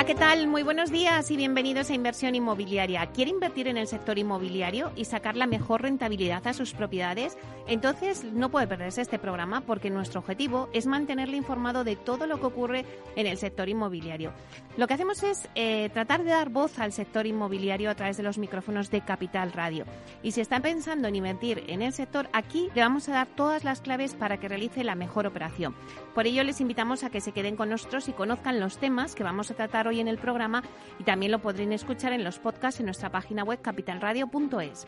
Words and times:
Hola, 0.00 0.06
¿qué 0.06 0.14
tal? 0.14 0.46
Muy 0.46 0.62
buenos 0.62 0.90
días 0.90 1.30
y 1.30 1.36
bienvenidos 1.36 1.90
a 1.90 1.94
Inversión 1.94 2.34
Inmobiliaria. 2.34 3.04
¿Quiere 3.12 3.32
invertir 3.32 3.68
en 3.68 3.76
el 3.76 3.86
sector 3.86 4.18
inmobiliario 4.18 4.92
y 4.96 5.04
sacar 5.04 5.36
la 5.36 5.46
mejor 5.46 5.82
rentabilidad 5.82 6.46
a 6.46 6.54
sus 6.54 6.72
propiedades? 6.72 7.36
Entonces 7.66 8.24
no 8.24 8.50
puede 8.50 8.66
perderse 8.66 9.02
este 9.02 9.18
programa 9.18 9.60
porque 9.60 9.90
nuestro 9.90 10.20
objetivo 10.20 10.70
es 10.72 10.86
mantenerle 10.86 11.36
informado 11.36 11.84
de 11.84 11.96
todo 11.96 12.26
lo 12.26 12.40
que 12.40 12.46
ocurre 12.46 12.86
en 13.14 13.26
el 13.26 13.36
sector 13.36 13.68
inmobiliario. 13.68 14.32
Lo 14.78 14.86
que 14.86 14.94
hacemos 14.94 15.22
es 15.22 15.50
eh, 15.54 15.90
tratar 15.92 16.24
de 16.24 16.30
dar 16.30 16.48
voz 16.48 16.78
al 16.78 16.94
sector 16.94 17.26
inmobiliario 17.26 17.90
a 17.90 17.94
través 17.94 18.16
de 18.16 18.22
los 18.22 18.38
micrófonos 18.38 18.90
de 18.90 19.02
Capital 19.02 19.52
Radio. 19.52 19.84
Y 20.22 20.32
si 20.32 20.40
está 20.40 20.60
pensando 20.60 21.08
en 21.08 21.16
invertir 21.16 21.64
en 21.66 21.82
el 21.82 21.92
sector, 21.92 22.30
aquí 22.32 22.70
le 22.74 22.80
vamos 22.80 23.06
a 23.10 23.12
dar 23.12 23.26
todas 23.26 23.64
las 23.64 23.82
claves 23.82 24.14
para 24.14 24.38
que 24.40 24.48
realice 24.48 24.82
la 24.82 24.94
mejor 24.94 25.26
operación. 25.26 25.74
Por 26.14 26.26
ello 26.26 26.42
les 26.44 26.60
invitamos 26.60 27.04
a 27.04 27.10
que 27.10 27.20
se 27.20 27.32
queden 27.32 27.56
con 27.56 27.70
nosotros 27.70 28.08
y 28.08 28.12
conozcan 28.12 28.60
los 28.60 28.78
temas 28.78 29.14
que 29.14 29.22
vamos 29.22 29.50
a 29.50 29.54
tratar 29.54 29.86
hoy 29.88 30.00
en 30.00 30.08
el 30.08 30.18
programa 30.18 30.62
y 30.98 31.04
también 31.04 31.32
lo 31.32 31.40
podréis 31.40 31.70
escuchar 31.70 32.12
en 32.12 32.24
los 32.24 32.38
podcasts 32.38 32.80
en 32.80 32.86
nuestra 32.86 33.10
página 33.10 33.44
web 33.44 33.60
capitalradio.es. 33.60 34.86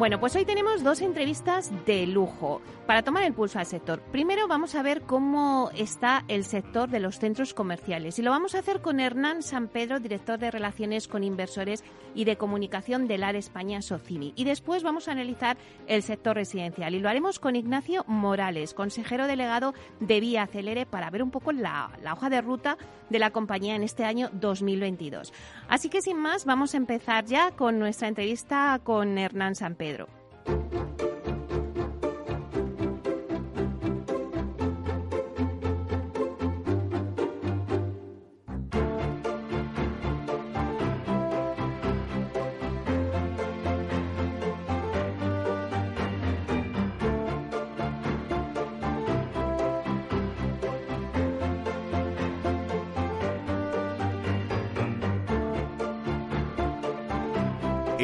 Bueno, 0.00 0.18
pues 0.18 0.34
hoy 0.34 0.46
tenemos 0.46 0.82
dos 0.82 1.02
entrevistas 1.02 1.70
de 1.84 2.06
lujo 2.06 2.62
para 2.86 3.02
tomar 3.02 3.22
el 3.24 3.34
pulso 3.34 3.58
al 3.58 3.66
sector. 3.66 4.00
Primero 4.00 4.48
vamos 4.48 4.74
a 4.74 4.82
ver 4.82 5.02
cómo 5.02 5.70
está 5.76 6.24
el 6.26 6.44
sector 6.44 6.88
de 6.88 7.00
los 7.00 7.18
centros 7.18 7.52
comerciales 7.52 8.18
y 8.18 8.22
lo 8.22 8.30
vamos 8.30 8.54
a 8.54 8.60
hacer 8.60 8.80
con 8.80 8.98
Hernán 8.98 9.42
San 9.42 9.68
Pedro, 9.68 10.00
director 10.00 10.38
de 10.38 10.50
Relaciones 10.50 11.06
con 11.06 11.22
Inversores 11.22 11.84
y 12.14 12.24
de 12.24 12.38
Comunicación 12.38 13.08
del 13.08 13.24
AR 13.24 13.36
España 13.36 13.82
Socimi. 13.82 14.32
Y 14.36 14.44
después 14.44 14.82
vamos 14.82 15.06
a 15.06 15.12
analizar 15.12 15.58
el 15.86 16.02
sector 16.02 16.34
residencial 16.34 16.94
y 16.94 17.00
lo 17.00 17.10
haremos 17.10 17.38
con 17.38 17.54
Ignacio 17.54 18.02
Morales, 18.06 18.72
consejero 18.72 19.26
delegado 19.26 19.74
de 20.00 20.18
Vía 20.18 20.44
Acelere, 20.44 20.86
para 20.86 21.10
ver 21.10 21.22
un 21.22 21.30
poco 21.30 21.52
la, 21.52 21.90
la 22.02 22.14
hoja 22.14 22.30
de 22.30 22.40
ruta 22.40 22.78
de 23.10 23.18
la 23.18 23.32
compañía 23.32 23.76
en 23.76 23.82
este 23.82 24.04
año 24.04 24.30
2022. 24.32 25.34
Así 25.68 25.90
que 25.90 26.00
sin 26.00 26.16
más, 26.16 26.46
vamos 26.46 26.72
a 26.72 26.78
empezar 26.78 27.26
ya 27.26 27.50
con 27.50 27.78
nuestra 27.78 28.08
entrevista 28.08 28.80
con 28.82 29.18
Hernán 29.18 29.54
San 29.54 29.74
Pedro. 29.74 29.89
Pedro. 29.90 30.06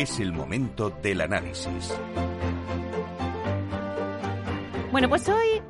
Es 0.06 0.21
el 0.21 0.33
momento 0.33 0.89
del 1.03 1.21
análisis. 1.21 1.93
Bueno, 4.93 5.09
pues 5.09 5.28
hoy 5.28 5.61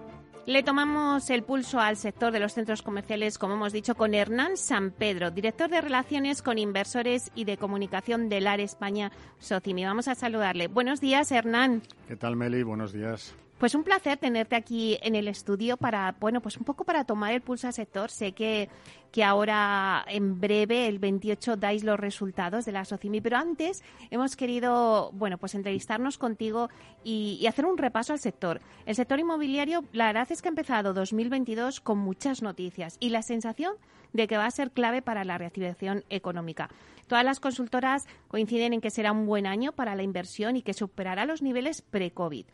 le 0.44 0.62
tomamos 0.62 1.30
el 1.30 1.42
pulso 1.42 1.80
al 1.80 1.96
sector 1.96 2.32
de 2.32 2.40
los 2.40 2.52
centros 2.52 2.82
comerciales, 2.82 3.38
como 3.38 3.54
hemos 3.54 3.72
dicho, 3.72 3.94
con 3.94 4.12
Hernán 4.12 4.58
San 4.58 4.90
Pedro, 4.90 5.30
director 5.30 5.70
de 5.70 5.80
Relaciones 5.80 6.42
con 6.42 6.58
Inversores 6.58 7.32
y 7.34 7.44
de 7.44 7.56
Comunicación 7.56 8.28
del 8.28 8.46
AR 8.46 8.60
España 8.60 9.10
Socimi. 9.38 9.86
Vamos 9.86 10.06
a 10.06 10.14
saludarle. 10.14 10.68
Buenos 10.68 11.00
días, 11.00 11.32
Hernán. 11.32 11.80
¿Qué 12.06 12.16
tal, 12.16 12.36
Meli? 12.36 12.62
Buenos 12.62 12.92
días. 12.92 13.34
Pues 13.58 13.74
un 13.74 13.84
placer 13.84 14.18
tenerte 14.18 14.54
aquí 14.54 14.98
en 15.00 15.14
el 15.14 15.28
estudio 15.28 15.78
para, 15.78 16.14
bueno, 16.20 16.42
pues 16.42 16.58
un 16.58 16.64
poco 16.64 16.84
para 16.84 17.04
tomar 17.04 17.32
el 17.32 17.40
pulso 17.40 17.66
al 17.66 17.72
sector. 17.72 18.10
Sé 18.10 18.32
que, 18.32 18.68
que 19.10 19.24
ahora 19.24 20.04
en 20.08 20.38
breve, 20.38 20.86
el 20.86 20.98
28, 20.98 21.56
dais 21.56 21.82
los 21.82 21.98
resultados 21.98 22.66
de 22.66 22.72
la 22.72 22.84
Socimi, 22.84 23.22
pero 23.22 23.38
antes 23.38 23.82
hemos 24.10 24.36
querido, 24.36 25.10
bueno, 25.14 25.38
pues 25.38 25.54
entrevistarnos 25.54 26.18
contigo 26.18 26.68
y, 27.02 27.38
y, 27.40 27.46
hacer 27.46 27.64
un 27.64 27.78
repaso 27.78 28.12
al 28.12 28.18
sector. 28.18 28.60
El 28.84 28.94
sector 28.94 29.18
inmobiliario, 29.18 29.84
la 29.92 30.08
verdad 30.08 30.30
es 30.30 30.42
que 30.42 30.48
ha 30.48 30.50
empezado 30.50 30.92
2022 30.92 31.80
con 31.80 31.96
muchas 31.96 32.42
noticias 32.42 32.98
y 33.00 33.08
la 33.08 33.22
sensación 33.22 33.72
de 34.12 34.26
que 34.28 34.36
va 34.36 34.44
a 34.44 34.50
ser 34.50 34.70
clave 34.70 35.00
para 35.00 35.24
la 35.24 35.38
reactivación 35.38 36.04
económica. 36.10 36.68
Todas 37.06 37.24
las 37.24 37.40
consultoras 37.40 38.06
coinciden 38.28 38.74
en 38.74 38.80
que 38.82 38.90
será 38.90 39.12
un 39.12 39.26
buen 39.26 39.46
año 39.46 39.72
para 39.72 39.94
la 39.94 40.02
inversión 40.02 40.56
y 40.56 40.62
que 40.62 40.74
superará 40.74 41.24
los 41.24 41.40
niveles 41.40 41.80
pre-COVID. 41.80 42.44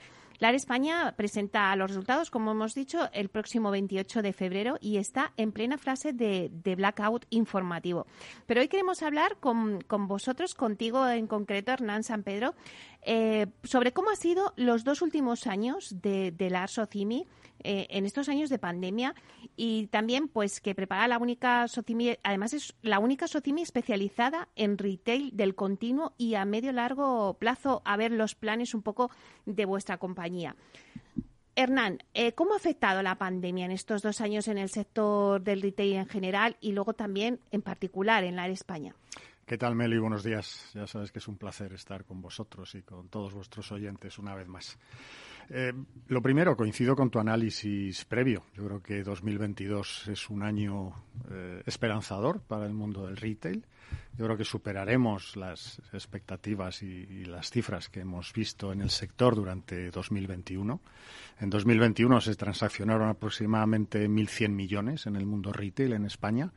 La 0.43 0.51
España 0.51 1.15
presenta 1.17 1.77
los 1.77 1.91
resultados, 1.91 2.29
como 2.29 2.51
hemos 2.51 2.75
dicho, 2.75 3.09
el 3.13 3.29
próximo 3.29 3.71
28 3.71 4.23
de 4.23 4.33
febrero 4.33 4.77
y 4.81 4.97
está 4.97 5.33
en 5.37 5.53
plena 5.53 5.79
fase 5.79 6.13
de, 6.13 6.51
de 6.53 6.75
blackout 6.75 7.27
informativo. 7.31 8.09
Pero 8.47 8.61
hoy 8.61 8.67
queremos 8.67 9.05
hablar 9.05 9.37
con, 9.39 9.83
con, 9.83 10.09
vosotros, 10.09 10.55
contigo 10.55 11.07
en 11.07 11.29
concreto, 11.29 11.71
Hernán 11.71 12.03
San 12.03 12.25
Pedro, 12.25 12.57
eh, 13.03 13.47
sobre 13.65 13.93
cómo 13.93 14.11
han 14.11 14.17
sido 14.17 14.53
los 14.57 14.85
dos 14.85 15.03
últimos 15.03 15.47
años 15.47 16.01
de, 16.03 16.31
de 16.31 16.51
la 16.51 16.69
Socimi 16.69 17.27
eh, 17.65 17.87
en 17.91 18.07
estos 18.07 18.29
años 18.29 18.51
de 18.51 18.59
pandemia 18.59 19.15
y 19.57 19.87
también 19.89 20.29
pues 20.29 20.61
que 20.61 20.75
prepara 20.75 21.07
la 21.07 21.19
única 21.19 21.69
Socimi, 21.69 22.17
además 22.23 22.55
es 22.55 22.75
la 22.83 22.99
única 22.99 23.29
Socimi 23.29 23.63
especializada 23.63 24.49
en 24.57 24.79
retail 24.79 25.31
del 25.37 25.55
continuo 25.55 26.13
y 26.19 26.35
a 26.35 26.45
medio 26.45 26.73
largo 26.73 27.35
plazo 27.35 27.83
a 27.85 27.97
ver 27.97 28.11
los 28.13 28.35
planes 28.35 28.75
un 28.75 28.83
poco 28.83 29.11
de 29.47 29.65
vuestra 29.65 29.99
compañía. 29.99 30.57
Hernán, 31.55 31.99
eh, 32.15 32.33
¿cómo 32.33 32.55
ha 32.55 32.57
afectado 32.57 33.03
la 33.03 33.19
pandemia 33.19 33.67
en 33.67 33.73
estos 33.73 34.03
dos 34.03 34.21
años 34.21 34.49
en 34.49 34.59
el 34.59 34.71
sector 34.71 35.43
del 35.43 35.61
retail 35.61 35.95
en 35.95 36.07
general 36.07 36.57
y 36.61 36.73
luego 36.73 36.95
también 36.95 37.41
en 37.51 37.63
particular 37.63 38.25
en 38.25 38.37
la 38.37 38.49
España? 38.49 38.95
¿Qué 39.45 39.59
tal, 39.59 39.75
Meli? 39.75 39.99
Buenos 39.99 40.23
días. 40.23 40.71
Ya 40.73 40.87
sabes 40.87 41.11
que 41.11 41.19
es 41.19 41.27
un 41.27 41.37
placer 41.37 41.73
estar 41.73 42.05
con 42.05 42.23
vosotros 42.23 42.75
y 42.77 42.83
con 42.83 43.09
todos 43.09 43.35
vuestros 43.35 43.73
oyentes 43.73 44.19
una 44.19 44.37
vez 44.37 44.47
más. 44.47 44.79
Eh, 45.51 45.73
lo 46.07 46.23
primero, 46.23 46.57
coincido 46.57 46.95
con 46.95 47.11
tu 47.11 47.19
análisis 47.19 48.05
previo. 48.05 48.45
Yo 48.55 48.65
creo 48.65 48.83
que 48.83 49.03
2022 49.03 50.09
es 50.09 50.31
un 50.31 50.45
año 50.45 50.95
eh, 51.29 51.61
esperanzador 51.67 52.41
para 52.41 52.67
el 52.67 52.73
mundo 52.73 53.05
del 53.05 53.17
retail. 53.17 53.67
Yo 54.17 54.27
creo 54.27 54.37
que 54.37 54.45
superaremos 54.45 55.37
las 55.37 55.81
expectativas 55.93 56.83
y, 56.83 56.87
y, 56.87 57.25
las 57.25 57.51
cifras 57.51 57.89
que 57.89 58.01
hemos 58.01 58.33
visto 58.33 58.73
en 58.73 58.83
el 58.83 58.91
sector 58.91 59.35
durante 59.35 59.91
2021. 59.91 60.81
En 61.41 61.51
2021 61.51 62.21
se 62.21 62.35
transaccionaron 62.35 63.09
aproximadamente 63.09 64.09
1.100 64.09 64.49
millones 64.51 65.07
en 65.07 65.17
el 65.17 65.27
mundo 65.27 65.53
retail 65.53 65.95
en 65.95 66.05
España 66.05 66.53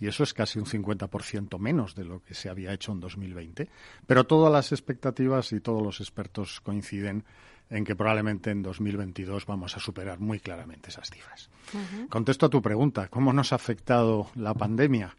y 0.00 0.06
eso 0.06 0.22
es 0.22 0.32
casi 0.32 0.58
un 0.58 0.64
50% 0.64 1.58
menos 1.58 1.94
de 1.94 2.04
lo 2.04 2.22
que 2.22 2.34
se 2.34 2.48
había 2.48 2.72
hecho 2.72 2.92
en 2.92 3.00
2020. 3.00 3.68
Pero 4.06 4.24
todas 4.24 4.50
las 4.50 4.72
expectativas 4.72 5.52
y 5.52 5.60
todos 5.60 5.82
los 5.82 6.00
expertos 6.00 6.60
coinciden 6.60 7.24
en 7.68 7.84
que 7.84 7.94
probablemente 7.94 8.50
en 8.50 8.62
2022 8.62 9.46
vamos 9.46 9.76
a 9.76 9.80
superar 9.80 10.18
muy 10.18 10.40
claramente 10.40 10.88
esas 10.88 11.08
cifras. 11.10 11.50
Uh 11.72 11.78
-huh. 11.78 12.08
Contesto 12.08 12.46
a 12.46 12.48
tu 12.48 12.60
pregunta, 12.60 13.08
¿cómo 13.08 13.32
nos 13.32 13.52
ha 13.52 13.56
afectado 13.56 14.30
la 14.34 14.54
pandemia? 14.54 15.14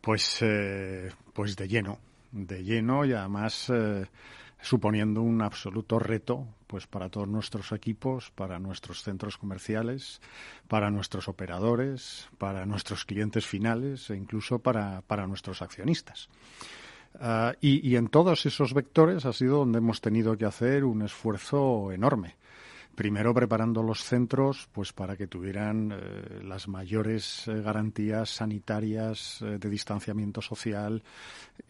Pues, 0.00 0.38
eh, 0.42 1.10
pues 1.32 1.56
de 1.56 1.68
lleno, 1.68 1.98
de 2.32 2.62
lleno 2.62 3.04
y 3.04 3.12
además 3.12 3.70
eh, 3.70 4.06
suponiendo 4.60 5.22
un 5.22 5.42
absoluto 5.42 5.98
reto 5.98 6.46
pues 6.66 6.86
para 6.86 7.08
todos 7.08 7.26
nuestros 7.26 7.72
equipos, 7.72 8.30
para 8.30 8.58
nuestros 8.58 9.02
centros 9.02 9.38
comerciales, 9.38 10.20
para 10.68 10.90
nuestros 10.90 11.26
operadores, 11.26 12.28
para 12.36 12.66
nuestros 12.66 13.04
clientes 13.04 13.46
finales 13.46 14.10
e 14.10 14.16
incluso 14.16 14.58
para, 14.58 15.00
para 15.02 15.26
nuestros 15.26 15.62
accionistas. 15.62 16.28
Uh, 17.14 17.56
y, 17.62 17.88
y, 17.88 17.96
en 17.96 18.08
todos 18.08 18.44
esos 18.44 18.74
vectores 18.74 19.24
ha 19.24 19.32
sido 19.32 19.60
donde 19.60 19.78
hemos 19.78 20.02
tenido 20.02 20.36
que 20.36 20.44
hacer 20.44 20.84
un 20.84 21.00
esfuerzo 21.00 21.90
enorme. 21.90 22.36
Primero 22.98 23.32
preparando 23.32 23.80
los 23.80 24.02
centros 24.02 24.68
pues 24.72 24.92
para 24.92 25.16
que 25.16 25.28
tuvieran 25.28 25.92
eh, 25.92 26.42
las 26.42 26.66
mayores 26.66 27.46
eh, 27.46 27.62
garantías 27.62 28.28
sanitarias 28.28 29.40
eh, 29.40 29.56
de 29.56 29.70
distanciamiento 29.70 30.42
social 30.42 31.04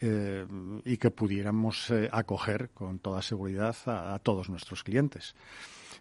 y 0.00 0.96
que 0.96 1.10
pudiéramos 1.10 1.92
acoger 2.12 2.70
con 2.70 2.98
toda 2.98 3.20
seguridad 3.20 3.76
a, 3.84 4.19
todos 4.20 4.48
nuestros 4.48 4.82
clientes. 4.82 5.34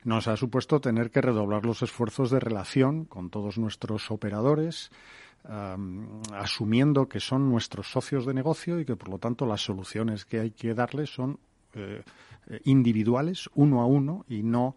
Nos 0.06 0.30
ha 0.30 0.38
supuesto 0.38 0.80
tener 0.80 1.12
que 1.12 1.22
redoblar 1.22 1.66
los 1.66 1.82
esfuerzos 1.82 2.32
de 2.32 2.40
relación 2.40 3.04
con 3.04 3.30
todos 3.30 3.58
nuestros 3.58 4.12
operadores, 4.12 4.92
um, 5.44 6.22
asumiendo 6.34 7.10
que 7.10 7.20
son 7.20 7.50
nuestros 7.50 7.92
socios 7.92 8.26
de 8.26 8.34
negocio 8.34 8.80
y 8.80 8.86
que, 8.86 8.96
por 8.96 9.10
lo 9.10 9.18
tanto, 9.18 9.46
las 9.46 9.62
soluciones 9.62 10.26
que 10.26 10.40
hay 10.40 10.52
que 10.52 10.74
darles 10.74 11.10
son 11.10 11.40
individuales, 12.64 13.50
uno 13.56 13.82
a 13.82 13.86
uno, 13.86 14.26
y 14.30 14.44
no 14.44 14.76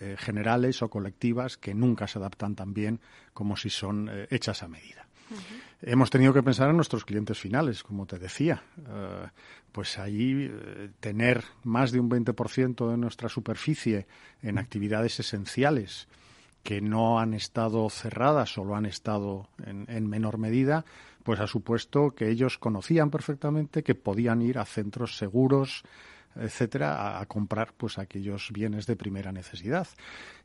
eh, 0.00 0.16
generales 0.18 0.82
o 0.82 0.90
colectivas 0.90 1.56
que 1.56 1.74
nunca 1.74 2.06
se 2.06 2.18
adaptan 2.18 2.54
tan 2.54 2.74
bien 2.74 3.00
como 3.32 3.56
si 3.56 3.70
son 3.70 4.08
eh, 4.10 4.26
hechas 4.30 4.62
a 4.62 4.68
medida. 4.68 5.06
Hemos 5.80 6.10
tenido 6.10 6.34
que 6.34 6.42
pensar 6.42 6.68
en 6.68 6.76
nuestros 6.76 7.04
clientes 7.04 7.38
finales, 7.38 7.82
como 7.82 8.04
te 8.04 8.18
decía. 8.18 8.62
Eh, 8.76 9.26
pues 9.72 9.98
ahí 9.98 10.52
tener 10.98 11.44
más 11.62 11.92
de 11.92 12.00
un 12.00 12.10
20% 12.10 12.90
de 12.90 12.96
nuestra 12.96 13.28
superficie 13.28 14.06
en 14.42 14.58
actividades 14.58 15.20
esenciales 15.20 16.08
que 16.64 16.80
no 16.80 17.20
han 17.20 17.32
estado 17.32 17.88
cerradas 17.88 18.58
o 18.58 18.64
lo 18.64 18.74
han 18.74 18.84
estado 18.84 19.48
en 19.64 20.08
menor 20.08 20.36
medida, 20.36 20.84
pues 21.22 21.40
ha 21.40 21.46
supuesto 21.46 22.10
que 22.10 22.28
ellos 22.28 22.58
conocían 22.58 23.10
perfectamente 23.10 23.82
que 23.82 23.94
podían 23.94 24.42
ir 24.42 24.58
a 24.58 24.64
centros 24.64 25.16
seguros, 25.16 25.84
etcétera, 26.36 27.20
a, 27.20 27.26
comprar 27.26 27.72
pues 27.76 27.98
aquellos 27.98 28.50
bienes 28.52 28.86
de 28.86 28.96
primera 28.96 29.32
necesidad. 29.32 29.88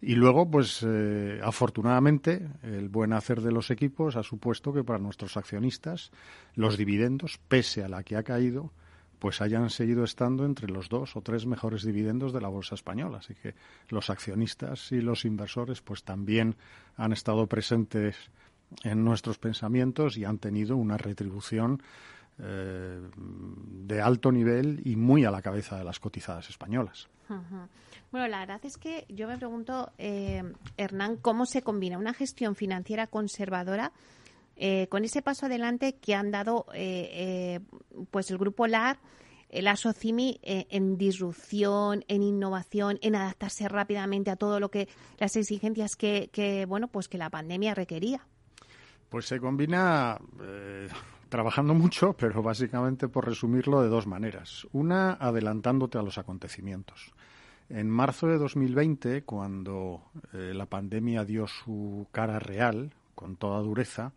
Y 0.02 0.16
luego, 0.16 0.50
pues 0.50 0.84
eh, 0.86 1.40
afortunadamente, 1.44 2.48
el 2.64 2.90
buen 2.90 3.14
hacer 3.14 3.42
de 3.42 3.52
los 3.52 3.72
equipos 3.72 4.16
ha 4.16 4.24
supuesto 4.24 4.74
que 4.74 4.84
para 4.84 5.00
nuestros 5.00 5.38
accionistas 5.38 6.12
los 6.56 6.78
dividendos, 6.78 7.40
pese 7.48 7.84
a 7.84 7.90
la 7.90 8.04
que 8.04 8.16
ha 8.16 8.24
caído, 8.24 8.72
pues 9.20 9.42
hayan 9.42 9.70
seguido 9.70 10.04
estando 10.04 10.46
entre 10.46 10.68
los 10.68 10.90
dos 10.90 11.16
o 11.16 11.22
tres 11.22 11.46
mejores 11.46 11.84
dividendos 11.84 12.34
de 12.34 12.42
la 12.42 12.48
bolsa 12.48 12.76
española. 12.76 13.20
Así 13.20 13.34
que 13.34 13.56
los 13.90 14.10
accionistas 14.10 14.92
y 14.92 15.02
los 15.02 15.26
inversores, 15.26 15.82
pues 15.82 16.04
también 16.04 16.56
han 16.98 17.14
estado 17.14 17.48
presentes 17.48 18.16
en 18.84 19.04
nuestros 19.04 19.38
pensamientos 19.38 20.18
y 20.18 20.26
han 20.26 20.38
tenido 20.38 20.76
una 20.76 20.98
retribución 20.98 21.82
eh, 22.38 23.00
de 23.16 24.02
alto 24.02 24.30
nivel 24.30 24.82
y 24.84 24.98
muy 24.98 25.24
a 25.24 25.32
la 25.32 25.42
cabeza 25.42 25.78
de 25.78 25.86
las 25.86 26.02
cotizadas 26.02 26.50
españolas. 26.50 27.08
Bueno, 28.12 28.28
la 28.28 28.40
verdad 28.40 28.60
es 28.64 28.78
que 28.78 29.06
yo 29.08 29.30
me 29.30 29.38
pregunto, 29.38 29.94
eh, 29.98 30.44
Hernán, 30.76 31.16
cómo 31.16 31.46
se 31.46 31.62
combina 31.62 31.98
una 31.98 32.14
gestión 32.14 32.56
financiera 32.56 33.08
conservadora 33.08 33.94
eh, 34.58 34.88
con 34.90 35.06
ese 35.06 35.22
paso 35.22 35.46
adelante 35.46 35.96
que 35.96 36.14
han 36.14 36.32
dado 36.32 36.66
pues 38.12 38.30
el 38.32 38.38
grupo 38.38 38.68
LAR, 38.68 39.00
la 39.50 39.78
SOCIMI, 39.78 40.42
en 40.44 40.98
disrupción, 40.98 42.04
en 42.10 42.22
innovación, 42.22 43.00
en 43.02 43.16
adaptarse 43.16 43.70
rápidamente 43.70 44.30
a 44.30 44.36
todo 44.36 44.60
lo 44.60 44.70
que 44.70 44.90
las 45.20 45.38
exigencias 45.38 45.96
que, 45.96 46.30
que 46.34 46.66
bueno 46.66 46.90
pues 46.90 47.08
que 47.08 47.18
la 47.18 47.30
pandemia 47.30 47.74
requería. 47.76 48.28
Pues 49.10 49.26
se 49.26 49.40
combina 49.40 50.20
trabajando 51.36 51.74
mucho, 51.74 52.14
pero 52.14 52.42
básicamente 52.42 53.10
por 53.10 53.26
resumirlo 53.26 53.82
de 53.82 53.90
dos 53.90 54.08
maneras. 54.08 54.66
Una, 54.72 55.12
adelantándote 55.16 55.98
a 55.98 56.02
los 56.02 56.18
acontecimientos. 56.18 57.12
En 57.68 57.90
marzo 57.90 58.28
de 58.28 58.38
2020, 58.38 59.24
cuando 59.24 60.02
eh, 60.32 60.54
la 60.56 60.66
pandemia 60.66 61.26
dio 61.26 61.46
su 61.46 62.08
cara 62.14 62.40
real, 62.40 62.94
con 63.16 63.36
toda 63.36 63.60
dureza, 63.60 64.14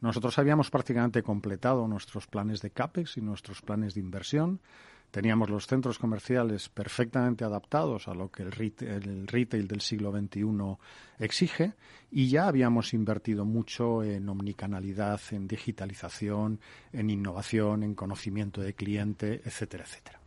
nosotros 0.00 0.38
habíamos 0.38 0.70
prácticamente 0.70 1.24
completado 1.24 1.88
nuestros 1.88 2.28
planes 2.28 2.62
de 2.62 2.70
CAPEX 2.70 3.16
y 3.16 3.20
nuestros 3.20 3.62
planes 3.62 3.94
de 3.94 4.00
inversión 4.02 4.60
Teníamos 5.10 5.50
los 5.50 5.66
centros 5.66 5.98
comerciales 5.98 6.68
perfectamente 6.68 7.44
adaptados 7.44 8.06
a 8.06 8.14
lo 8.14 8.30
que 8.30 8.44
el 8.44 8.52
retail, 8.52 9.66
del 9.66 9.80
siglo 9.80 10.12
XXI 10.12 10.44
exige 11.18 11.74
y 12.12 12.28
ya 12.28 12.46
habíamos 12.46 12.94
invertido 12.94 13.44
mucho 13.44 14.04
en 14.04 14.28
omnicanalidad, 14.28 15.20
en 15.32 15.48
digitalización, 15.48 16.60
en 16.92 17.10
innovación, 17.10 17.82
en 17.82 17.94
conocimiento 17.94 18.60
de 18.60 18.74
cliente, 18.74 19.42
etcétera, 19.44 19.84
etcétera. 19.84 20.20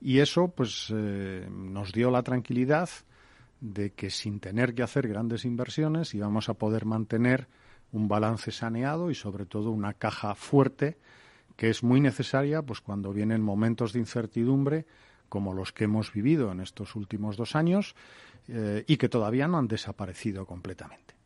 Y 0.00 0.18
eso 0.18 0.48
pues 0.48 0.92
eh, 0.92 1.46
nos 1.50 1.92
dio 1.92 2.10
la 2.10 2.22
tranquilidad 2.22 2.88
de 3.60 3.90
que 3.90 4.10
sin 4.10 4.40
tener 4.40 4.74
que 4.74 4.82
hacer 4.82 5.06
grandes 5.08 5.44
inversiones 5.44 6.14
íbamos 6.14 6.48
a 6.48 6.54
poder 6.54 6.84
mantener 6.84 7.48
un 7.92 8.08
balance 8.08 8.50
saneado 8.50 9.10
y 9.10 9.14
sobre 9.14 9.46
todo 9.46 9.70
una 9.70 9.94
caja 9.94 10.34
fuerte 10.34 10.98
que 11.58 11.68
es 11.70 11.82
muy 11.82 12.00
necesaria 12.00 12.62
pues 12.62 12.80
cuando 12.80 13.12
vienen 13.12 13.42
momentos 13.42 13.92
de 13.92 13.98
incertidumbre 13.98 14.86
como 15.28 15.52
los 15.52 15.72
que 15.72 15.84
hemos 15.84 16.12
vivido 16.12 16.52
en 16.52 16.60
estos 16.60 16.94
últimos 16.94 17.36
dos 17.36 17.56
años 17.56 17.96
eh, 18.46 18.84
y 18.86 18.96
que 18.96 19.08
todavía 19.08 19.48
no 19.48 19.58
han 19.58 19.66
desaparecido 19.66 20.46
completamente. 20.46 21.16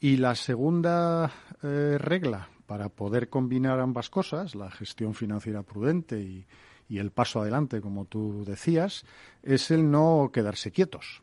Y 0.00 0.16
la 0.16 0.34
segunda 0.36 1.30
eh, 1.62 1.98
regla 1.98 2.48
para 2.66 2.88
poder 2.88 3.28
combinar 3.28 3.78
ambas 3.78 4.08
cosas, 4.08 4.54
la 4.54 4.70
gestión 4.70 5.12
financiera 5.12 5.62
prudente 5.62 6.18
y, 6.18 6.46
y 6.88 6.98
el 6.98 7.10
paso 7.10 7.42
adelante, 7.42 7.82
como 7.82 8.06
tú 8.06 8.44
decías, 8.46 9.04
es 9.42 9.70
el 9.70 9.90
no 9.90 10.30
quedarse 10.32 10.72
quietos. 10.72 11.22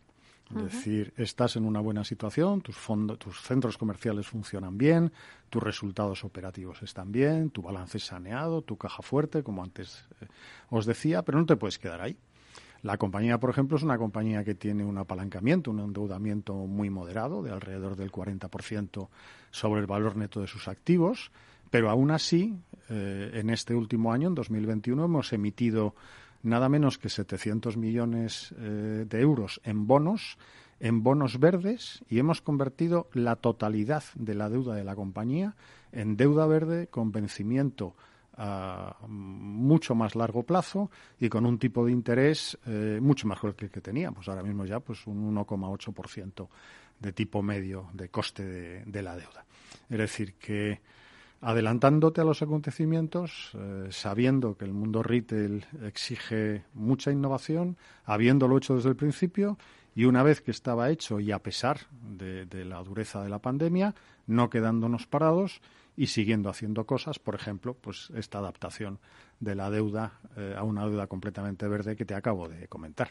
Es 0.56 0.64
decir, 0.64 1.12
estás 1.18 1.56
en 1.56 1.66
una 1.66 1.80
buena 1.80 2.04
situación, 2.04 2.62
tus, 2.62 2.78
tus 3.18 3.42
centros 3.42 3.78
comerciales 3.78 4.28
funcionan 4.28 4.78
bien, 4.78 5.12
tus 5.50 5.62
resultados 5.62 6.24
operativos 6.24 6.84
están 6.84 7.12
bien, 7.12 7.50
tu 7.50 7.64
balance 7.64 7.98
es 7.98 8.06
saneado, 8.06 8.62
tu 8.62 8.78
caja 8.78 9.02
fuerte, 9.02 9.42
como 9.42 9.64
antes 9.64 10.06
eh, 10.22 10.28
os 10.70 10.86
decía, 10.86 11.24
pero 11.24 11.40
no 11.40 11.48
te 11.48 11.56
puedes 11.56 11.80
quedar 11.80 12.02
ahí. 12.02 12.16
La 12.84 12.98
compañía, 12.98 13.40
por 13.40 13.50
ejemplo, 13.50 13.78
es 13.78 13.84
una 13.84 13.98
compañía 13.98 14.44
que 14.44 14.54
tiene 14.54 14.86
un 14.86 15.00
apalancamiento, 15.00 15.72
un 15.72 15.80
endeudamiento 15.80 16.54
muy 16.54 16.92
moderado, 16.92 17.42
de 17.42 17.52
alrededor 17.52 17.96
del 17.96 18.12
40% 18.12 19.08
sobre 19.50 19.82
el 19.82 19.88
valor 19.88 20.16
neto 20.16 20.42
de 20.42 20.46
sus 20.46 20.68
activos, 20.68 21.32
pero 21.72 21.90
aún 21.90 22.12
así, 22.12 22.56
eh, 22.90 23.32
en 23.34 23.50
este 23.50 23.74
último 23.74 24.14
año, 24.14 24.28
en 24.28 24.36
2021, 24.36 25.06
hemos 25.06 25.34
emitido 25.34 25.96
nada 26.46 26.70
menos 26.70 26.98
que 26.98 27.10
700 27.10 27.78
millones 27.78 28.54
eh, 28.58 29.06
de 29.08 29.20
euros 29.20 29.60
en 29.64 29.88
bonos, 29.88 30.38
en 30.80 31.04
bonos 31.04 31.40
verdes, 31.40 32.04
y 32.08 32.20
hemos 32.20 32.42
convertido 32.42 33.10
la 33.14 33.36
totalidad 33.36 34.04
de 34.16 34.36
la 34.36 34.50
deuda 34.50 34.76
de 34.76 34.84
la 34.84 34.96
compañía 34.96 35.56
en 35.92 36.16
deuda 36.18 36.46
verde 36.46 36.88
con 36.88 37.12
vencimiento 37.12 37.96
a 38.38 38.98
mucho 39.08 39.96
más 39.96 40.14
largo 40.16 40.44
plazo 40.44 40.92
y 41.20 41.30
con 41.30 41.46
un 41.46 41.58
tipo 41.58 41.86
de 41.86 41.94
interés 41.94 42.58
eh, 42.66 43.00
mucho 43.02 43.28
mejor 43.28 43.56
que 43.56 43.66
el 43.66 43.72
que 43.72 43.82
teníamos. 43.82 44.28
Ahora 44.28 44.44
mismo 44.44 44.66
ya 44.66 44.82
pues 44.82 45.08
un 45.08 45.36
1,8% 45.36 46.48
de 47.00 47.14
tipo 47.14 47.42
medio 47.42 47.90
de 47.94 48.10
coste 48.10 48.46
de, 48.46 48.86
de 48.86 49.02
la 49.02 49.16
deuda. 49.16 49.46
Es 49.90 49.98
decir, 49.98 50.34
que 50.34 50.82
adelantándote 51.42 52.22
a 52.22 52.24
los 52.24 52.42
acontecimientos, 52.42 53.52
eh, 53.54 53.88
sabiendo 53.92 54.58
que 54.58 54.66
el 54.66 54.74
mundo 54.74 55.04
retail 55.04 55.66
exige 55.84 56.64
mucha 56.74 57.12
innovación, 57.12 57.78
habiéndolo 58.06 58.58
hecho 58.58 58.76
desde 58.76 58.90
el 58.90 58.96
principio 58.96 59.58
y 59.96 60.06
una 60.06 60.24
vez 60.24 60.42
que 60.42 60.52
estaba 60.52 60.90
hecho 60.90 61.20
y 61.20 61.32
a 61.32 61.40
pesar 61.40 61.80
de 62.02 62.66
la 62.66 62.84
dureza 62.84 63.24
de 63.24 63.30
la 63.30 63.40
pandemia, 63.40 63.96
no 64.28 64.50
quedándonos 64.50 65.08
parados 65.08 65.62
y 65.98 66.08
siguiendo 66.08 66.50
haciendo 66.50 66.86
cosas, 66.86 67.20
por 67.20 67.36
ejemplo, 67.36 67.74
pues 67.74 68.12
esta 68.16 68.40
adaptación 68.40 69.00
de 69.40 69.56
la 69.56 69.70
deuda 69.70 70.20
eh, 70.38 70.56
a 70.58 70.64
una 70.64 70.86
deuda 70.86 71.08
completamente 71.08 71.68
verde 71.68 71.96
que 71.96 72.06
te 72.06 72.14
acabo 72.14 72.48
de 72.50 72.68
comentar. 72.68 73.10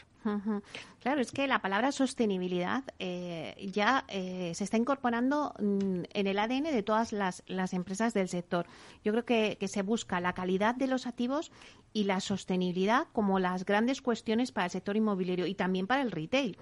Claro, 1.00 1.20
es 1.20 1.32
que 1.32 1.46
la 1.46 1.60
palabra 1.60 1.92
sostenibilidad 1.92 2.84
eh, 2.98 3.70
ya 3.72 4.04
eh, 4.08 4.52
se 4.54 4.64
está 4.64 4.76
incorporando 4.76 5.54
mm, 5.58 6.02
en 6.12 6.26
el 6.26 6.38
ADN 6.38 6.64
de 6.64 6.82
todas 6.82 7.12
las, 7.12 7.42
empresas 7.72 8.14
del 8.14 8.28
sector. 8.28 8.66
Yo 9.04 9.12
creo 9.12 9.24
que, 9.24 9.68
se 9.68 9.82
busca 9.82 10.20
la 10.20 10.34
calidad 10.34 10.74
de 10.74 10.86
los 10.86 11.06
activos 11.06 11.50
y 11.92 12.04
la 12.04 12.20
sostenibilidad 12.20 13.06
como 13.12 13.38
las 13.38 13.64
grandes 13.64 14.02
cuestiones 14.02 14.52
para 14.52 14.66
el 14.66 14.70
sector 14.70 14.96
inmobiliario 14.96 15.46
y 15.46 15.54
también 15.54 15.86
para 15.86 16.02
el 16.02 16.10
retail. 16.10 16.56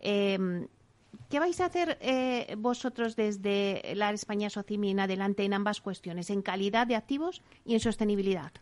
Em, 0.00 0.68
¿Qué 1.28 1.38
vais 1.38 1.60
a 1.60 1.66
hacer 1.66 1.98
vosotros 2.56 3.16
desde 3.16 3.92
la 3.96 4.10
España 4.12 4.48
Socimi 4.48 4.90
en 4.90 5.00
adelante 5.00 5.44
en 5.44 5.52
ambas 5.52 5.82
cuestiones, 5.82 6.30
en 6.30 6.40
calidad 6.40 6.86
de 6.86 6.96
activos 6.96 7.42
y 7.66 7.74
en 7.74 7.80
sostenibilidad? 7.80 8.52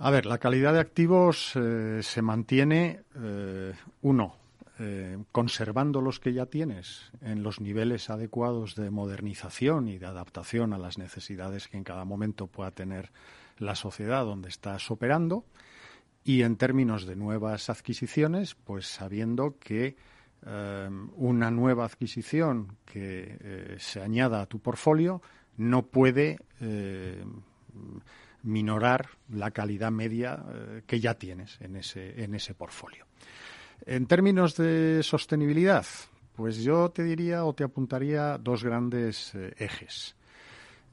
A 0.00 0.10
ver, 0.10 0.26
la 0.26 0.38
calidad 0.38 0.74
de 0.74 0.78
activos 0.78 1.56
eh, 1.56 2.00
se 2.04 2.22
mantiene, 2.22 3.02
eh, 3.16 3.74
uno, 4.02 4.36
eh, 4.78 5.18
conservando 5.32 6.00
los 6.00 6.20
que 6.20 6.32
ya 6.32 6.46
tienes 6.46 7.10
en 7.20 7.42
los 7.42 7.60
niveles 7.60 8.08
adecuados 8.08 8.76
de 8.76 8.92
modernización 8.92 9.88
y 9.88 9.98
de 9.98 10.06
adaptación 10.06 10.72
a 10.72 10.78
las 10.78 10.98
necesidades 10.98 11.66
que 11.66 11.78
en 11.78 11.82
cada 11.82 12.04
momento 12.04 12.46
pueda 12.46 12.70
tener 12.70 13.10
la 13.58 13.74
sociedad 13.74 14.24
donde 14.24 14.50
estás 14.50 14.88
operando. 14.92 15.44
Y 16.22 16.42
en 16.42 16.54
términos 16.54 17.04
de 17.04 17.16
nuevas 17.16 17.68
adquisiciones, 17.68 18.54
pues 18.54 18.86
sabiendo 18.86 19.56
que 19.58 19.96
una 21.16 21.50
nueva 21.50 21.84
adquisición 21.84 22.76
que 22.84 23.76
se 23.80 24.00
añada 24.00 24.42
a 24.42 24.46
tu 24.46 24.60
portfolio 24.60 25.20
no 25.56 25.86
puede 25.86 26.38
minorar 28.42 29.08
la 29.30 29.50
calidad 29.50 29.90
media 29.90 30.44
eh, 30.48 30.82
que 30.86 31.00
ya 31.00 31.14
tienes 31.14 31.60
en 31.60 31.76
ese, 31.76 32.22
en 32.22 32.34
ese 32.34 32.54
portfolio. 32.54 33.06
En 33.86 34.06
términos 34.06 34.56
de 34.56 35.02
sostenibilidad, 35.02 35.86
pues 36.34 36.58
yo 36.58 36.90
te 36.90 37.02
diría 37.02 37.44
o 37.44 37.52
te 37.52 37.64
apuntaría 37.64 38.38
dos 38.38 38.64
grandes 38.64 39.34
eh, 39.34 39.54
ejes. 39.58 40.14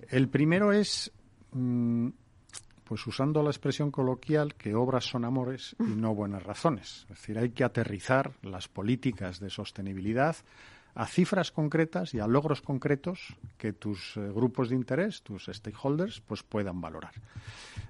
El 0.10 0.28
primero 0.30 0.72
es 0.72 1.12
mm, 1.52 2.10
pues 2.86 3.06
usando 3.08 3.42
la 3.42 3.50
expresión 3.50 3.92
coloquial 3.92 4.56
que 4.56 4.76
obras 4.76 5.06
son 5.06 5.26
amores 5.26 5.76
y 5.80 5.96
no 5.96 6.14
buenas 6.14 6.44
razones. 6.44 7.06
Es 7.10 7.20
decir, 7.20 7.38
hay 7.38 7.50
que 7.50 7.64
aterrizar 7.64 8.34
las 8.44 8.68
políticas 8.68 9.40
de 9.40 9.50
sostenibilidad 9.50 10.36
a 10.96 11.06
cifras 11.06 11.52
concretas 11.52 12.14
y 12.14 12.20
a 12.20 12.28
logros 12.28 12.62
concretos 12.62 13.36
que 13.58 13.74
tus 13.74 14.16
eh, 14.16 14.32
grupos 14.34 14.70
de 14.70 14.76
interés, 14.76 15.22
tus 15.22 15.46
stakeholders, 15.52 16.22
pues 16.22 16.42
puedan 16.42 16.80
valorar. 16.80 17.14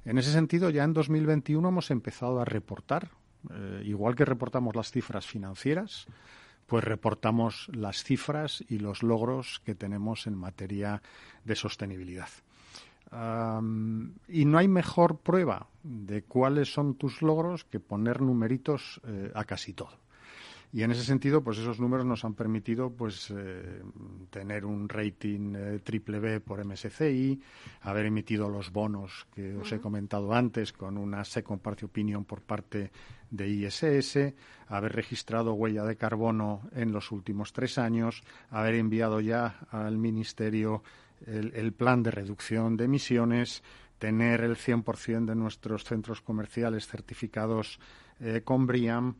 En 0.06 0.18
ese 0.18 0.32
sentido, 0.32 0.72
ya 0.72 0.84
en 0.84 0.94
2021 0.94 1.70
hemos 1.70 1.92
empezado 1.92 2.42
a 2.42 2.46
reportar, 2.46 3.12
eh, 3.54 3.84
igual 3.86 4.16
que 4.16 4.26
reportamos 4.26 4.76
las 4.76 4.92
cifras 4.92 5.28
financieras, 5.28 6.08
pues 6.66 6.84
reportamos 6.84 7.70
las 7.74 8.04
cifras 8.04 8.64
y 8.68 8.80
los 8.80 9.04
logros 9.04 9.62
que 9.64 9.76
tenemos 9.76 10.26
en 10.26 10.36
materia 10.36 11.02
de 11.44 11.56
sostenibilidad. 11.56 12.30
y 14.28 14.46
no 14.46 14.58
hay 14.58 14.68
mejor 14.68 15.20
prueba 15.20 15.68
de 15.84 16.24
cuáles 16.24 16.74
son 16.74 16.96
tus 16.96 17.22
logros 17.22 17.64
que 17.64 17.80
poner 17.80 18.20
numeritos 18.20 19.00
eh, 19.06 19.32
a 19.36 19.46
casi 19.46 19.74
todo. 19.74 20.05
Y 20.74 20.84
en 20.84 20.92
ese 20.92 21.04
sentido, 21.04 21.44
pues 21.44 21.58
esos 21.58 21.80
números 21.80 22.06
nos 22.06 22.26
han 22.26 22.34
permitido 22.34 22.90
pues 22.90 23.32
eh, 23.36 23.82
tener 24.30 24.66
un 24.66 24.90
rating 24.90 25.54
eh, 25.56 25.80
triple 25.84 26.20
B 26.20 26.40
por 26.42 26.66
MSCI, 26.66 27.42
haber 27.82 28.08
emitido 28.08 28.50
los 28.50 28.72
bonos 28.72 29.28
que 29.34 29.56
os 29.56 29.72
he 29.72 29.80
comentado 29.80 30.34
antes 30.34 30.74
con 30.74 30.98
una 30.98 31.24
second 31.24 31.62
party 31.62 31.86
opinion 31.86 32.26
por 32.26 32.42
parte 32.42 32.92
de 33.30 33.48
ISS, 33.48 34.34
haber 34.68 34.94
registrado 34.94 35.54
huella 35.54 35.84
de 35.84 35.96
carbono 35.96 36.70
en 36.74 36.92
los 36.92 37.12
últimos 37.12 37.54
tres 37.54 37.78
años, 37.78 38.24
haber 38.50 38.76
enviado 38.76 39.20
ya 39.22 39.68
al 39.72 39.98
Ministerio 39.98 40.84
el, 41.26 41.74
plan 41.74 42.04
de 42.04 42.12
reducción 42.12 42.78
de 42.78 42.86
emisiones, 42.86 43.64
tener 44.00 44.42
el 44.42 44.56
100% 44.56 45.26
de 45.26 45.36
nuestros 45.36 45.84
centros 45.84 46.22
comerciales 46.22 46.88
certificados 46.88 47.80
eh, 48.20 48.42
con 48.44 48.68
BRIAM, 48.68 49.16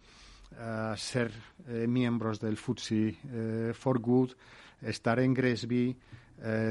ser 0.98 1.32
eh, 1.68 1.86
miembros 1.88 2.40
del 2.40 2.58
FTSE 2.58 3.18
eh, 3.32 3.74
for 3.74 4.00
Good, 4.00 4.32
estar 4.82 5.20
en 5.20 5.34
GRESB, 5.34 5.96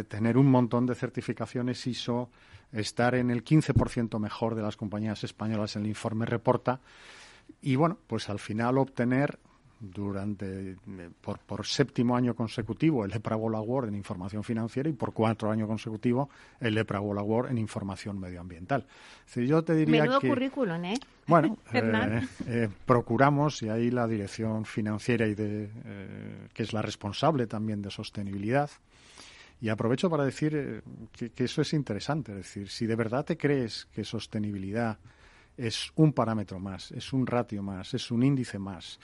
tener 0.08 0.36
un 0.36 0.50
montón 0.50 0.84
de 0.84 0.94
certificaciones 0.94 1.86
ISO, 1.86 2.30
estar 2.70 3.14
en 3.14 3.30
el 3.30 3.42
15% 3.42 4.18
mejor 4.18 4.54
de 4.54 4.62
las 4.62 4.76
compañías 4.76 5.24
españolas 5.24 5.74
en 5.76 5.82
el 5.82 5.88
informe 5.88 6.26
Reporta. 6.26 6.80
Y 7.62 7.76
bueno, 7.76 7.98
pues 8.06 8.28
al 8.28 8.38
final 8.38 8.76
obtener 8.76 9.38
durante 9.92 10.72
eh, 10.72 10.76
por, 11.20 11.38
por, 11.38 11.66
séptimo 11.66 12.16
año 12.16 12.34
consecutivo 12.34 13.04
el 13.04 13.12
EPRA 13.12 13.36
World 13.36 13.56
Award 13.56 13.88
en 13.88 13.94
información 13.94 14.44
financiera 14.44 14.88
y 14.88 14.92
por 14.92 15.12
cuatro 15.12 15.50
años 15.50 15.68
consecutivos 15.68 16.28
el 16.60 16.76
EPRA 16.78 17.00
World 17.00 17.20
Award 17.20 17.50
en 17.50 17.58
información 17.58 18.18
medioambiental. 18.18 18.86
yo 19.34 19.62
te 19.62 19.74
diría 19.74 20.02
Menudo 20.02 20.20
currículum, 20.20 20.84
¿eh? 20.84 20.94
Bueno, 21.26 21.58
eh, 21.72 22.20
eh, 22.46 22.68
procuramos, 22.86 23.62
y 23.62 23.68
ahí 23.68 23.90
la 23.90 24.06
dirección 24.06 24.64
financiera 24.64 25.26
y 25.26 25.34
de, 25.34 25.70
que 26.52 26.62
es 26.62 26.72
la 26.72 26.82
responsable 26.82 27.46
también 27.46 27.82
de 27.82 27.90
sostenibilidad, 27.90 28.70
y 29.60 29.68
aprovecho 29.68 30.10
para 30.10 30.24
decir 30.24 30.82
que, 31.12 31.30
que 31.30 31.44
eso 31.44 31.62
es 31.62 31.72
interesante, 31.72 32.32
es 32.32 32.38
decir, 32.38 32.68
si 32.68 32.86
de 32.86 32.96
verdad 32.96 33.24
te 33.24 33.36
crees 33.36 33.86
que 33.94 34.04
sostenibilidad 34.04 34.98
es 35.56 35.92
un 35.94 36.12
parámetro 36.12 36.58
más, 36.58 36.90
es 36.92 37.12
un 37.12 37.26
ratio 37.26 37.62
más, 37.62 37.94
es 37.94 38.10
un 38.10 38.22
índice 38.22 38.58
más, 38.58 38.98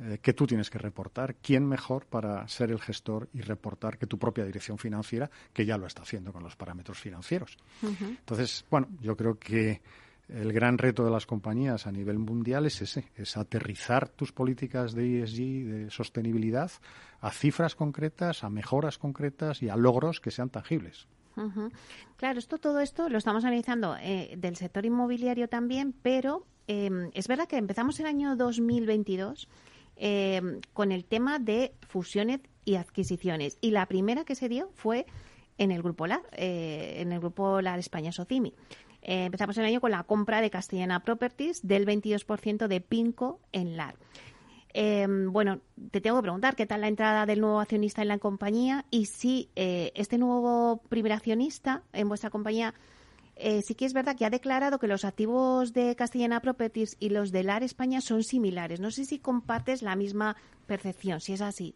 eh, 0.00 0.18
que 0.20 0.32
tú 0.32 0.46
tienes 0.46 0.70
que 0.70 0.78
reportar. 0.78 1.36
¿Quién 1.36 1.66
mejor 1.66 2.06
para 2.06 2.46
ser 2.48 2.72
el 2.72 2.80
gestor 2.80 3.28
y 3.32 3.42
reportar 3.42 3.96
que 3.96 4.06
tu 4.06 4.18
propia 4.18 4.44
dirección 4.44 4.76
financiera, 4.76 5.30
que 5.52 5.64
ya 5.64 5.78
lo 5.78 5.86
está 5.86 6.02
haciendo 6.02 6.32
con 6.32 6.42
los 6.42 6.56
parámetros 6.56 6.98
financieros? 6.98 7.56
Entonces, 7.82 8.64
bueno, 8.68 8.88
yo 9.00 9.16
creo 9.16 9.38
que 9.38 9.80
el 10.28 10.52
gran 10.52 10.78
reto 10.78 11.04
de 11.04 11.10
las 11.10 11.26
compañías 11.26 11.86
a 11.86 11.92
nivel 11.92 12.18
mundial 12.18 12.66
es 12.66 12.82
ese, 12.82 13.10
es 13.14 13.36
aterrizar 13.36 14.08
tus 14.08 14.32
políticas 14.32 14.94
de 14.94 15.22
ESG, 15.22 15.38
de 15.66 15.90
sostenibilidad, 15.90 16.72
a 17.20 17.30
cifras 17.30 17.74
concretas, 17.76 18.42
a 18.42 18.50
mejoras 18.50 18.98
concretas 18.98 19.62
y 19.62 19.68
a 19.68 19.76
logros 19.76 20.20
que 20.20 20.30
sean 20.30 20.50
tangibles. 20.50 21.06
Claro, 22.16 22.38
esto 22.38 22.58
todo 22.58 22.80
esto 22.80 23.08
lo 23.08 23.18
estamos 23.18 23.44
analizando 23.44 23.96
eh, 24.00 24.34
del 24.38 24.56
sector 24.56 24.86
inmobiliario 24.86 25.48
también, 25.48 25.92
pero 26.02 26.46
em, 26.66 27.10
es 27.12 27.28
verdad 27.28 27.48
que 27.48 27.56
empezamos 27.56 27.98
el 28.00 28.06
año 28.06 28.36
2022 28.36 29.48
Em, 29.96 30.60
con 30.72 30.90
el 30.90 31.04
tema 31.04 31.38
de 31.38 31.72
fusiones 31.86 32.40
y 32.64 32.74
adquisiciones. 32.74 33.58
Y 33.60 33.70
la 33.70 33.86
primera 33.86 34.24
que 34.24 34.34
se 34.34 34.48
dio 34.48 34.70
fue 34.74 35.06
en 35.56 35.70
el 35.70 35.82
Grupo 35.82 36.06
LAR, 36.08 36.22
eh, 36.32 36.96
en 36.98 37.12
el 37.12 37.20
Grupo 37.20 37.60
LAR 37.60 37.78
España 37.78 38.10
Socimi. 38.10 38.52
Eh, 39.02 39.26
empezamos 39.26 39.56
el 39.58 39.66
año 39.66 39.80
con 39.80 39.92
la 39.92 40.02
compra 40.02 40.40
de 40.40 40.50
Castellana 40.50 41.04
Properties 41.04 41.60
del 41.62 41.86
22% 41.86 42.66
de 42.66 42.80
Pinco 42.80 43.38
en 43.52 43.76
LAR. 43.76 43.94
Em, 44.72 45.32
bueno, 45.32 45.60
te 45.92 46.00
tengo 46.00 46.16
que 46.16 46.22
preguntar 46.22 46.56
qué 46.56 46.66
tal 46.66 46.80
la 46.80 46.88
entrada 46.88 47.24
del 47.26 47.40
nuevo 47.40 47.60
accionista 47.60 48.02
en 48.02 48.08
la 48.08 48.18
compañía 48.18 48.86
y 48.90 49.06
si 49.06 49.48
eh, 49.54 49.92
este 49.94 50.18
nuevo 50.18 50.82
primer 50.88 51.12
accionista 51.12 51.84
en 51.92 52.08
vuestra 52.08 52.30
compañía 52.30 52.74
eh, 53.36 53.62
sí 53.62 53.74
que 53.74 53.84
es 53.84 53.92
verdad 53.92 54.16
que 54.16 54.24
ha 54.24 54.30
declarado 54.30 54.78
que 54.78 54.86
los 54.86 55.04
activos 55.04 55.72
de 55.72 55.96
Castellana 55.96 56.40
Properties 56.40 56.96
y 57.00 57.08
los 57.08 57.32
de 57.32 57.42
LAR 57.42 57.62
España 57.62 58.00
son 58.00 58.22
similares. 58.22 58.80
No 58.80 58.90
sé 58.90 59.04
si 59.04 59.18
compartes 59.18 59.82
la 59.82 59.96
misma 59.96 60.36
percepción, 60.66 61.20
si 61.20 61.32
es 61.32 61.40
así. 61.40 61.74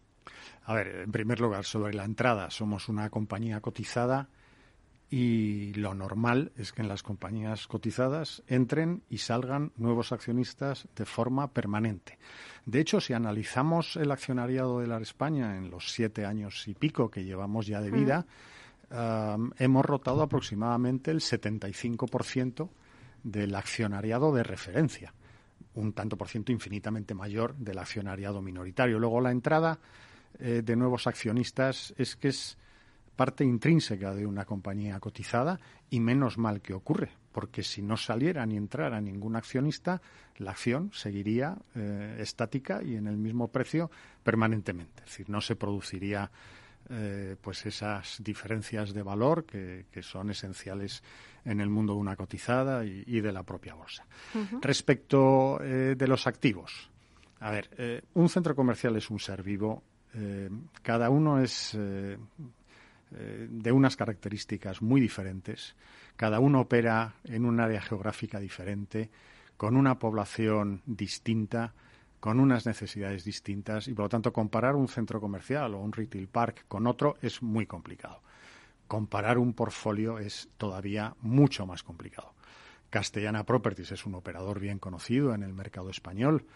A 0.64 0.74
ver, 0.74 1.02
en 1.04 1.12
primer 1.12 1.40
lugar, 1.40 1.64
sobre 1.64 1.94
la 1.94 2.04
entrada, 2.04 2.50
somos 2.50 2.88
una 2.88 3.10
compañía 3.10 3.60
cotizada 3.60 4.28
y 5.10 5.72
lo 5.72 5.94
normal 5.94 6.52
es 6.56 6.72
que 6.72 6.82
en 6.82 6.88
las 6.88 7.02
compañías 7.02 7.66
cotizadas 7.66 8.42
entren 8.46 9.02
y 9.08 9.18
salgan 9.18 9.72
nuevos 9.76 10.12
accionistas 10.12 10.86
de 10.94 11.06
forma 11.06 11.52
permanente. 11.52 12.18
De 12.66 12.80
hecho, 12.80 13.00
si 13.00 13.14
analizamos 13.14 13.96
el 13.96 14.10
accionariado 14.10 14.80
de 14.80 14.86
LAR 14.86 15.00
España 15.00 15.56
en 15.56 15.70
los 15.70 15.92
siete 15.92 16.26
años 16.26 16.68
y 16.68 16.74
pico 16.74 17.10
que 17.10 17.24
llevamos 17.24 17.66
ya 17.66 17.80
de 17.80 17.90
vida, 17.90 18.26
hemos 18.90 19.84
rotado 19.84 20.22
aproximadamente 20.22 21.10
el 21.10 21.20
75% 21.20 22.70
del 23.22 23.54
accionariado 23.54 24.32
de 24.32 24.42
referencia, 24.42 25.12
un 25.74 25.92
tanto 25.92 26.16
por 26.16 26.28
ciento 26.28 26.52
infinitamente 26.52 27.14
mayor 27.14 27.54
del 27.56 27.78
accionariado 27.78 28.40
minoritario. 28.40 28.98
Luego 28.98 29.20
la 29.20 29.30
entrada 29.30 29.78
eh, 30.38 30.62
de 30.64 30.76
nuevos 30.76 31.06
accionistas 31.06 31.94
es 31.96 32.16
que 32.16 32.28
es 32.28 32.58
parte 33.16 33.44
intrínseca 33.44 34.14
de 34.14 34.24
una 34.26 34.44
compañía 34.44 35.00
cotizada 35.00 35.58
y 35.90 35.98
menos 35.98 36.38
mal 36.38 36.60
que 36.60 36.74
ocurre, 36.74 37.10
porque 37.32 37.64
si 37.64 37.82
no 37.82 37.96
saliera 37.96 38.46
ni 38.46 38.56
entrara 38.56 39.00
ningún 39.00 39.34
accionista, 39.34 40.00
la 40.36 40.52
acción 40.52 40.90
seguiría 40.92 41.58
eh, 41.74 42.18
estática 42.20 42.80
y 42.82 42.94
en 42.94 43.08
el 43.08 43.16
mismo 43.16 43.48
precio 43.48 43.90
permanentemente. 44.22 45.02
Es 45.02 45.10
decir, 45.10 45.30
no 45.30 45.40
se 45.40 45.56
produciría 45.56 46.30
eh, 46.90 47.36
pues 47.40 47.66
esas 47.66 48.16
diferencias 48.22 48.94
de 48.94 49.02
valor 49.02 49.44
que, 49.44 49.84
son 50.00 50.30
esenciales 50.30 51.02
en 51.44 51.60
el 51.60 51.68
mundo 51.68 51.92
de 51.92 52.00
una 52.00 52.16
cotizada 52.16 52.84
y, 52.84 53.20
de 53.20 53.30
la 53.30 53.42
propia 53.42 53.74
bolsa. 53.74 54.06
Respecto 54.62 55.62
eh, 55.62 55.96
de 55.96 56.08
los 56.08 56.26
activos, 56.26 56.90
a 57.40 57.50
ver, 57.50 57.68
eh, 57.76 58.02
un 58.14 58.30
centro 58.30 58.56
comercial 58.56 58.96
es 58.96 59.10
un 59.10 59.18
ser 59.18 59.42
vivo, 59.42 59.82
cada 60.82 61.10
uno 61.10 61.40
es 61.40 61.76
de 63.10 63.72
unas 63.72 63.94
características 63.94 64.80
muy 64.80 65.00
diferentes, 65.00 65.76
cada 66.16 66.40
uno 66.40 66.62
opera 66.62 67.14
en 67.24 67.44
un 67.44 67.60
área 67.60 67.82
geográfica 67.82 68.40
diferente, 68.40 69.10
con 69.58 69.76
una 69.76 69.98
población 69.98 70.82
distinta, 70.86 71.74
con 72.20 72.40
unas 72.40 72.66
necesidades 72.66 73.24
distintas 73.24 73.88
y 73.88 73.94
por 73.94 74.06
lo 74.06 74.08
tanto 74.08 74.32
comparar 74.32 74.74
un 74.74 74.88
centro 74.88 75.20
comercial 75.20 75.74
o 75.74 75.80
un 75.80 75.92
retail 75.92 76.28
park 76.28 76.64
con 76.68 76.86
otro 76.86 77.16
es 77.22 77.42
muy 77.42 77.66
complicado. 77.66 78.20
Comparar 78.86 79.38
un 79.38 79.52
portfolio 79.52 80.18
es 80.18 80.48
todavía 80.56 81.14
mucho 81.20 81.66
más 81.66 81.82
complicado. 81.82 82.34
Castellana 82.90 83.44
Properties 83.44 83.92
es 83.92 84.06
un 84.06 84.14
operador 84.14 84.60
bien 84.60 84.78
conocido 84.78 85.34
en 85.34 85.42
el 85.42 85.52
mercado 85.52 85.90
español 85.90 86.46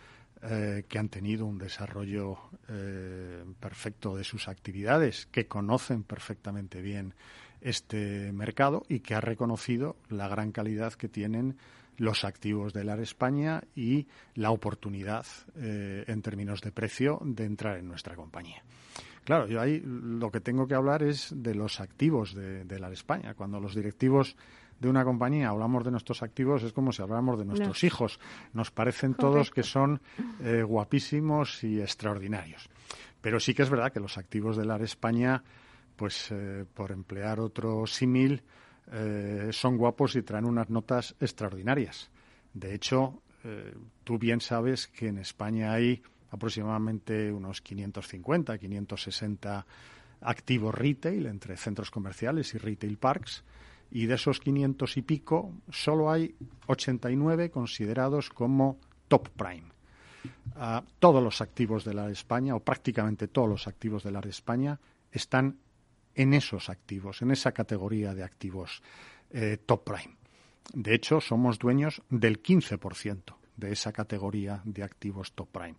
eh, 0.44 0.84
que 0.88 0.98
han 0.98 1.08
tenido 1.08 1.46
un 1.46 1.58
desarrollo 1.58 2.38
eh, 2.68 3.44
perfecto 3.60 4.16
de 4.16 4.24
sus 4.24 4.48
actividades, 4.48 5.26
que 5.26 5.46
conocen 5.46 6.02
perfectamente 6.02 6.80
bien 6.80 7.14
este 7.60 8.32
mercado 8.32 8.82
y 8.88 9.00
que 9.00 9.14
ha 9.14 9.20
reconocido 9.20 9.94
la 10.08 10.26
gran 10.26 10.50
calidad 10.50 10.94
que 10.94 11.08
tienen 11.08 11.58
los 12.02 12.24
activos 12.24 12.72
de 12.72 12.82
LAR 12.82 12.98
España 12.98 13.62
y 13.76 14.08
la 14.34 14.50
oportunidad 14.50 15.24
eh, 15.54 16.02
en 16.08 16.20
términos 16.20 16.60
de 16.60 16.72
precio 16.72 17.20
de 17.24 17.44
entrar 17.44 17.78
en 17.78 17.86
nuestra 17.86 18.16
compañía. 18.16 18.64
Claro, 19.22 19.46
yo 19.46 19.60
ahí 19.60 19.80
lo 19.86 20.32
que 20.32 20.40
tengo 20.40 20.66
que 20.66 20.74
hablar 20.74 21.04
es 21.04 21.32
de 21.32 21.54
los 21.54 21.80
activos 21.80 22.34
de, 22.34 22.64
de 22.64 22.80
LAR 22.80 22.92
España. 22.92 23.34
Cuando 23.34 23.60
los 23.60 23.76
directivos 23.76 24.34
de 24.80 24.88
una 24.88 25.04
compañía 25.04 25.50
hablamos 25.50 25.84
de 25.84 25.92
nuestros 25.92 26.24
activos 26.24 26.64
es 26.64 26.72
como 26.72 26.90
si 26.90 27.02
habláramos 27.02 27.38
de 27.38 27.44
nuestros 27.44 27.84
hijos. 27.84 28.18
Nos 28.52 28.72
parecen 28.72 29.14
todos 29.14 29.52
que 29.52 29.62
son 29.62 30.00
eh, 30.42 30.64
guapísimos 30.64 31.62
y 31.62 31.80
extraordinarios. 31.80 32.68
Pero 33.20 33.38
sí 33.38 33.54
que 33.54 33.62
es 33.62 33.70
verdad 33.70 33.92
que 33.92 34.00
los 34.00 34.18
activos 34.18 34.56
de 34.56 34.64
LAR 34.64 34.82
España, 34.82 35.44
pues 35.94 36.32
eh, 36.32 36.64
por 36.74 36.90
emplear 36.90 37.38
otro 37.38 37.86
símil, 37.86 38.42
eh, 38.90 39.48
son 39.52 39.76
guapos 39.76 40.16
y 40.16 40.22
traen 40.22 40.44
unas 40.44 40.70
notas 40.70 41.14
extraordinarias. 41.20 42.10
De 42.54 42.74
hecho, 42.74 43.22
tú 44.04 44.18
bien 44.18 44.40
sabes 44.40 44.86
que 44.86 45.08
en 45.08 45.18
España 45.18 45.72
hay 45.72 46.00
aproximadamente 46.30 47.32
unos 47.32 47.60
550, 47.60 48.56
560 48.56 49.66
activos 50.20 50.74
retail 50.74 51.26
entre 51.26 51.56
centros 51.56 51.90
comerciales 51.90 52.54
y 52.54 52.58
retail 52.58 52.96
parks 52.98 53.44
y 53.90 54.06
de 54.06 54.14
esos 54.14 54.40
500 54.40 54.96
y 54.96 55.02
pico 55.02 55.52
solo 55.70 56.10
hay 56.10 56.34
89 56.66 57.50
considerados 57.50 58.30
como 58.30 58.78
top 59.08 59.28
prime. 59.30 59.70
Ah, 60.56 60.82
todos 60.98 61.22
los 61.22 61.40
activos 61.40 61.84
de 61.84 61.94
la 61.94 62.10
España, 62.10 62.54
o 62.54 62.60
prácticamente 62.60 63.28
todos 63.28 63.48
los 63.48 63.66
activos 63.66 64.02
de 64.02 64.12
la 64.12 64.20
España, 64.20 64.80
están 65.10 65.58
en 66.14 66.34
esos 66.34 66.68
activos, 66.68 67.22
en 67.22 67.30
esa 67.30 67.52
categoría 67.52 68.14
de 68.14 68.24
activos 68.24 68.82
eh, 69.30 69.58
top 69.64 69.84
prime. 69.84 70.16
De 70.74 70.94
hecho, 70.94 71.20
somos 71.20 71.58
dueños 71.58 72.02
del 72.08 72.42
15% 72.42 73.34
de 73.56 73.72
esa 73.72 73.92
categoría 73.92 74.62
de 74.64 74.82
activos 74.82 75.32
top 75.32 75.48
prime. 75.50 75.76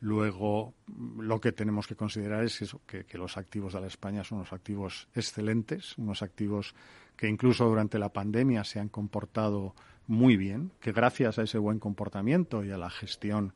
Luego, 0.00 0.74
lo 1.18 1.40
que 1.40 1.52
tenemos 1.52 1.86
que 1.86 1.96
considerar 1.96 2.44
es 2.44 2.76
que, 2.86 3.04
que, 3.04 3.18
los 3.18 3.36
activos 3.36 3.72
de 3.72 3.80
la 3.80 3.88
España 3.88 4.22
son 4.22 4.38
unos 4.38 4.52
activos 4.52 5.08
excelentes, 5.14 5.98
unos 5.98 6.22
activos 6.22 6.74
que 7.16 7.28
incluso 7.28 7.66
durante 7.66 7.98
la 7.98 8.12
pandemia 8.12 8.62
se 8.62 8.78
han 8.78 8.88
comportado 8.88 9.74
muy 10.06 10.36
bien, 10.36 10.72
que 10.80 10.92
gracias 10.92 11.38
a 11.38 11.42
ese 11.42 11.58
buen 11.58 11.80
comportamiento 11.80 12.64
y 12.64 12.70
a 12.70 12.78
la 12.78 12.90
gestión 12.90 13.54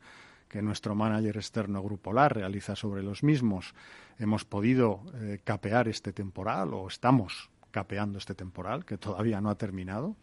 que 0.53 0.61
nuestro 0.61 0.95
manager 0.95 1.39
externo 1.39 1.83
Grupo 1.83 2.13
LAR 2.13 2.35
realiza 2.35 2.77
sobre 2.77 3.03
los 3.03 3.23
mismos, 3.23 3.75
hemos 4.19 4.45
podido 4.45 5.01
eh, 5.15 5.41
capear 5.43 5.89
este 5.89 6.13
temporal 6.13 6.75
o 6.75 6.87
estamos 6.89 7.49
capeando 7.71 8.19
este 8.19 8.35
temporal 8.35 8.85
que 8.85 8.99
todavía 8.99 9.41
no 9.41 9.49
ha 9.49 9.57
terminado 9.57 10.15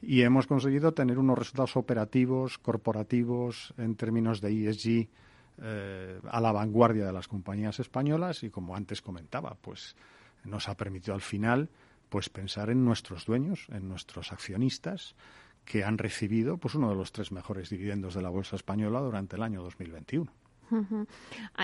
y 0.00 0.22
hemos 0.22 0.46
conseguido 0.46 0.94
tener 0.94 1.18
unos 1.18 1.36
resultados 1.36 1.76
operativos, 1.76 2.58
corporativos, 2.58 3.74
en 3.76 3.96
términos 3.96 4.40
de 4.40 4.68
ESG, 4.68 5.08
eh, 5.60 6.20
a 6.30 6.40
la 6.40 6.52
vanguardia 6.52 7.04
de 7.04 7.12
las 7.12 7.26
compañías 7.26 7.80
españolas 7.80 8.44
y 8.44 8.50
como 8.50 8.76
antes 8.76 9.02
comentaba, 9.02 9.56
pues 9.60 9.96
nos 10.44 10.68
ha 10.68 10.76
permitido 10.76 11.14
al 11.14 11.22
final 11.22 11.70
pues 12.08 12.28
pensar 12.28 12.70
en 12.70 12.84
nuestros 12.84 13.26
dueños, 13.26 13.66
en 13.70 13.88
nuestros 13.88 14.30
accionistas 14.30 15.16
que 15.66 15.84
han 15.84 15.98
recibido 15.98 16.56
pues 16.56 16.74
uno 16.74 16.88
de 16.88 16.94
los 16.94 17.12
tres 17.12 17.32
mejores 17.32 17.68
dividendos 17.68 18.14
de 18.14 18.22
la 18.22 18.30
bolsa 18.30 18.56
española 18.56 19.00
durante 19.00 19.36
el 19.36 19.42
año 19.42 19.62
2021. 19.62 20.32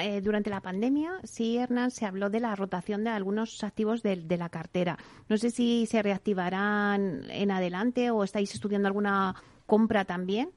Eh, 0.01 0.21
durante 0.21 0.51
la 0.51 0.61
pandemia, 0.61 1.21
sí, 1.25 1.57
Hernán, 1.57 1.91
se 1.91 2.07
habló 2.07 2.31
de 2.31 2.41
la 2.41 2.55
rotación 2.55 3.05
de 3.05 3.11
algunos 3.11 3.65
activos 3.65 4.03
de, 4.03 4.17
la 4.37 4.49
cartera. 4.49 4.99
No 5.29 5.39
sé 5.39 5.51
si 5.51 5.87
se 5.87 6.03
reactivarán 6.03 7.23
en 7.31 7.51
adelante 7.51 8.11
o 8.11 8.23
estáis 8.23 8.55
estudiando 8.55 8.89
alguna 8.89 9.35
compra 9.67 10.05
también. 10.05 10.51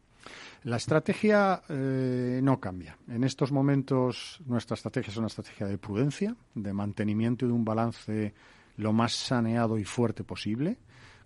La 0.63 0.77
estrategia 0.77 1.61
eh, 1.69 2.39
no 2.43 2.59
cambia. 2.59 2.97
En 3.07 3.23
estos 3.23 3.51
momentos 3.51 4.41
nuestra 4.45 4.75
estrategia 4.75 5.11
es 5.11 5.17
una 5.17 5.27
estrategia 5.27 5.67
de 5.67 5.77
prudencia, 5.77 6.35
de 6.55 6.73
mantenimiento 6.73 7.45
de 7.45 7.53
un 7.53 7.65
balance 7.65 8.33
lo 8.77 8.91
más 8.91 9.13
saneado 9.13 9.77
y 9.77 9.85
fuerte 9.85 10.23
posible, 10.23 10.77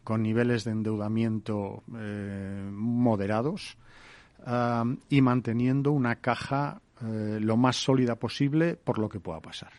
con 0.03 0.24
niveles 0.24 0.63
de 0.63 0.72
endeudamiento 0.72 1.84
eh, 1.98 2.70
moderados 2.72 3.77
y 5.10 5.22
manteniendo 5.22 5.91
una 5.91 6.15
caja 6.15 6.82
eh, 7.01 7.39
lo 7.41 7.58
más 7.58 7.75
sólida 7.75 8.15
posible 8.15 8.77
por 8.77 8.98
lo 8.98 9.10
que 9.10 9.20
pueda 9.20 9.41
pasar. 9.41 9.74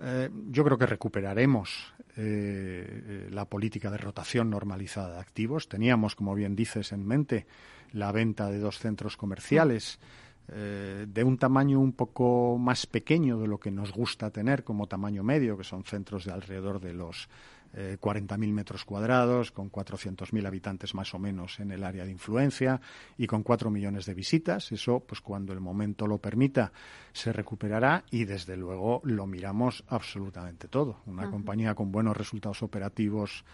Eh, 0.00 0.28
yo 0.50 0.64
creo 0.64 0.76
que 0.76 0.86
recuperaremos 0.86 1.94
la 2.16 3.46
política 3.46 3.90
de 3.90 3.96
rotación 3.96 4.50
normalizada 4.50 5.14
de 5.14 5.20
activos. 5.20 5.68
Teníamos, 5.68 6.16
como 6.16 6.34
bien 6.34 6.54
dices, 6.54 6.92
en 6.92 7.06
mente 7.06 7.46
la 7.92 8.12
venta 8.12 8.50
de 8.50 8.58
dos 8.58 8.78
centros 8.78 9.16
comerciales 9.16 9.98
de 10.46 11.24
un 11.24 11.38
tamaño 11.38 11.80
un 11.80 11.92
poco 11.92 12.58
más 12.58 12.84
pequeño 12.84 13.38
de 13.38 13.46
lo 13.46 13.58
que 13.58 13.70
nos 13.70 13.92
gusta 13.92 14.30
tener 14.30 14.64
como 14.64 14.86
tamaño 14.86 15.22
medio, 15.22 15.56
que 15.56 15.64
son 15.64 15.84
centros 15.84 16.26
de 16.26 16.32
alrededor 16.32 16.80
de 16.80 16.92
los 16.92 17.30
eh, 17.74 17.98
40.000 18.00 18.52
metros 18.52 18.84
cuadrados, 18.84 19.52
con 19.52 19.70
400.000 19.70 20.46
habitantes 20.46 20.94
más 20.94 21.14
o 21.14 21.18
menos 21.18 21.60
en 21.60 21.70
el 21.70 21.84
área 21.84 22.04
de 22.04 22.10
influencia 22.10 22.80
y 23.16 23.26
con 23.26 23.42
4 23.42 23.70
millones 23.70 24.06
de 24.06 24.14
visitas. 24.14 24.72
Eso, 24.72 25.00
pues 25.00 25.20
cuando 25.20 25.52
el 25.52 25.60
momento 25.60 26.06
lo 26.06 26.18
permita, 26.18 26.72
se 27.12 27.32
recuperará 27.32 28.04
y 28.10 28.24
desde 28.24 28.56
luego 28.56 29.00
lo 29.04 29.26
miramos 29.26 29.84
absolutamente 29.88 30.68
todo. 30.68 31.00
Una 31.06 31.30
compañía 31.30 31.74
con 31.74 31.92
buenos 31.92 32.16
resultados 32.16 32.62
operativos, 32.62 33.44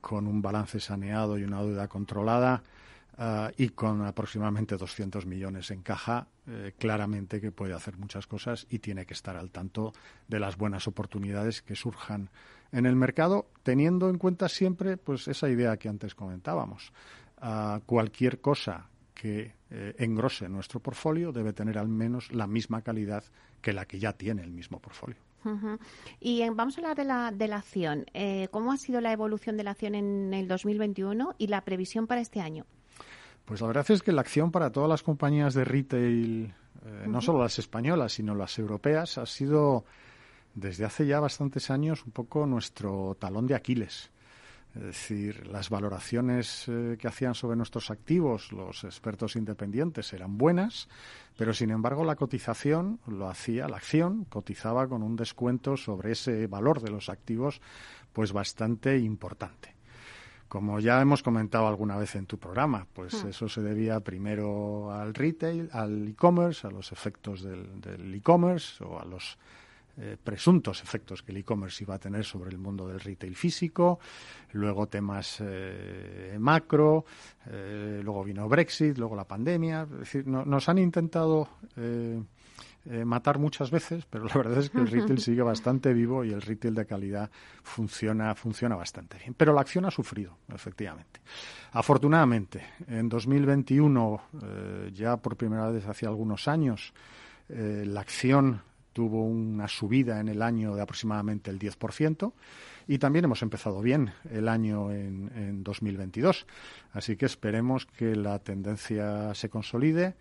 con 0.00 0.26
un 0.26 0.42
balance 0.42 0.80
saneado 0.80 1.38
y 1.38 1.44
una 1.44 1.62
deuda 1.62 1.88
controlada 1.88 2.62
Ah, 3.16 3.52
y 3.56 3.68
con 3.68 4.04
aproximadamente 4.04 4.76
200 4.76 5.24
millones 5.24 5.70
en 5.70 5.82
caja, 5.82 6.26
eh, 6.48 6.72
claramente 6.76 7.40
que 7.40 7.52
puede 7.52 7.72
hacer 7.72 7.96
muchas 7.96 8.26
cosas 8.26 8.66
y 8.70 8.80
tiene 8.80 9.06
que 9.06 9.14
estar 9.14 9.36
al 9.36 9.50
tanto 9.50 9.92
de 10.26 10.40
las 10.40 10.56
buenas 10.56 10.88
oportunidades 10.88 11.62
que 11.62 11.76
surjan 11.76 12.30
en 12.74 12.86
el 12.86 12.96
mercado, 12.96 13.46
teniendo 13.62 14.10
en 14.10 14.18
cuenta 14.18 14.48
siempre 14.48 14.96
pues 14.96 15.28
esa 15.28 15.48
idea 15.48 15.76
que 15.76 15.88
antes 15.88 16.14
comentábamos. 16.14 16.92
Ah, 17.38 17.80
cualquier 17.86 18.40
cosa 18.40 18.88
que 19.14 19.54
eh, 19.70 19.94
engrose 19.98 20.48
nuestro 20.48 20.80
portfolio 20.80 21.30
debe 21.30 21.52
tener 21.52 21.78
al 21.78 21.88
menos 21.88 22.32
la 22.32 22.48
misma 22.48 22.82
calidad 22.82 23.22
que 23.62 23.72
la 23.72 23.86
que 23.86 24.00
ya 24.00 24.12
tiene 24.12 24.42
el 24.42 24.50
mismo 24.50 24.80
portfolio. 24.80 25.16
Y 26.20 26.48
vamos 26.48 26.78
a 26.78 26.80
hablar 26.80 26.96
de 26.96 27.04
la, 27.04 27.30
de 27.30 27.48
la 27.48 27.56
acción. 27.56 28.06
Eh, 28.14 28.48
¿Cómo 28.50 28.72
ha 28.72 28.78
sido 28.78 29.02
la 29.02 29.12
evolución 29.12 29.58
de 29.58 29.64
la 29.64 29.72
acción 29.72 29.94
en 29.94 30.32
el 30.32 30.48
2021 30.48 31.34
y 31.36 31.48
la 31.48 31.60
previsión 31.60 32.06
para 32.06 32.22
este 32.22 32.40
año? 32.40 32.64
Pues 33.44 33.60
la 33.60 33.66
verdad 33.66 33.90
es 33.90 34.02
que 34.02 34.10
la 34.10 34.22
acción 34.22 34.50
para 34.50 34.72
todas 34.72 34.88
las 34.88 35.02
compañías 35.02 35.52
de 35.52 35.64
retail, 35.64 36.54
eh, 36.86 37.04
no 37.06 37.20
solo 37.20 37.42
las 37.42 37.58
españolas, 37.58 38.14
sino 38.14 38.34
las 38.34 38.58
europeas, 38.58 39.18
ha 39.18 39.26
sido 39.26 39.84
desde 40.54 40.84
hace 40.84 41.06
ya 41.06 41.20
bastantes 41.20 41.70
años 41.70 42.04
un 42.06 42.12
poco 42.12 42.46
nuestro 42.46 43.16
talón 43.18 43.46
de 43.46 43.54
Aquiles. 43.54 44.10
Es 44.74 44.82
decir, 44.82 45.46
las 45.46 45.70
valoraciones 45.70 46.64
eh, 46.66 46.96
que 46.98 47.06
hacían 47.06 47.34
sobre 47.34 47.56
nuestros 47.56 47.92
activos 47.92 48.50
los 48.50 48.82
expertos 48.82 49.36
independientes 49.36 50.12
eran 50.12 50.36
buenas, 50.36 50.88
pero 51.36 51.54
sin 51.54 51.70
embargo 51.70 52.04
la 52.04 52.16
cotización 52.16 52.98
lo 53.06 53.28
hacía, 53.28 53.68
la 53.68 53.76
acción 53.76 54.24
cotizaba 54.24 54.88
con 54.88 55.04
un 55.04 55.14
descuento 55.14 55.76
sobre 55.76 56.12
ese 56.12 56.48
valor 56.48 56.80
de 56.80 56.90
los 56.90 57.08
activos 57.08 57.60
pues 58.12 58.32
bastante 58.32 58.98
importante. 58.98 59.74
Como 60.48 60.80
ya 60.80 61.00
hemos 61.00 61.22
comentado 61.22 61.68
alguna 61.68 61.96
vez 61.96 62.16
en 62.16 62.26
tu 62.26 62.38
programa, 62.38 62.86
pues 62.92 63.24
hmm. 63.24 63.28
eso 63.28 63.48
se 63.48 63.62
debía 63.62 64.00
primero 64.00 64.92
al 64.92 65.14
retail, 65.14 65.68
al 65.72 66.08
e-commerce, 66.08 66.66
a 66.66 66.70
los 66.70 66.90
efectos 66.90 67.42
del 67.42 68.14
e-commerce 68.14 68.82
o 68.82 69.00
a 69.00 69.04
los 69.04 69.38
eh, 69.98 70.16
presuntos 70.22 70.82
efectos 70.82 71.22
que 71.22 71.32
el 71.32 71.38
e-commerce 71.38 71.84
iba 71.84 71.94
a 71.94 71.98
tener 71.98 72.24
sobre 72.24 72.50
el 72.50 72.58
mundo 72.58 72.88
del 72.88 73.00
retail 73.00 73.36
físico, 73.36 73.98
luego 74.52 74.86
temas 74.86 75.38
eh, 75.40 76.36
macro, 76.38 77.04
eh, 77.46 78.00
luego 78.02 78.24
vino 78.24 78.48
Brexit, 78.48 78.98
luego 78.98 79.16
la 79.16 79.24
pandemia. 79.24 79.82
Es 79.82 79.98
decir, 79.98 80.26
nos 80.26 80.68
han 80.68 80.78
intentado 80.78 81.48
matar 83.04 83.38
muchas 83.38 83.70
veces, 83.70 84.04
pero 84.08 84.26
la 84.26 84.34
verdad 84.34 84.58
es 84.58 84.70
que 84.70 84.78
el 84.78 84.88
retail 84.88 85.18
sigue 85.20 85.42
bastante 85.42 85.92
vivo 85.94 86.24
y 86.24 86.32
el 86.32 86.42
retail 86.42 86.74
de 86.74 86.86
calidad 86.86 87.30
funciona, 87.62 88.34
funciona 88.34 88.76
bastante 88.76 89.18
bien. 89.18 89.34
Pero 89.34 89.52
la 89.52 89.62
acción 89.62 89.86
ha 89.86 89.90
sufrido, 89.90 90.38
efectivamente. 90.52 91.20
Afortunadamente, 91.72 92.62
en 92.86 93.08
2021, 93.08 94.20
eh, 94.42 94.90
ya 94.94 95.16
por 95.16 95.36
primera 95.36 95.70
vez 95.70 95.86
hace 95.86 96.06
algunos 96.06 96.46
años, 96.46 96.92
eh, 97.48 97.84
la 97.86 98.00
acción 98.00 98.62
tuvo 98.94 99.22
una 99.24 99.68
subida 99.68 100.20
en 100.20 100.28
el 100.28 100.40
año 100.40 100.74
de 100.74 100.80
aproximadamente 100.80 101.50
el 101.50 101.58
10% 101.58 102.32
y 102.88 102.96
también 102.96 103.26
hemos 103.26 103.42
empezado 103.42 103.82
bien 103.82 104.12
el 104.30 104.48
año 104.48 104.90
en, 104.90 105.30
en 105.36 105.62
2022. 105.62 106.46
Así 106.92 107.16
que 107.16 107.26
esperemos 107.26 107.84
que 107.84 108.16
la 108.16 108.38
tendencia 108.38 109.34
se 109.34 109.50
consolide 109.50 110.14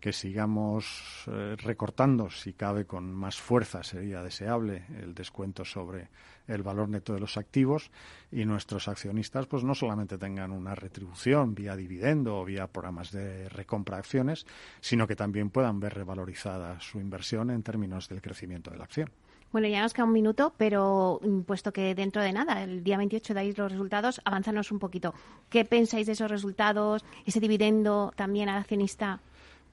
que 0.00 0.12
sigamos 0.12 1.24
eh, 1.26 1.56
recortando, 1.58 2.30
si 2.30 2.54
cabe 2.54 2.86
con 2.86 3.12
más 3.12 3.38
fuerza, 3.38 3.84
sería 3.84 4.22
deseable 4.22 4.84
el 5.00 5.14
descuento 5.14 5.64
sobre 5.64 6.08
el 6.50 6.62
valor 6.62 6.88
neto 6.88 7.14
de 7.14 7.20
los 7.20 7.36
activos 7.36 7.90
y 8.30 8.44
nuestros 8.44 8.88
accionistas 8.88 9.46
pues 9.46 9.64
no 9.64 9.74
solamente 9.74 10.18
tengan 10.18 10.52
una 10.52 10.74
retribución 10.74 11.54
vía 11.54 11.76
dividendo 11.76 12.38
o 12.38 12.44
vía 12.44 12.66
programas 12.66 13.12
de 13.12 13.48
recompra 13.48 13.96
de 13.96 14.00
acciones, 14.00 14.46
sino 14.80 15.06
que 15.06 15.16
también 15.16 15.50
puedan 15.50 15.80
ver 15.80 15.94
revalorizada 15.94 16.80
su 16.80 16.98
inversión 17.00 17.50
en 17.50 17.62
términos 17.62 18.08
del 18.08 18.20
crecimiento 18.20 18.70
de 18.70 18.78
la 18.78 18.84
acción. 18.84 19.10
Bueno, 19.52 19.66
ya 19.66 19.82
nos 19.82 19.92
queda 19.94 20.04
un 20.04 20.12
minuto, 20.12 20.54
pero 20.56 21.18
mm, 21.22 21.40
puesto 21.40 21.72
que 21.72 21.94
dentro 21.96 22.22
de 22.22 22.32
nada, 22.32 22.62
el 22.62 22.84
día 22.84 22.96
28 22.98 23.34
dais 23.34 23.58
los 23.58 23.72
resultados, 23.72 24.20
avanzanos 24.24 24.70
un 24.70 24.78
poquito. 24.78 25.12
¿Qué 25.48 25.64
pensáis 25.64 26.06
de 26.06 26.12
esos 26.12 26.30
resultados? 26.30 27.04
¿Ese 27.26 27.40
dividendo 27.40 28.12
también 28.14 28.48
al 28.48 28.58
accionista? 28.58 29.20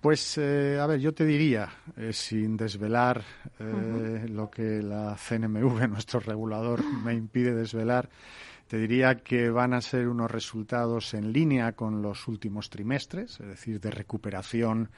Pues, 0.01 0.37
eh, 0.37 0.79
a 0.79 0.85
ver, 0.85 0.99
yo 0.99 1.13
te 1.13 1.25
diría, 1.25 1.69
eh, 1.97 2.13
sin 2.13 2.55
desvelar 2.55 3.23
eh, 3.59 4.27
lo 4.29 4.49
que 4.49 4.81
la 4.81 5.15
CNMV, 5.17 5.87
nuestro 5.89 6.19
regulador, 6.19 6.83
me 6.83 7.13
impide 7.13 7.53
desvelar, 7.53 8.09
Te 8.67 8.77
diría 8.77 9.15
que 9.15 9.49
van 9.49 9.73
a 9.73 9.81
ser 9.81 10.09
unos 10.09 10.29
resultados 10.29 11.13
en 11.13 11.31
línea 11.31 11.71
con 11.71 12.01
los 12.01 12.27
últimos 12.27 12.69
trimestres, 12.69 13.39
es 13.39 13.47
decir, 13.47 13.79
de 13.79 13.91
recuperación 13.91 14.89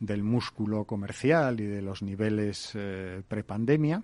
del 0.00 0.22
músculo 0.22 0.84
comercial 0.84 1.60
y 1.60 1.66
de 1.66 1.82
los 1.82 2.02
niveles 2.02 2.72
eh, 2.74 3.22
prepandemia. 3.26 4.02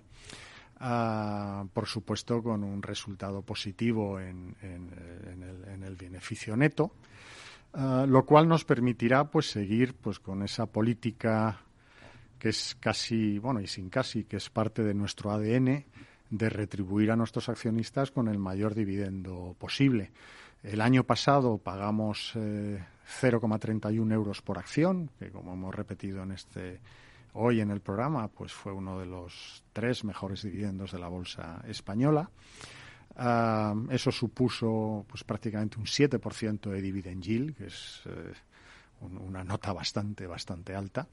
Ah, 0.77 1.65
por 1.73 1.87
supuesto, 1.87 2.43
con 2.43 2.63
un 2.63 2.81
resultado 2.81 3.41
positivo 3.41 4.19
en, 4.19 4.55
el, 4.61 5.95
beneficio 5.95 6.55
neto, 6.57 6.91
ah, 7.75 8.05
lo 8.07 8.25
cual 8.25 8.47
nos 8.47 8.65
permitirá 8.65 9.25
pues 9.25 9.49
seguir 9.49 9.93
pues 9.93 10.19
con 10.19 10.41
esa 10.43 10.65
política 10.65 11.61
que 12.39 12.49
es 12.49 12.75
casi, 12.79 13.39
bueno, 13.39 13.61
y 13.61 13.67
sin 13.67 13.89
casi, 13.89 14.25
que 14.25 14.37
es 14.37 14.49
parte 14.49 14.83
de 14.83 14.93
nuestro 14.93 15.31
ADN 15.31 15.85
de 16.29 16.49
retribuir 16.49 17.11
a 17.11 17.15
nuestros 17.15 17.49
accionistas 17.49 18.11
con 18.11 18.27
el 18.27 18.39
mayor 18.39 18.75
dividendo 18.75 19.55
posible. 19.57 20.11
El 20.63 20.81
año 20.81 21.03
pasado 21.03 21.57
pagamos 21.57 22.33
0,31 22.35 24.11
eh, 24.11 24.13
euros 24.13 24.41
por 24.41 24.57
acción, 24.57 25.11
que 25.19 25.29
como 25.29 25.53
hemos 25.53 25.73
repetido 25.73 26.23
en 26.23 26.31
este 26.31 26.79
hoy 27.33 27.61
en 27.61 27.69
el 27.69 27.81
programa, 27.81 28.29
pues 28.29 28.53
fue 28.53 28.71
uno 28.71 28.97
de 28.97 29.05
los 29.05 29.63
tres 29.73 30.03
mejores 30.03 30.41
dividendos 30.41 30.91
de 30.91 30.99
la 30.99 31.07
bolsa 31.07 31.61
española. 31.67 32.29
Eso 33.17 34.11
supuso 34.11 35.05
pues 35.07 35.23
prácticamente 35.23 35.79
un 35.79 35.85
7% 35.85 36.69
de 36.69 36.81
dividend 36.81 37.23
yield, 37.23 37.55
que 37.55 37.67
es 37.67 38.01
eh, 38.05 38.33
una 39.01 39.43
nota 39.43 39.71
bastante, 39.71 40.27
bastante 40.27 40.75
alta. 40.75 41.07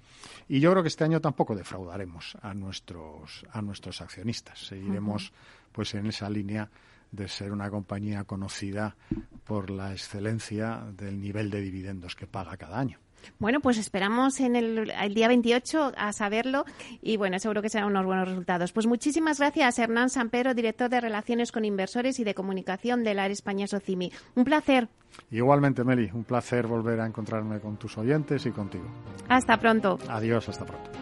Y 0.49 0.59
yo 0.61 0.71
creo 0.73 0.83
que 0.83 0.89
este 0.89 1.05
año 1.05 1.21
tampoco 1.21 1.55
defraudaremos 1.55 2.37
a 2.43 2.55
nuestros, 2.55 3.45
a 3.53 3.63
nuestros 3.63 4.01
accionistas. 4.01 4.59
Seguiremos 4.67 5.33
pues 5.71 5.95
en 5.95 6.07
esa 6.07 6.29
línea 6.29 6.69
de 7.11 7.29
ser 7.29 7.53
una 7.53 7.71
compañía 7.71 8.25
conocida 8.25 8.97
por 9.45 9.71
la 9.71 9.93
excelencia 9.93 10.85
del 10.97 11.21
nivel 11.21 11.51
de 11.51 11.61
dividendos 11.61 12.17
que 12.17 12.27
paga 12.27 12.57
cada 12.57 12.81
año. 12.81 12.99
Bueno, 13.39 13.61
pues 13.61 13.79
esperamos 13.79 14.41
en 14.41 14.57
el, 14.57 15.15
día 15.15 15.29
28 15.29 15.93
a 15.97 16.13
saberlo 16.13 16.65
y 17.01 17.17
bueno, 17.17 17.39
seguro 17.39 17.63
que 17.63 17.69
serán 17.69 17.89
unos 17.89 18.05
buenos 18.05 18.29
resultados. 18.29 18.73
Pues 18.73 18.87
muchísimas 18.87 19.39
gracias, 19.39 19.79
Hernán 19.79 20.11
Sampero, 20.11 20.55
director 20.55 20.89
de 20.91 21.01
Relaciones 21.01 21.53
con 21.53 21.65
Inversores 21.65 22.19
y 22.21 22.25
de 22.25 22.35
Comunicación 22.35 23.05
de 23.05 23.15
la 23.15 23.27
España 23.27 23.67
Socimi. 23.67 24.13
Un 24.35 24.45
placer. 24.45 24.89
Igualmente, 25.31 25.85
Meli, 25.85 26.11
un 26.13 26.25
placer 26.25 26.67
volver 26.67 27.01
a 27.01 27.07
encontrarme 27.07 27.61
con 27.61 27.77
tus 27.77 27.99
oyentes 27.99 28.47
y 28.47 28.51
contigo. 28.51 28.87
Hasta 29.29 29.59
pronto. 29.59 29.99
Adiós, 30.09 30.49
hasta 30.49 30.65
pronto. 30.65 31.02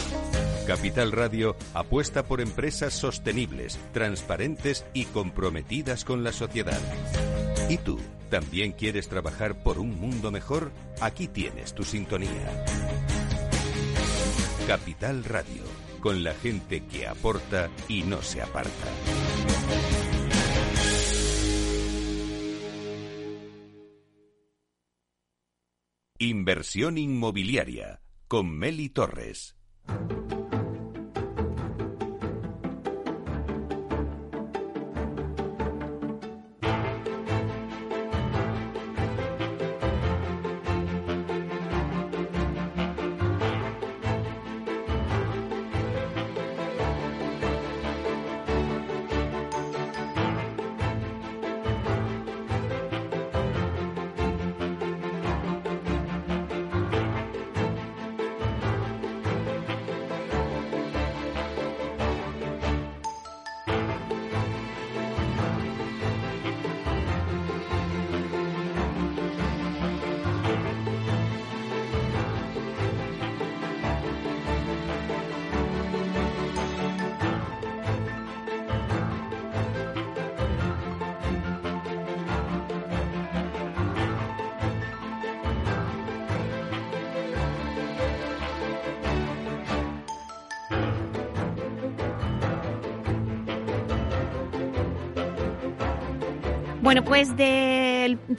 Capital 0.71 1.11
Radio 1.11 1.57
apuesta 1.73 2.23
por 2.23 2.39
empresas 2.39 2.93
sostenibles, 2.93 3.77
transparentes 3.91 4.85
y 4.93 5.03
comprometidas 5.03 6.05
con 6.05 6.23
la 6.23 6.31
sociedad. 6.31 6.79
¿Y 7.69 7.75
tú? 7.75 7.99
¿También 8.29 8.71
quieres 8.71 9.09
trabajar 9.09 9.63
por 9.63 9.79
un 9.79 9.99
mundo 9.99 10.31
mejor? 10.31 10.71
Aquí 11.01 11.27
tienes 11.27 11.73
tu 11.73 11.83
sintonía. 11.83 12.63
Capital 14.65 15.25
Radio, 15.25 15.61
con 15.99 16.23
la 16.23 16.33
gente 16.35 16.85
que 16.85 17.05
aporta 17.05 17.69
y 17.89 18.03
no 18.03 18.21
se 18.21 18.41
aparta. 18.41 18.71
Inversión 26.17 26.97
inmobiliaria 26.97 27.99
con 28.29 28.57
Meli 28.57 28.87
Torres. 28.87 29.57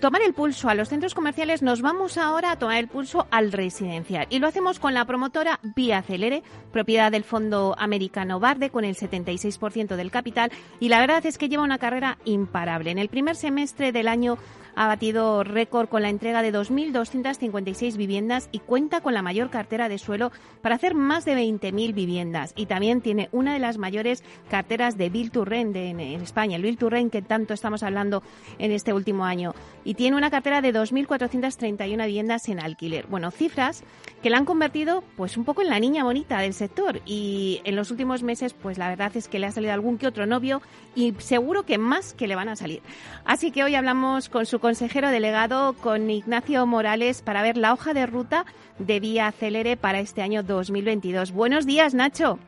Tomar 0.00 0.22
el 0.22 0.34
pulso 0.34 0.68
a 0.68 0.74
los 0.74 0.88
centros 0.88 1.14
comerciales 1.14 1.62
nos 1.62 1.82
vamos 1.82 2.18
ahora 2.18 2.52
a 2.52 2.58
tomar 2.58 2.78
el 2.78 2.88
pulso 2.88 3.26
al 3.30 3.52
residencial 3.52 4.26
y 4.30 4.38
lo 4.38 4.46
hacemos 4.46 4.78
con 4.78 4.94
la 4.94 5.04
promotora 5.04 5.60
Vía 5.62 6.02
Celere, 6.02 6.42
propiedad 6.72 7.10
del 7.10 7.24
fondo 7.24 7.74
americano 7.78 8.40
Barde 8.40 8.70
con 8.70 8.84
el 8.84 8.96
76% 8.96 9.96
del 9.96 10.10
capital 10.10 10.50
y 10.80 10.88
la 10.88 11.00
verdad 11.00 11.24
es 11.26 11.38
que 11.38 11.48
lleva 11.48 11.62
una 11.62 11.78
carrera 11.78 12.18
imparable. 12.24 12.90
En 12.90 12.98
el 12.98 13.08
primer 13.08 13.36
semestre 13.36 13.92
del 13.92 14.08
año 14.08 14.38
ha 14.74 14.86
batido 14.86 15.44
récord 15.44 15.88
con 15.88 16.02
la 16.02 16.08
entrega 16.08 16.42
de 16.42 16.52
2.256 16.52 17.96
viviendas 17.96 18.48
y 18.52 18.60
cuenta 18.60 19.00
con 19.00 19.14
la 19.14 19.22
mayor 19.22 19.50
cartera 19.50 19.88
de 19.88 19.98
suelo 19.98 20.32
para 20.60 20.76
hacer 20.76 20.94
más 20.94 21.24
de 21.24 21.36
20.000 21.36 21.94
viviendas. 21.94 22.52
Y 22.56 22.66
también 22.66 23.00
tiene 23.00 23.28
una 23.32 23.52
de 23.52 23.58
las 23.58 23.78
mayores 23.78 24.22
carteras 24.50 24.96
de 24.96 25.10
Bill 25.10 25.30
to 25.30 25.44
Rent 25.44 25.76
en, 25.76 26.00
España, 26.00 26.56
el 26.56 26.62
Bill 26.62 26.78
to 26.78 26.90
Rent 26.90 27.12
que 27.12 27.22
tanto 27.22 27.54
estamos 27.54 27.82
hablando 27.82 28.22
en 28.58 28.72
este 28.72 28.92
último 28.92 29.24
año. 29.24 29.54
Y 29.84 29.94
tiene 29.94 30.16
una 30.16 30.30
cartera 30.30 30.60
de 30.60 30.72
2.431 30.72 32.06
viviendas 32.06 32.48
en 32.48 32.60
alquiler. 32.60 33.06
Bueno, 33.08 33.30
cifras 33.30 33.84
que 34.22 34.30
la 34.30 34.38
han 34.38 34.44
convertido 34.44 35.02
pues 35.16 35.36
un 35.36 35.44
poco 35.44 35.62
en 35.62 35.68
la 35.68 35.80
niña 35.80 36.04
bonita 36.04 36.38
del 36.40 36.54
sector 36.54 37.00
y 37.04 37.60
en 37.64 37.76
los 37.76 37.90
últimos 37.90 38.22
meses 38.22 38.54
pues 38.54 38.78
la 38.78 38.88
verdad 38.88 39.16
es 39.16 39.28
que 39.28 39.38
le 39.38 39.46
ha 39.46 39.52
salido 39.52 39.72
algún 39.72 39.98
que 39.98 40.06
otro 40.06 40.26
novio 40.26 40.62
y 40.94 41.14
seguro 41.18 41.64
que 41.64 41.78
más 41.78 42.14
que 42.14 42.26
le 42.26 42.36
van 42.36 42.48
a 42.48 42.56
salir. 42.56 42.82
Así 43.24 43.50
que 43.50 43.64
hoy 43.64 43.74
hablamos 43.74 44.28
con 44.28 44.46
su 44.46 44.60
consejero 44.62 45.10
delegado, 45.10 45.72
con 45.74 46.08
Ignacio 46.08 46.64
Morales, 46.66 47.20
para 47.20 47.42
ver 47.42 47.56
la 47.56 47.72
hoja 47.72 47.94
de 47.94 48.06
ruta 48.06 48.46
de 48.78 49.00
Vía 49.00 49.32
Celere 49.32 49.76
para 49.76 49.98
este 49.98 50.22
año 50.22 50.44
2022. 50.44 51.32
Buenos 51.32 51.66
días, 51.66 51.94
Nacho. 51.94 52.38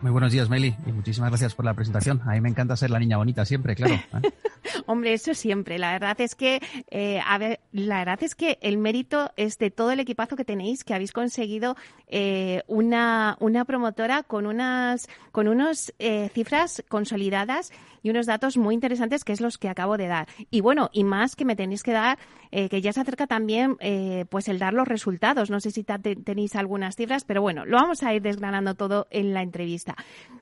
Muy 0.00 0.10
buenos 0.10 0.32
días, 0.32 0.50
Meli, 0.50 0.74
y 0.84 0.90
muchísimas 0.90 1.30
gracias 1.30 1.54
por 1.54 1.64
la 1.64 1.74
presentación. 1.74 2.20
A 2.26 2.32
mí 2.32 2.40
me 2.40 2.48
encanta 2.48 2.76
ser 2.76 2.90
la 2.90 2.98
niña 2.98 3.16
bonita 3.16 3.44
siempre, 3.44 3.76
claro. 3.76 3.94
¿eh? 3.94 4.32
Hombre, 4.86 5.12
eso 5.12 5.34
siempre. 5.34 5.78
La 5.78 5.92
verdad 5.92 6.20
es 6.20 6.34
que, 6.34 6.60
eh, 6.90 7.20
a 7.24 7.38
ver, 7.38 7.60
la 7.70 7.98
verdad 7.98 8.20
es 8.24 8.34
que 8.34 8.58
el 8.62 8.78
mérito 8.78 9.30
es 9.36 9.58
de 9.58 9.70
todo 9.70 9.92
el 9.92 10.00
equipazo 10.00 10.34
que 10.34 10.44
tenéis, 10.44 10.82
que 10.82 10.94
habéis 10.94 11.12
conseguido 11.12 11.76
eh, 12.08 12.64
una, 12.66 13.36
una 13.38 13.64
promotora 13.64 14.24
con 14.24 14.46
unas, 14.46 15.08
con 15.30 15.46
unos 15.46 15.94
cifras 16.34 16.82
consolidadas 16.88 17.70
y 18.02 18.10
unos 18.10 18.26
datos 18.26 18.56
muy 18.56 18.74
interesantes 18.74 19.24
que 19.24 19.32
es 19.32 19.40
los 19.40 19.58
que 19.58 19.68
acabo 19.68 19.96
de 19.96 20.06
dar. 20.06 20.28
Y 20.50 20.60
bueno, 20.60 20.90
y 20.92 21.04
más 21.04 21.36
que 21.36 21.44
me 21.44 21.56
tenéis 21.56 21.82
que 21.82 21.92
dar, 21.92 22.18
eh, 22.50 22.68
que 22.68 22.80
ya 22.80 22.92
se 22.92 23.00
acerca 23.00 23.26
también 23.26 23.76
eh, 23.80 24.24
pues 24.28 24.48
el 24.48 24.58
dar 24.58 24.74
los 24.74 24.88
resultados. 24.88 25.50
No 25.50 25.60
sé 25.60 25.70
si 25.70 25.84
tenéis 25.84 26.56
algunas 26.56 26.96
cifras, 26.96 27.24
pero 27.24 27.42
bueno, 27.42 27.64
lo 27.64 27.76
vamos 27.76 28.02
a 28.02 28.14
ir 28.14 28.22
desgranando 28.22 28.74
todo 28.74 29.06
en 29.10 29.34
la 29.34 29.42
entrevista. 29.42 29.96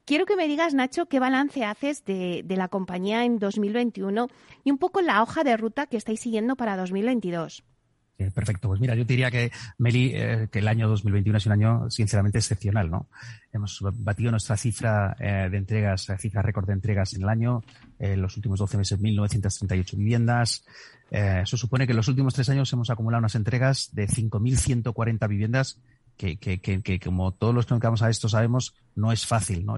Quiero 0.05 0.27
que 0.27 0.37
me 0.37 0.49
digas, 0.49 0.75
Nacho, 0.75 1.07
qué 1.07 1.21
balance 1.21 1.65
haces 1.65 2.05
de, 2.05 2.43
de 2.45 2.57
la 2.57 2.69
compañía 2.69 3.25
en 3.25 3.39
2021 3.39 4.29
y 4.65 4.71
un 4.71 4.79
poco 4.79 5.01
la 5.01 5.23
hoja 5.23 5.45
de 5.45 5.57
ruta 5.57 5.87
que 5.87 5.97
estáis 5.97 6.21
siguiendo 6.21 6.57
para 6.57 6.77
2022 6.77 7.65
perfecto. 8.35 8.69
Pues 8.69 8.81
mira, 8.81 8.95
yo 8.95 9.05
diría 9.05 9.31
que, 9.31 9.51
Meli, 9.79 10.13
eh, 10.15 10.49
que 10.51 10.59
el 10.59 10.69
año 10.69 10.89
2021 10.89 11.39
es 11.39 11.47
un 11.47 11.53
año 11.53 11.91
sinceramente 11.91 12.39
excepcional, 12.39 12.91
¿no? 12.91 13.09
Hemos 13.53 13.81
batido 13.81 14.31
nuestra 14.31 14.57
cifra 14.57 15.17
eh, 15.19 15.49
de 15.51 15.57
entregas, 15.57 16.07
cifra 16.19 16.43
récord 16.43 16.67
de 16.67 16.75
entregas 16.75 17.15
en 17.15 17.23
el 17.23 17.29
año, 17.29 17.63
en 17.99 18.21
los 18.21 18.37
últimos 18.37 18.59
12 18.59 18.77
meses 18.79 19.01
1.938 19.01 19.97
viviendas. 19.97 20.65
Eh, 21.11 21.41
eso 21.43 21.57
supone 21.57 21.87
que 21.87 21.93
en 21.93 21.97
los 21.97 22.09
últimos 22.09 22.35
tres 22.35 22.49
años 22.51 22.73
hemos 22.73 22.91
acumulado 22.91 23.21
unas 23.21 23.35
entregas 23.35 23.91
de 23.93 24.07
5.140 24.07 25.29
viviendas 25.29 25.81
que, 26.17 26.37
que, 26.37 26.61
que, 26.61 26.83
que, 26.83 27.01
como 27.01 27.33
todos 27.33 27.55
los 27.55 27.65
que 27.65 27.75
nos 27.75 27.81
quedamos 27.81 28.03
a 28.03 28.11
esto 28.11 28.29
sabemos, 28.29 28.75
no 28.95 29.13
es 29.13 29.27
fácil. 29.27 29.65
¿no? 29.65 29.77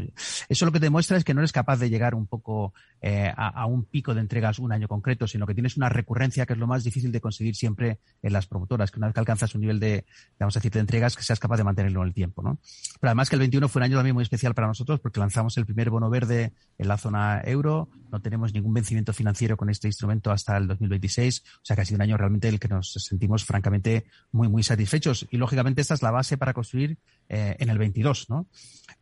Eso 0.49 0.67
lo 0.67 0.73
que 0.73 0.79
demuestra 0.79 1.17
es 1.17 1.25
que 1.25 1.35
no 1.35 1.41
eres 1.41 1.53
capaz 1.53 1.79
de 1.79 1.91
llegar 1.91 2.15
un 2.15 2.27
poco 2.27 2.75
eh, 3.01 3.33
a, 3.37 3.67
un 3.67 3.85
pico 3.85 4.15
de 4.15 4.21
entregas 4.21 4.59
un 4.59 4.73
año 4.73 4.89
concreto, 4.89 5.27
sino 5.27 5.47
que 5.47 5.55
tienes 5.55 5.77
una 5.77 5.89
recurrencia 5.89 6.47
que 6.47 6.53
es 6.53 6.59
lo 6.59 6.67
más 6.67 6.85
difícil 6.85 7.13
de 7.13 7.21
conseguir 7.21 7.57
siempre 7.57 7.99
en 8.23 8.33
las 8.33 8.47
promotoras, 8.47 8.91
que 8.91 8.99
una 8.99 9.09
vez 9.09 9.15
que 9.15 9.21
alcanzas 9.21 9.55
un 9.55 9.63
nivel 9.63 9.81
de, 9.81 10.05
vamos 10.39 10.57
a 10.57 10.61
decir, 10.61 10.73
de 10.73 10.81
entregas, 10.81 11.17
que 11.17 11.23
seas 11.23 11.41
capaz 11.41 11.57
de 11.57 11.65
mantenerlo 11.65 12.03
en 12.03 12.09
el 12.09 12.15
tiempo. 12.15 12.43
¿no? 12.43 12.59
Pero 13.01 13.11
además 13.11 13.29
que 13.29 13.37
el 13.37 13.41
21 13.41 13.69
fue 13.69 13.81
un 13.81 13.85
año 13.85 13.97
también 13.97 14.15
muy 14.15 14.23
especial 14.23 14.55
para 14.55 14.67
nosotros 14.67 15.01
porque 15.01 15.21
lanzamos 15.21 15.57
el 15.57 15.67
primer 15.67 15.91
bono 15.91 16.11
verde 16.11 16.53
en 16.79 16.89
la 16.89 16.97
zona 16.97 17.41
euro, 17.45 17.89
no 18.11 18.21
tenemos 18.21 18.53
ningún 18.53 18.75
vencimiento 18.75 19.13
financiero 19.13 19.57
con 19.57 19.71
este 19.71 19.89
instrumento 19.89 20.31
hasta 20.31 20.57
el 20.57 20.67
2026, 20.69 21.43
o 21.57 21.61
sea 21.63 21.77
que 21.77 21.83
ha 21.83 21.85
sido 21.85 21.97
un 21.97 22.03
año 22.03 22.17
realmente 22.17 22.49
el 22.49 22.59
que 22.59 22.69
nos 22.69 22.93
sentimos 22.93 23.45
francamente 23.45 24.05
muy, 24.31 24.49
muy 24.49 24.63
satisfechos. 24.63 25.27
Y 25.31 25.37
lógicamente 25.37 25.81
esta 25.81 25.95
es 25.95 26.03
la 26.03 26.11
base 26.11 26.37
para 26.37 26.53
construir 26.53 26.99
eh, 27.29 27.57
en 27.59 27.69
el 27.69 27.79
22, 27.79 28.31
¿no? 28.31 28.47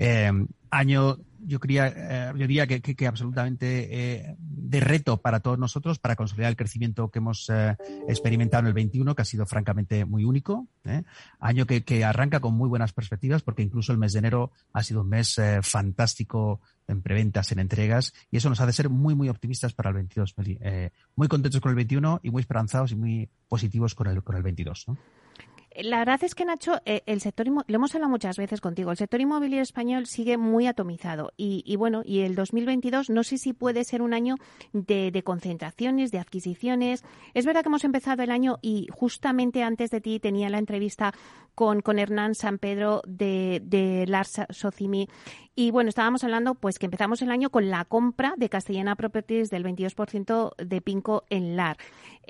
Eh, 0.03 0.33
año, 0.71 1.19
yo, 1.41 1.61
quería, 1.61 1.89
eh, 1.89 2.33
yo 2.33 2.47
diría 2.47 2.67
que, 2.67 2.81
que, 2.81 3.07
absolutamente 3.07 4.35
de 4.39 4.81
reto 4.81 5.19
para 5.19 5.41
todos 5.41 5.59
nosotros 5.59 5.99
para 5.99 6.17
consolidar 6.17 6.49
el 6.49 6.57
crecimiento 6.57 7.11
que 7.11 7.19
hemos 7.19 7.51
experimentado 8.09 8.63
en 8.63 8.69
el 8.69 8.73
21, 8.73 9.15
que 9.15 9.23
ha 9.23 9.27
sido 9.27 9.45
francamente 9.45 10.07
muy 10.07 10.25
único. 10.25 10.69
Año 11.39 11.67
que, 11.67 12.05
arranca 12.05 12.41
con 12.41 12.55
muy 12.55 12.69
buenas 12.69 12.95
perspectivas, 12.95 13.43
porque 13.43 13.63
incluso 13.63 13.93
el 13.93 13.99
mes 13.99 14.15
de 14.15 14.21
enero 14.21 14.53
ha 14.73 14.83
sido 14.83 15.03
un 15.03 15.11
mes 15.11 15.39
fantástico 15.63 16.63
en 16.89 17.03
preventas, 17.03 17.53
en 17.53 17.59
entregas, 17.59 18.15
y 18.31 18.39
eso 18.39 18.49
nos 18.49 18.61
hace 18.61 18.73
ser 18.73 18.89
muy, 18.89 19.15
muy 19.15 19.29
optimistas 19.29 19.75
para 19.75 19.91
el 19.91 19.97
22. 19.97 20.35
muy 21.15 21.29
contentos 21.29 21.61
con 21.61 21.71
el 21.71 21.77
21 21.77 22.21
y 22.23 22.31
muy 22.31 22.41
esperanzados 22.41 22.93
y 22.93 22.97
muy 22.97 23.29
positivos 23.49 23.95
con 23.95 24.07
el, 24.07 24.23
con 24.23 24.37
el 24.37 24.43
22. 24.43 24.85
¿no? 24.89 24.97
La 25.83 25.99
verdad 25.99 26.23
es 26.23 26.35
que, 26.35 26.45
Nacho, 26.45 26.81
eh, 26.85 27.03
el 27.07 27.21
sector 27.21 27.47
lo 27.47 27.63
hemos 27.67 27.95
hablado 27.95 28.11
muchas 28.11 28.37
veces 28.37 28.61
contigo, 28.61 28.91
el 28.91 28.97
sector 28.97 29.21
inmobiliario 29.21 29.63
español 29.63 30.07
sigue 30.07 30.37
muy 30.37 30.67
atomizado 30.67 31.33
y, 31.37 31.77
bueno, 31.77 32.03
y 32.05 32.21
el 32.21 32.35
2022 32.35 33.11
no 33.11 33.23
sé 33.25 33.39
si 33.39 33.53
puede 33.53 33.85
ser 33.85 34.03
un 34.03 34.15
año 34.15 34.37
de, 34.73 35.23
concentraciones, 35.25 36.11
de 36.11 36.19
adquisiciones. 36.19 37.05
Es 37.35 37.47
verdad 37.47 37.63
que 37.63 37.69
hemos 37.69 37.85
empezado 37.85 38.23
el 38.23 38.31
año 38.31 38.59
y 38.63 38.89
justamente 38.91 39.63
antes 39.63 39.91
de 39.91 40.01
ti 40.01 40.21
tenía 40.21 40.51
la 40.51 40.59
entrevista 40.59 41.13
con, 41.55 41.81
con 41.81 41.99
Hernán 41.99 42.35
San 42.35 42.59
Pedro 42.59 43.03
de, 43.07 43.61
de 43.65 44.07
Lars 44.07 44.41
Socimi 44.51 45.09
y 45.63 45.73
bueno, 45.73 45.89
estábamos 45.91 46.25
hablando 46.25 46.55
pues 46.55 46.79
que 46.79 46.87
empezamos 46.87 47.21
el 47.21 47.31
año 47.31 47.51
con 47.51 47.69
la 47.69 47.85
compra 47.85 48.33
de 48.39 48.49
Castellana 48.49 48.97
Properties 48.97 49.51
del 49.51 49.63
22% 49.63 50.55
de 50.57 50.81
Pinco 50.81 51.25
en 51.29 51.55
LAR. 51.55 51.77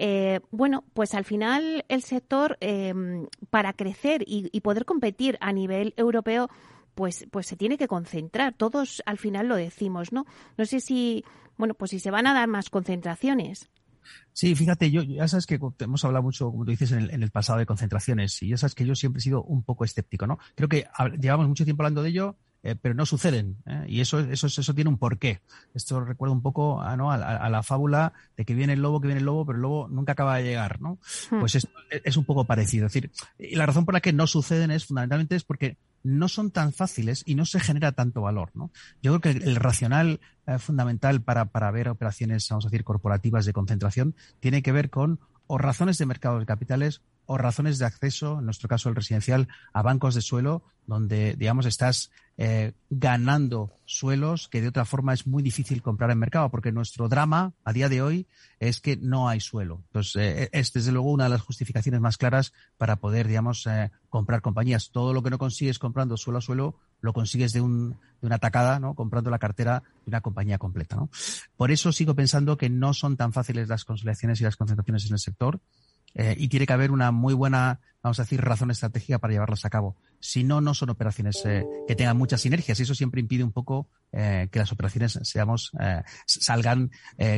Eh, 0.03 0.41
bueno, 0.51 0.83
pues 0.95 1.15
al 1.15 1.27
final 1.27 1.85
el 1.89 2.01
sector 2.01 2.57
eh, 2.63 2.95
para 3.51 3.75
crecer 3.75 4.25
y, 4.27 4.59
poder 4.63 4.87
competir 4.87 5.37
a 5.43 5.53
nivel 5.53 5.93
europeo 5.99 6.49
pues, 6.95 7.27
pues 7.31 7.47
se 7.47 7.55
tiene 7.55 7.77
que 7.77 7.87
concentrar. 7.87 8.55
Todos 8.55 9.03
al 9.05 9.19
final 9.19 9.49
lo 9.49 9.57
decimos, 9.57 10.11
¿no? 10.11 10.25
No 10.57 10.65
sé 10.65 10.81
si, 10.81 11.23
bueno, 11.59 11.75
pues 11.75 11.91
si 11.91 12.01
se 12.01 12.11
van 12.11 12.27
a 12.27 12.33
dar 12.33 12.49
más 12.49 12.71
concentraciones. 12.71 13.69
Sí, 14.33 14.55
fíjate, 14.55 14.91
yo 14.91 15.03
ya 15.03 15.29
sabes 15.29 15.45
que 15.45 15.61
hemos 15.81 16.05
hablado 16.07 16.23
mucho, 16.23 16.51
como 16.51 16.65
tú 16.65 16.71
dices, 16.71 16.93
en 16.93 17.01
el, 17.01 17.11
en 17.11 17.23
el, 17.23 17.31
pasado 17.31 17.59
de 17.59 17.67
concentraciones, 17.67 18.43
y 18.43 18.49
ya 18.49 18.57
sabes 18.57 18.75
que 18.75 18.87
yo 18.87 18.95
siempre 18.95 19.19
he 19.19 19.23
sido 19.23 19.43
un 19.43 19.63
poco 19.63 19.85
escéptico, 19.85 20.27
¿no? 20.27 20.39
Creo 20.55 20.71
que 20.71 20.87
llevamos 21.21 21.47
mucho 21.47 21.65
tiempo 21.65 21.83
hablando 21.83 22.03
de 22.03 22.09
ello, 22.09 22.37
eh, 22.63 22.77
pero 22.81 22.95
no 22.95 23.07
suceden. 23.07 23.57
¿eh? 23.67 23.85
Y 23.89 24.01
eso, 24.01 24.21
eso, 24.21 24.47
eso 24.47 24.75
tiene 24.75 24.91
un 24.91 24.99
porqué. 24.99 25.41
Esto 25.75 26.01
recuerda 26.05 26.35
un 26.35 26.43
poco 26.43 26.81
a, 26.81 26.97
¿no? 26.97 27.11
a, 27.11 27.49
la 27.49 27.63
fábula 27.63 28.13
de 28.37 28.45
que 28.45 28.55
viene 28.55 28.75
el 28.75 28.83
lobo, 28.83 29.01
que 29.01 29.09
viene 29.09 29.21
el 29.21 29.27
lobo, 29.27 29.47
pero 29.47 29.57
el 29.57 29.63
lobo 29.63 29.89
nunca 29.89 30.13
acaba 30.13 30.37
de 30.37 30.45
llegar. 30.45 30.81
¿no? 30.81 30.99
Hmm. 31.31 31.41
Pues 31.41 31.55
esto 31.55 31.71
es 31.91 32.17
un 32.17 32.25
poco 32.25 32.45
parecido. 32.45 32.87
Es 32.87 32.93
decir, 32.93 33.11
y 33.39 33.57
la 33.57 33.67
razón 33.67 33.85
por 33.85 33.95
la 33.95 34.01
que 34.01 34.13
no 34.13 34.27
suceden 34.27 34.71
es 34.71 34.87
fundamentalmente 34.87 35.37
es 35.37 35.45
porque 35.45 35.79
no 36.03 36.29
son 36.29 36.51
tan 36.51 36.73
fáciles 36.73 37.23
y 37.27 37.35
no 37.35 37.47
se 37.47 37.61
genera 37.61 37.93
tanto 37.93 38.23
valor. 38.23 38.51
¿no? 38.55 38.71
Yo 39.03 39.19
creo 39.19 39.35
que 39.35 39.45
el, 39.45 39.57
racional 39.57 40.21
eh, 40.47 40.59
fundamental 40.59 41.23
para, 41.23 41.47
para 41.47 41.71
ver 41.71 41.89
operaciones, 41.89 42.47
vamos 42.49 42.67
a 42.67 42.69
decir, 42.69 42.85
corporativas 42.85 43.45
de 43.45 43.53
concentración 43.53 44.15
tiene 44.41 44.63
que 44.63 44.73
ver 44.73 44.91
con 44.91 45.21
o 45.47 45.59
razones 45.59 45.99
de 45.99 46.07
mercado 46.07 46.39
de 46.39 46.47
capitales 46.47 47.03
o 47.31 47.39
razones 47.39 47.79
de 47.79 47.85
acceso, 47.87 48.41
en 48.41 48.47
nuestro 48.47 48.69
caso 48.69 48.89
el 48.89 48.97
residencial, 48.97 49.47
a 49.73 49.83
bancos 49.83 50.17
de 50.17 50.21
suelo, 50.21 50.65
donde, 50.89 51.37
digamos, 51.39 51.65
estás 51.65 52.11
eh, 52.37 52.73
ganando 52.89 53.71
suelos 53.85 54.49
que 54.49 54.61
de 54.61 54.67
otra 54.67 54.85
forma 54.85 55.15
es 55.15 55.29
muy 55.29 55.41
difícil 55.41 55.81
comprar 55.81 56.11
en 56.11 56.19
mercado, 56.19 56.51
porque 56.51 56.73
nuestro 56.73 57.09
drama 57.09 57.53
a 57.63 57.73
día 57.73 57.89
de 57.89 58.03
hoy 58.03 58.27
es 58.59 58.81
que 58.81 58.97
no 58.97 59.29
hay 59.29 59.39
suelo. 59.39 59.85
Entonces, 59.87 60.17
eh, 60.17 60.51
es 60.53 60.73
desde 60.73 60.91
luego 60.91 61.13
una 61.13 61.25
de 61.25 61.31
las 61.31 61.43
justificaciones 61.43 62.01
más 62.01 62.17
claras 62.17 62.53
para 62.79 62.97
poder, 62.97 63.29
digamos, 63.29 63.65
eh, 63.69 63.93
comprar 64.09 64.43
compañías. 64.43 64.91
Todo 64.91 65.15
lo 65.15 65.23
que 65.23 65.31
no 65.31 65.39
consigues 65.39 65.79
comprando 65.79 66.17
suelo 66.17 66.39
a 66.39 66.43
suelo, 66.43 66.81
lo 67.01 67.13
consigues 67.13 67.53
de, 67.53 67.61
un, 67.61 67.91
de 68.21 68.27
una 68.27 68.39
tacada, 68.39 68.81
¿no? 68.81 68.95
Comprando 68.95 69.31
la 69.31 69.39
cartera 69.39 69.85
de 70.05 70.09
una 70.09 70.21
compañía 70.21 70.59
completa, 70.59 70.97
¿no? 70.97 71.11
Por 71.57 71.71
eso 71.71 71.93
sigo 71.93 72.17
pensando 72.17 72.57
que 72.57 72.71
no 72.71 72.93
son 72.93 73.17
tan 73.17 73.33
fáciles 73.33 73.69
las 73.69 73.85
consolidaciones 73.85 74.41
y 74.41 74.45
las 74.45 74.57
concentraciones 74.57 75.07
en 75.07 75.13
el 75.13 75.21
sector 75.21 75.61
eh, 76.15 76.35
y 76.39 76.49
tiene 76.49 76.67
que 76.67 76.73
haber 76.73 76.91
una 76.91 77.11
muy 77.11 77.35
buena, 77.35 77.81
vamos 78.03 78.19
a 78.19 78.23
decir, 78.23 78.41
razón 78.41 78.71
estratégica 78.71 79.19
para 79.19 79.33
llevarlas 79.33 79.65
a 79.65 79.71
cabo. 79.71 79.97
Si 80.21 80.45
no, 80.45 80.61
no 80.61 80.75
son 80.75 80.91
operaciones 80.91 81.43
eh, 81.47 81.65
que 81.89 81.97
tengan 81.97 82.17
muchas 82.17 82.43
sinergias 82.43 82.79
y 82.79 82.83
eso 82.83 82.95
siempre 82.95 83.21
impide 83.21 83.43
un 83.43 83.53
poco 83.53 83.89
eh, 84.13 84.49
que 84.53 84.59
las 84.59 84.71
operaciones 84.71 85.19
seamos, 85.23 85.73
salgan 86.27 86.91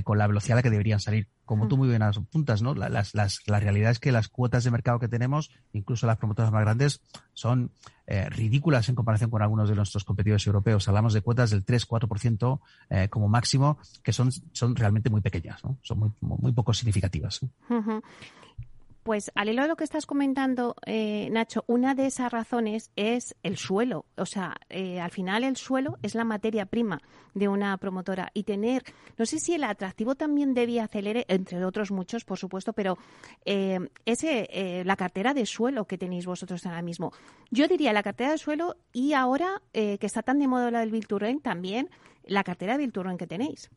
con 0.05 0.19
la 0.19 0.27
velocidad 0.27 0.57
a 0.57 0.57
la 0.57 0.63
que 0.63 0.71
deberían 0.71 1.01
salir. 1.01 1.29
Como 1.45 1.69
tú 1.69 1.77
mm. 1.77 1.79
muy 1.79 1.89
bien 1.89 2.03
apuntas, 2.03 2.63
¿no? 2.63 2.75
La, 2.75 2.89
las, 2.89 3.15
las, 3.15 3.41
la 3.47 3.61
realidad 3.61 3.91
es 3.91 3.99
que 3.99 4.13
las 4.13 4.29
cuotas 4.29 4.65
de 4.65 4.71
mercado 4.71 4.99
que 4.99 5.09
tenemos, 5.09 5.51
incluso 5.73 6.07
las 6.07 6.17
promotoras 6.17 6.53
más 6.53 6.63
grandes, 6.63 7.01
son 7.35 7.73
ridículas 8.07 8.89
en 8.89 8.95
comparación 8.95 9.31
con 9.31 9.43
algunos 9.43 9.69
de 9.69 9.75
nuestros 9.75 10.05
competidores 10.05 10.47
europeos. 10.47 10.87
Hablamos 10.89 11.15
de 11.15 11.23
cuotas 11.23 11.51
del 11.51 11.65
3-4% 11.65 12.61
como 13.11 13.29
máximo, 13.29 13.79
que 14.03 14.13
son, 14.13 14.31
son 14.53 14.77
realmente 14.77 15.11
muy 15.11 15.21
pequeñas, 15.21 15.63
¿no? 15.65 15.79
Son 15.83 15.99
muy, 15.99 16.11
muy 16.21 16.53
poco 16.53 16.75
significativas. 16.75 17.41
Pues 19.03 19.33
al 19.35 19.49
hilo 19.49 19.63
de 19.63 19.69
lo 19.69 19.75
que 19.75 19.83
estás 19.83 20.07
comentando, 20.07 20.77
eh, 20.87 21.29
Nacho, 21.33 21.65
una 21.67 21.97
de 21.97 22.07
esas 22.07 22.31
razones 22.31 22.93
es 22.95 23.35
el 23.43 23.57
suelo. 23.57 24.07
O 24.17 24.27
sea, 24.27 24.55
eh, 24.69 25.01
al 25.01 25.11
final 25.11 25.43
el 25.43 25.57
suelo 25.57 25.99
es 26.03 26.15
la 26.15 26.23
materia 26.23 26.67
prima 26.67 27.01
de 27.35 27.49
una 27.49 27.77
promotora 27.79 28.31
y 28.33 28.45
tener, 28.45 28.85
no 29.19 29.27
sé 29.27 29.41
si 29.41 29.55
el 29.55 29.65
atractivo 29.65 30.15
también 30.15 30.55
debía 30.55 30.85
acelerar, 30.85 31.25
entre 31.27 31.65
otros 31.65 31.91
muchos, 31.91 32.25
por 32.25 32.39
supuesto, 32.39 32.75
pero 32.75 32.97
eh, 33.45 33.81
ese, 34.07 34.83
la 34.85 34.95
cartera 34.95 35.35
de 35.35 35.47
suelo 35.47 35.87
que 35.87 35.99
tenéis 35.99 36.27
vosotros 36.27 36.65
ahora 36.65 36.83
mismo. 36.83 37.13
Yo 37.51 37.67
diría 37.67 37.93
la 37.93 38.05
cartera 38.05 38.31
de 38.31 38.39
suelo 38.39 38.77
y 38.93 39.15
ahora 39.15 39.63
que 39.73 39.99
está 40.01 40.23
tan 40.23 40.39
de 40.39 40.47
moda 40.47 40.71
la 40.71 40.81
del 40.81 40.93
Bilturren, 40.93 41.41
también 41.41 41.91
la 42.25 42.45
cartera 42.45 42.75
de 42.75 42.85
Bilturren 42.85 43.19
que 43.19 43.27
tenéis. 43.27 43.69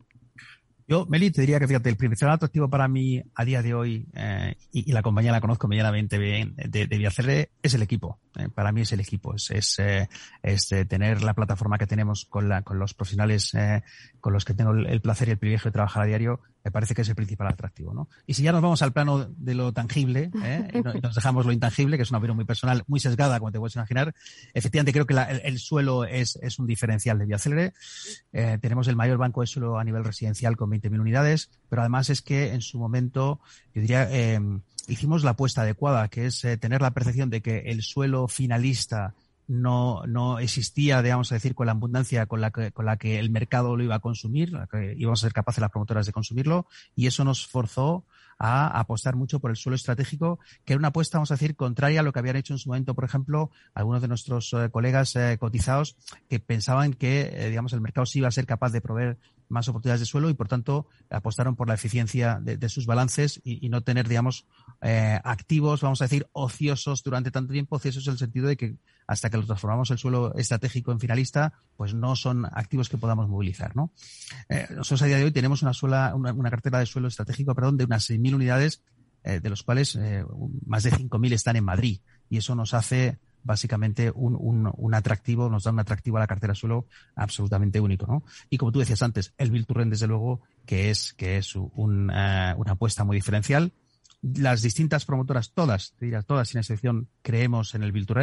Yo, 0.88 1.08
Meli, 1.08 1.32
te 1.32 1.42
diría 1.42 1.60
que 1.60 1.68
fíjate, 1.68 1.90
el 1.90 1.98
principal 1.98 2.34
atractivo 2.34 2.70
para 2.70 2.88
mí 2.88 3.20
a 3.34 3.44
día 3.44 3.64
de 3.64 3.74
hoy, 3.74 4.08
eh, 4.14 4.56
y, 4.72 4.92
la 4.92 5.02
compañía 5.02 5.32
la 5.32 5.42
conozco 5.42 5.68
medianamente 5.68 6.20
bien, 6.20 6.56
de, 6.56 6.86
de 6.86 7.50
es 7.64 7.74
el 7.74 7.82
equipo. 7.82 8.20
Eh, 8.38 8.50
para 8.54 8.72
mí 8.72 8.82
es 8.82 8.92
el 8.92 9.00
equipo, 9.00 9.34
eh, 9.34 10.08
es 10.44 10.68
tener 10.88 11.24
la 11.24 11.34
plataforma 11.34 11.80
que 11.80 11.88
tenemos 11.88 12.26
con, 12.26 12.50
la, 12.50 12.62
con 12.62 12.78
los 12.78 12.94
profesionales 12.94 13.52
con 14.20 14.34
los 14.34 14.46
que 14.46 14.54
tengo 14.54 14.74
el, 14.74 15.02
placer 15.02 15.28
y 15.28 15.32
el 15.32 15.40
privilegio 15.40 15.70
de 15.70 15.74
trabajar 15.74 16.04
a 16.04 16.06
diario, 16.06 16.42
me 16.66 16.72
parece 16.72 16.96
que 16.96 17.04
es 17.04 17.10
el 17.10 17.16
principal 17.16 17.48
atractivo. 17.48 17.94
¿no? 17.94 18.10
Y 18.26 18.34
si 18.34 18.44
ya 18.44 18.52
nos 18.52 18.62
vamos 18.62 18.82
al 18.82 18.92
plano 18.92 19.26
de 19.38 19.54
lo 19.54 19.72
tangible, 19.72 20.32
y, 20.74 20.82
nos 20.82 21.16
dejamos 21.16 21.46
lo 21.46 21.52
intangible, 21.52 21.96
que 21.96 22.04
es 22.04 22.10
una 22.10 22.18
opinión 22.18 22.36
muy 22.36 22.46
personal, 22.46 22.84
muy 22.88 23.00
sesgada, 23.00 23.40
como 23.40 23.52
te 23.52 23.60
puedes 23.60 23.76
imaginar, 23.76 24.14
efectivamente 24.54 24.92
creo 24.92 25.06
que 25.06 25.16
el, 25.44 25.60
suelo 25.60 26.04
es, 26.04 26.38
un 26.58 26.68
diferencial 26.68 27.20
de 27.20 27.26
Viacelere. 27.26 27.74
tenemos 28.32 28.88
el 28.88 28.96
mayor 28.96 29.18
banco 29.18 29.42
de 29.42 29.48
suelo 29.48 29.78
a 29.78 29.84
nivel 29.84 30.04
residencial 30.04 30.58
con 30.58 30.72
20.000 30.72 31.00
unidades, 31.00 31.50
pero 31.70 31.84
además 31.84 32.10
es 32.10 32.22
que 32.22 32.54
en 32.54 32.62
su 32.62 32.80
momento, 32.80 33.40
yo 33.74 33.82
diría, 33.82 34.08
eh, 34.12 34.40
hicimos 34.88 35.24
la 35.24 35.32
apuesta 35.32 35.62
adecuada, 35.62 36.08
que 36.08 36.26
es 36.26 36.44
eh, 36.46 36.58
tener 36.58 36.82
la 36.82 36.92
percepción 36.92 37.30
de 37.30 37.42
que 37.42 37.60
el 37.68 37.84
suelo 37.84 38.28
finalista 38.28 39.14
no, 39.48 40.06
no 40.08 40.40
existía, 40.40 41.02
digamos 41.02 41.32
a 41.32 41.36
decir, 41.36 41.56
con 41.56 41.68
la 41.68 41.74
abundancia 41.74 42.26
con 42.26 42.42
la 42.42 42.52
que, 42.52 42.72
con 42.72 42.86
la 42.86 42.98
que 42.98 43.20
el 43.20 43.30
mercado 43.30 43.76
lo 43.76 43.84
iba 43.84 43.96
a 43.96 44.00
consumir, 44.00 44.52
que 44.72 44.96
íbamos 44.98 45.22
a 45.22 45.28
ser 45.28 45.34
capaces 45.34 45.62
las 45.62 45.72
promotoras 45.72 46.06
de 46.06 46.12
consumirlo, 46.12 46.68
y 46.96 47.08
eso 47.08 47.24
nos 47.24 47.48
forzó 47.48 48.06
a 48.38 48.80
apostar 48.80 49.16
mucho 49.16 49.40
por 49.40 49.52
el 49.52 49.56
suelo 49.56 49.76
estratégico, 49.76 50.40
que 50.66 50.74
era 50.74 50.80
una 50.80 50.90
apuesta, 50.90 51.18
vamos 51.18 51.32
a 51.32 51.36
decir, 51.36 51.56
contraria 51.56 52.02
a 52.02 52.04
lo 52.04 52.12
que 52.12 52.20
habían 52.20 52.36
hecho 52.36 52.54
en 52.54 52.60
su 52.60 52.70
momento, 52.70 52.94
por 52.94 53.06
ejemplo, 53.06 53.50
algunos 53.74 54.02
de 54.02 54.10
nuestros 54.10 54.52
eh, 54.54 54.70
colegas 54.70 55.14
cotizados 55.40 55.96
que 56.30 56.40
pensaban 56.40 56.94
que, 56.94 57.48
digamos, 57.50 57.74
el 57.74 57.82
mercado 57.82 58.06
sí 58.06 58.20
iba 58.20 58.28
a 58.28 58.32
ser 58.32 58.46
capaz 58.46 58.72
de 58.72 58.82
proveer 58.82 59.18
más 59.48 59.68
oportunidades 59.68 60.02
de 60.02 60.06
suelo 60.06 60.30
y, 60.30 60.34
por 60.34 60.48
tanto, 60.48 60.88
apostaron 61.10 61.56
por 61.56 61.68
la 61.68 61.76
eficiencia 61.76 62.40
de, 62.42 62.70
sus 62.70 62.86
balances 62.86 63.42
y, 63.44 63.70
no 63.70 63.82
tener, 63.82 64.08
digamos, 64.08 64.46
eh, 64.82 65.20
activos, 65.24 65.82
vamos 65.82 66.02
a 66.02 66.06
decir, 66.06 66.28
ociosos 66.34 67.04
durante 67.04 67.32
tanto 67.32 67.54
tiempo, 67.54 67.76
ociosos 67.76 68.08
en 68.08 68.14
el 68.14 68.20
sentido 68.20 68.48
de 68.48 68.58
que 68.58 68.76
hasta 69.08 69.30
que 69.30 69.38
lo 69.38 69.46
transformamos 69.46 69.92
el 69.92 69.98
suelo 69.98 70.34
estratégico 70.36 70.92
en 70.92 71.00
finalista, 71.00 71.54
pues 71.76 71.94
no 71.94 72.16
son 72.16 72.46
activos 72.46 72.90
que 72.90 72.98
podamos 72.98 73.28
movilizar, 73.30 73.76
¿no? 73.76 73.92
Eh, 74.50 74.68
nosotros 74.72 75.04
a 75.04 75.06
día 75.06 75.18
de 75.18 75.26
hoy 75.26 75.32
tenemos 75.32 75.62
una, 75.62 75.74
sola, 75.74 76.14
una, 76.16 76.50
cartera 76.50 76.80
de 76.80 76.86
suelo 76.86 77.08
estratégico, 77.08 77.54
perdón, 77.54 77.78
de 77.78 77.86
unas 77.86 78.10
6.000 78.10 78.36
unidades, 78.36 78.82
eh, 79.24 79.40
de 79.40 79.50
los 79.50 79.64
cuales 79.64 79.98
más 80.66 80.84
de 80.84 80.92
5.000 80.92 81.34
están 81.34 81.56
en 81.56 81.64
Madrid. 81.64 82.00
Y 82.30 82.38
eso 82.38 82.56
nos 82.56 82.74
hace 82.74 83.20
básicamente 83.46 84.12
un, 84.14 84.36
un, 84.76 84.94
atractivo, 84.96 85.50
nos 85.50 85.64
da 85.64 85.72
un 85.72 85.80
atractivo 85.80 86.18
a 86.18 86.20
la 86.20 86.28
cartera 86.28 86.56
suelo 86.56 86.88
absolutamente 87.16 87.80
único, 87.80 88.08
¿no? 88.08 88.24
Y 88.50 88.58
como 88.58 88.72
tú 88.72 88.80
decías 88.80 89.04
antes, 89.04 89.34
el 89.38 89.52
Build 89.52 89.68
to 89.68 89.74
desde 89.86 90.08
luego, 90.08 90.42
que 90.66 90.90
es, 90.90 91.14
que 91.14 91.38
es 91.38 91.56
un, 91.56 92.10
uh, 92.10 92.58
una 92.58 92.72
apuesta 92.72 93.04
muy 93.04 93.16
diferencial. 93.16 93.72
Las 94.22 94.64
distintas 94.64 95.06
promotoras, 95.06 95.52
todas, 95.54 95.94
te 96.00 96.06
diría, 96.06 96.24
todas 96.24 96.50
sin 96.50 96.60
excepción, 96.60 97.08
creemos 97.22 97.76
en 97.76 97.84
el 97.84 97.92
Build 97.92 98.08
to 98.08 98.16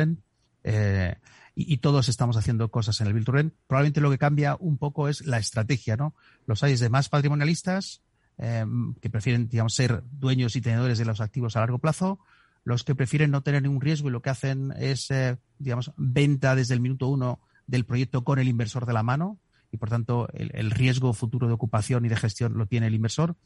eh, 0.64 1.16
y, 1.54 1.78
todos 1.78 2.08
estamos 2.08 2.36
haciendo 2.36 2.70
cosas 2.70 3.00
en 3.00 3.08
el 3.08 3.24
to 3.24 3.32
Probablemente 3.66 4.00
lo 4.00 4.10
que 4.10 4.18
cambia 4.18 4.56
un 4.58 4.78
poco 4.78 5.08
es 5.08 5.26
la 5.26 5.38
estrategia, 5.38 5.96
¿no? 5.96 6.14
Los 6.46 6.62
hay 6.62 6.76
de 6.76 6.88
más 6.88 7.08
patrimonialistas, 7.08 8.02
eh, 8.38 8.64
que 9.00 9.10
prefieren, 9.10 9.48
digamos, 9.48 9.74
ser 9.74 10.02
dueños 10.10 10.56
y 10.56 10.62
tenedores 10.62 10.98
de 10.98 11.04
los 11.04 11.20
activos 11.20 11.56
a 11.56 11.60
largo 11.60 11.78
plazo, 11.78 12.18
los 12.64 12.84
que 12.84 12.94
prefieren 12.94 13.30
no 13.30 13.42
tener 13.42 13.62
ningún 13.62 13.80
riesgo 13.80 14.08
y 14.08 14.12
lo 14.12 14.22
que 14.22 14.30
hacen 14.30 14.72
es, 14.78 15.10
eh, 15.10 15.36
digamos, 15.58 15.92
venta 15.96 16.54
desde 16.54 16.74
el 16.74 16.80
minuto 16.80 17.08
uno 17.08 17.40
del 17.66 17.84
proyecto 17.84 18.24
con 18.24 18.38
el 18.38 18.48
inversor 18.48 18.86
de 18.86 18.92
la 18.92 19.02
mano 19.02 19.38
y, 19.70 19.76
por 19.76 19.90
tanto, 19.90 20.28
el, 20.32 20.70
riesgo 20.70 21.12
futuro 21.12 21.48
de 21.48 21.54
ocupación 21.54 22.04
y 22.04 22.08
de 22.08 22.16
gestión 22.16 22.56
lo 22.56 22.66
tiene 22.66 22.86
el 22.86 22.94
inversor. 22.94 23.36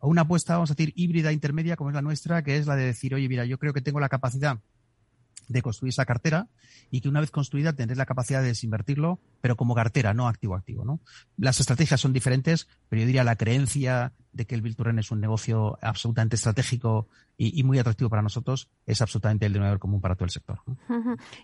O 0.00 0.08
una 0.08 0.22
apuesta, 0.22 0.54
vamos 0.54 0.70
a 0.70 0.74
decir, 0.74 0.92
híbrida 0.96 1.32
intermedia 1.32 1.76
como 1.76 1.90
es 1.90 1.94
la 1.94 2.02
nuestra, 2.02 2.42
que 2.42 2.56
es 2.56 2.66
la 2.66 2.76
de 2.76 2.84
decir, 2.84 3.14
oye, 3.14 3.28
mira, 3.28 3.44
yo 3.44 3.58
creo 3.58 3.72
que 3.72 3.80
tengo 3.80 4.00
la 4.00 4.08
capacidad 4.08 4.58
de 5.48 5.62
construir 5.62 5.90
esa 5.90 6.04
cartera 6.04 6.48
y 6.90 7.00
que 7.00 7.08
una 7.08 7.20
vez 7.20 7.30
construida 7.30 7.72
tener 7.72 7.96
la 7.96 8.06
capacidad 8.06 8.40
de 8.40 8.48
desinvertirlo, 8.48 9.20
pero 9.40 9.56
como 9.56 9.74
cartera, 9.74 10.14
no 10.14 10.28
activo-activo. 10.28 10.84
¿no? 10.84 11.00
Las 11.36 11.60
estrategias 11.60 12.00
son 12.00 12.12
diferentes, 12.12 12.68
pero 12.88 13.00
yo 13.00 13.06
diría 13.06 13.24
la 13.24 13.36
creencia 13.36 14.12
de 14.34 14.46
que 14.46 14.54
el 14.54 14.62
Build 14.62 14.76
es 14.98 15.10
un 15.10 15.20
negocio 15.20 15.78
absolutamente 15.80 16.36
estratégico 16.36 17.08
y, 17.36 17.62
muy 17.64 17.78
atractivo 17.78 18.10
para 18.10 18.22
nosotros, 18.22 18.68
es 18.86 19.00
absolutamente 19.00 19.46
el 19.46 19.52
denominador 19.52 19.80
común 19.80 20.00
para 20.00 20.14
todo 20.14 20.24
el 20.24 20.30
sector. 20.30 20.60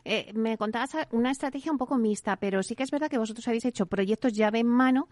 Eh, 0.04 0.32
me 0.34 0.56
contabas 0.56 0.90
una 1.10 1.30
estrategia 1.30 1.72
un 1.72 1.78
poco 1.78 1.98
mixta, 1.98 2.36
pero 2.36 2.62
sí 2.62 2.76
que 2.76 2.84
es 2.84 2.90
verdad 2.90 3.08
que 3.08 3.18
vosotros 3.18 3.46
habéis 3.48 3.64
hecho 3.64 3.86
proyectos 3.86 4.32
llave 4.32 4.60
en 4.60 4.68
mano 4.68 5.08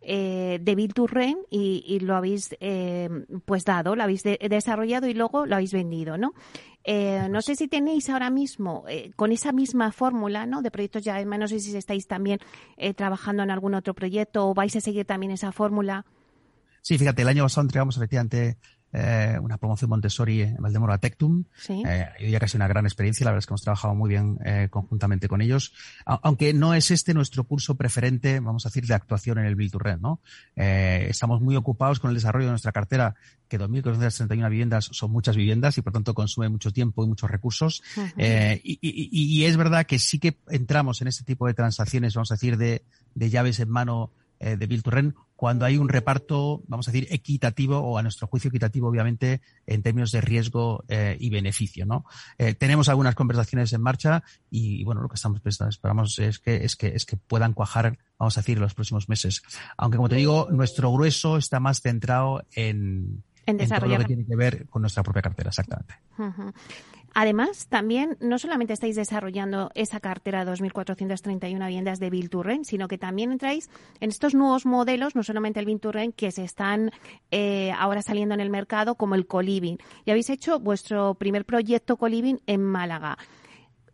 eh, 0.00 0.58
de 0.60 0.88
to 0.88 1.06
Rent 1.06 1.38
y, 1.50 1.98
lo 2.00 2.14
habéis 2.14 2.56
eh, 2.60 3.08
pues 3.44 3.64
dado, 3.64 3.96
lo 3.96 4.02
habéis 4.02 4.22
desarrollado 4.22 5.08
y 5.08 5.14
luego 5.14 5.46
lo 5.46 5.56
habéis 5.56 5.72
vendido, 5.72 6.16
¿no? 6.16 6.32
no 6.86 7.42
sé 7.42 7.56
si 7.56 7.68
tenéis 7.68 8.08
ahora 8.08 8.30
mismo 8.30 8.84
con 9.14 9.32
esa 9.32 9.52
misma 9.52 9.92
fórmula, 9.92 10.46
¿no? 10.46 10.62
De 10.62 10.70
proyectos 10.70 11.04
llave 11.04 11.20
en 11.20 11.28
mano, 11.28 11.42
no 11.42 11.48
sé 11.48 11.60
si 11.60 11.76
estáis 11.76 12.06
también 12.06 12.38
trabajando 12.96 13.42
en 13.42 13.50
algún 13.50 13.74
otro 13.74 13.94
proyecto 13.94 14.48
o 14.48 14.54
vais 14.54 14.74
a 14.74 14.80
seguir 14.80 15.04
también 15.04 15.30
esa 15.32 15.52
fórmula. 15.52 16.06
Sí, 16.82 16.98
fíjate, 16.98 17.22
el 17.22 17.28
año 17.28 17.44
pasado 17.44 17.62
entregamos 17.62 17.96
efectivamente 17.96 18.58
eh, 18.92 19.38
una 19.40 19.56
promoción 19.56 19.88
Montessori 19.90 20.42
en 20.42 20.56
Valdemoro 20.56 20.92
a 20.92 20.98
Tectum. 20.98 21.44
Sí. 21.56 21.82
Eh, 21.86 22.30
ya 22.30 22.40
casi 22.40 22.56
una 22.56 22.68
gran 22.68 22.86
experiencia, 22.86 23.24
la 23.24 23.30
verdad 23.30 23.40
es 23.40 23.46
que 23.46 23.52
hemos 23.52 23.62
trabajado 23.62 23.94
muy 23.94 24.08
bien 24.08 24.38
eh, 24.44 24.68
conjuntamente 24.70 25.28
con 25.28 25.40
ellos, 25.40 25.72
aunque 26.04 26.52
no 26.52 26.74
es 26.74 26.90
este 26.90 27.14
nuestro 27.14 27.44
curso 27.44 27.76
preferente, 27.76 28.40
vamos 28.40 28.66
a 28.66 28.68
decir, 28.68 28.86
de 28.86 28.94
actuación 28.94 29.38
en 29.38 29.46
el 29.46 29.54
Build 29.54 29.72
to 29.72 29.78
Rent, 29.78 30.02
¿no? 30.02 30.20
Eh, 30.56 31.06
estamos 31.08 31.40
muy 31.40 31.56
ocupados 31.56 32.00
con 32.00 32.10
el 32.10 32.14
desarrollo 32.14 32.46
de 32.46 32.52
nuestra 32.52 32.72
cartera, 32.72 33.14
que 33.48 33.58
2.431 33.58 34.48
viviendas 34.48 34.88
son 34.92 35.10
muchas 35.10 35.36
viviendas 35.36 35.76
y 35.78 35.82
por 35.82 35.92
tanto 35.92 36.14
consume 36.14 36.48
mucho 36.48 36.72
tiempo 36.72 37.04
y 37.04 37.08
muchos 37.08 37.30
recursos. 37.30 37.82
Eh, 38.16 38.60
y, 38.62 38.78
y, 38.80 39.40
y, 39.40 39.44
es 39.44 39.56
verdad 39.56 39.86
que 39.86 39.98
sí 39.98 40.18
que 40.18 40.38
entramos 40.48 41.00
en 41.02 41.08
este 41.08 41.24
tipo 41.24 41.46
de 41.46 41.54
transacciones, 41.54 42.14
vamos 42.14 42.30
a 42.30 42.34
decir, 42.34 42.56
de, 42.56 42.84
de 43.14 43.30
llaves 43.30 43.58
en 43.58 43.68
mano 43.68 44.12
eh, 44.40 44.56
de 44.56 44.66
Bill 44.66 44.82
cuando 45.36 45.64
hay 45.64 45.78
un 45.78 45.88
reparto, 45.88 46.62
vamos 46.66 46.86
a 46.88 46.92
decir, 46.92 47.08
equitativo 47.10 47.78
o 47.78 47.96
a 47.96 48.02
nuestro 48.02 48.26
juicio 48.26 48.48
equitativo, 48.48 48.88
obviamente, 48.88 49.40
en 49.66 49.82
términos 49.82 50.12
de 50.12 50.20
riesgo 50.20 50.84
eh, 50.88 51.16
y 51.18 51.30
beneficio, 51.30 51.86
¿no? 51.86 52.04
Eh, 52.36 52.54
tenemos 52.54 52.90
algunas 52.90 53.14
conversaciones 53.14 53.72
en 53.72 53.80
marcha 53.80 54.22
y, 54.50 54.84
bueno, 54.84 55.00
lo 55.00 55.08
que 55.08 55.14
estamos 55.14 55.40
esperamos 55.44 56.18
es 56.18 56.38
que, 56.38 56.64
es 56.64 56.76
que, 56.76 56.88
es 56.88 57.06
que 57.06 57.16
puedan 57.16 57.54
cuajar, 57.54 57.98
vamos 58.18 58.36
a 58.36 58.40
decir, 58.40 58.58
en 58.58 58.62
los 58.62 58.74
próximos 58.74 59.08
meses. 59.08 59.42
Aunque, 59.78 59.96
como 59.96 60.10
te 60.10 60.16
digo, 60.16 60.48
nuestro 60.50 60.92
grueso 60.92 61.38
está 61.38 61.58
más 61.58 61.80
centrado 61.80 62.42
en, 62.54 63.22
en 63.46 63.56
desarrollar. 63.56 63.80
todo 63.80 63.98
lo 63.98 63.98
que 63.98 64.14
tiene 64.14 64.26
que 64.26 64.36
ver 64.36 64.66
con 64.68 64.82
nuestra 64.82 65.02
propia 65.02 65.22
cartera, 65.22 65.48
exactamente. 65.48 65.94
Además, 67.14 67.66
también 67.68 68.16
no 68.20 68.38
solamente 68.38 68.72
estáis 68.72 68.96
desarrollando 68.96 69.70
esa 69.74 70.00
cartera 70.00 70.44
de 70.44 70.52
2.431 70.52 71.66
viviendas 71.66 71.98
de 71.98 72.10
Bill 72.10 72.30
sino 72.62 72.88
que 72.88 72.98
también 72.98 73.32
entráis 73.32 73.68
en 74.00 74.10
estos 74.10 74.34
nuevos 74.34 74.64
modelos, 74.64 75.16
no 75.16 75.22
solamente 75.22 75.60
el 75.60 75.66
Bill 75.66 75.80
que 76.14 76.30
se 76.30 76.44
están 76.44 76.92
eh, 77.30 77.72
ahora 77.76 78.02
saliendo 78.02 78.34
en 78.34 78.40
el 78.40 78.50
mercado, 78.50 78.94
como 78.94 79.14
el 79.14 79.26
Coliving. 79.26 79.78
Y 80.04 80.10
habéis 80.10 80.30
hecho 80.30 80.60
vuestro 80.60 81.14
primer 81.14 81.44
proyecto 81.44 81.96
Coliving 81.96 82.40
en 82.46 82.62
Málaga. 82.62 83.18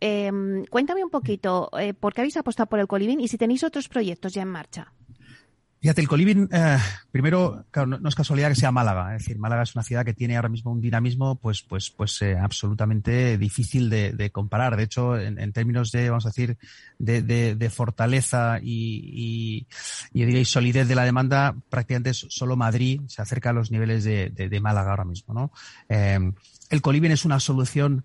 Em, 0.00 0.64
cuéntame 0.66 1.02
un 1.02 1.10
poquito 1.10 1.70
eh, 1.78 1.94
por 1.94 2.12
qué 2.12 2.20
habéis 2.20 2.36
apostado 2.36 2.68
por 2.68 2.80
el 2.80 2.86
Coliving 2.86 3.20
y 3.20 3.28
si 3.28 3.38
tenéis 3.38 3.64
otros 3.64 3.88
proyectos 3.88 4.34
ya 4.34 4.42
en 4.42 4.48
marcha. 4.48 4.92
Fíjate, 5.86 6.00
el 6.00 6.08
Coliving, 6.08 6.48
eh, 6.50 6.78
primero, 7.12 7.64
no, 7.86 8.08
es 8.08 8.14
casualidad 8.16 8.48
que 8.48 8.56
sea 8.56 8.72
Málaga. 8.72 9.14
Es 9.14 9.22
decir, 9.22 9.38
Málaga 9.38 9.62
es 9.62 9.76
una 9.76 9.84
ciudad 9.84 10.04
que 10.04 10.14
tiene 10.14 10.34
ahora 10.34 10.48
mismo 10.48 10.72
un 10.72 10.80
dinamismo, 10.80 11.36
pues, 11.36 11.62
pues, 11.62 11.90
pues 11.90 12.20
eh, 12.22 12.36
absolutamente 12.36 13.38
difícil 13.38 13.88
de, 13.88 14.30
comparar. 14.32 14.76
De 14.76 14.82
hecho, 14.82 15.16
en, 15.16 15.52
términos 15.52 15.92
de, 15.92 16.10
vamos 16.10 16.26
a 16.26 16.30
decir, 16.30 16.58
de, 16.98 17.70
fortaleza 17.72 18.58
y, 18.60 19.64
y, 20.12 20.24
y, 20.24 20.44
solidez 20.44 20.88
de 20.88 20.96
la 20.96 21.04
demanda, 21.04 21.54
prácticamente 21.70 22.14
solo 22.14 22.56
Madrid 22.56 23.02
se 23.06 23.22
acerca 23.22 23.50
a 23.50 23.52
los 23.52 23.70
niveles 23.70 24.02
de, 24.02 24.60
Málaga 24.60 24.90
ahora 24.90 25.04
mismo, 25.04 25.34
¿no? 25.34 25.52
Eh, 25.88 26.18
el 26.68 26.82
Coliving 26.82 27.12
es 27.12 27.24
una 27.24 27.38
solución 27.38 28.04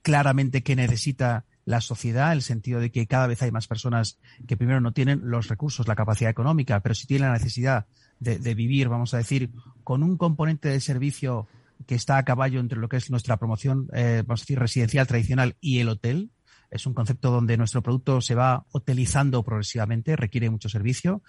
claramente 0.00 0.62
que 0.62 0.74
necesita 0.74 1.44
la 1.64 1.80
sociedad, 1.80 2.32
el 2.32 2.42
sentido 2.42 2.80
de 2.80 2.90
que 2.90 3.06
cada 3.06 3.26
vez 3.26 3.42
hay 3.42 3.50
más 3.50 3.68
personas 3.68 4.18
que 4.46 4.56
primero 4.56 4.80
no 4.80 4.92
tienen 4.92 5.20
los 5.24 5.48
recursos, 5.48 5.86
la 5.86 5.94
capacidad 5.94 6.30
económica, 6.30 6.80
pero 6.80 6.94
sí 6.94 7.06
tienen 7.06 7.28
la 7.28 7.34
necesidad 7.34 7.86
de, 8.18 8.54
vivir, 8.54 8.88
vamos 8.88 9.14
a 9.14 9.18
decir, 9.18 9.50
con 9.82 10.02
un 10.02 10.16
componente 10.16 10.68
de 10.68 10.80
servicio 10.80 11.48
que 11.86 11.96
está 11.96 12.18
a 12.18 12.24
caballo 12.24 12.60
entre 12.60 12.78
lo 12.78 12.88
que 12.88 12.96
es 12.96 13.10
nuestra 13.10 13.36
promoción, 13.36 13.88
eh, 13.92 14.22
vamos 14.24 14.42
a 14.42 14.44
decir, 14.44 14.58
residencial 14.58 15.06
tradicional 15.06 15.56
y 15.60 15.80
el 15.80 15.88
hotel, 15.88 16.30
es 16.72 16.86
un 16.86 16.94
concepto 16.94 17.30
donde 17.30 17.56
nuestro 17.56 17.82
producto 17.82 18.20
se 18.20 18.34
va 18.34 18.64
hotelizando 18.72 19.42
progresivamente, 19.42 20.16
requiere 20.16 20.48
mucho 20.50 20.68
servicio 20.68 21.22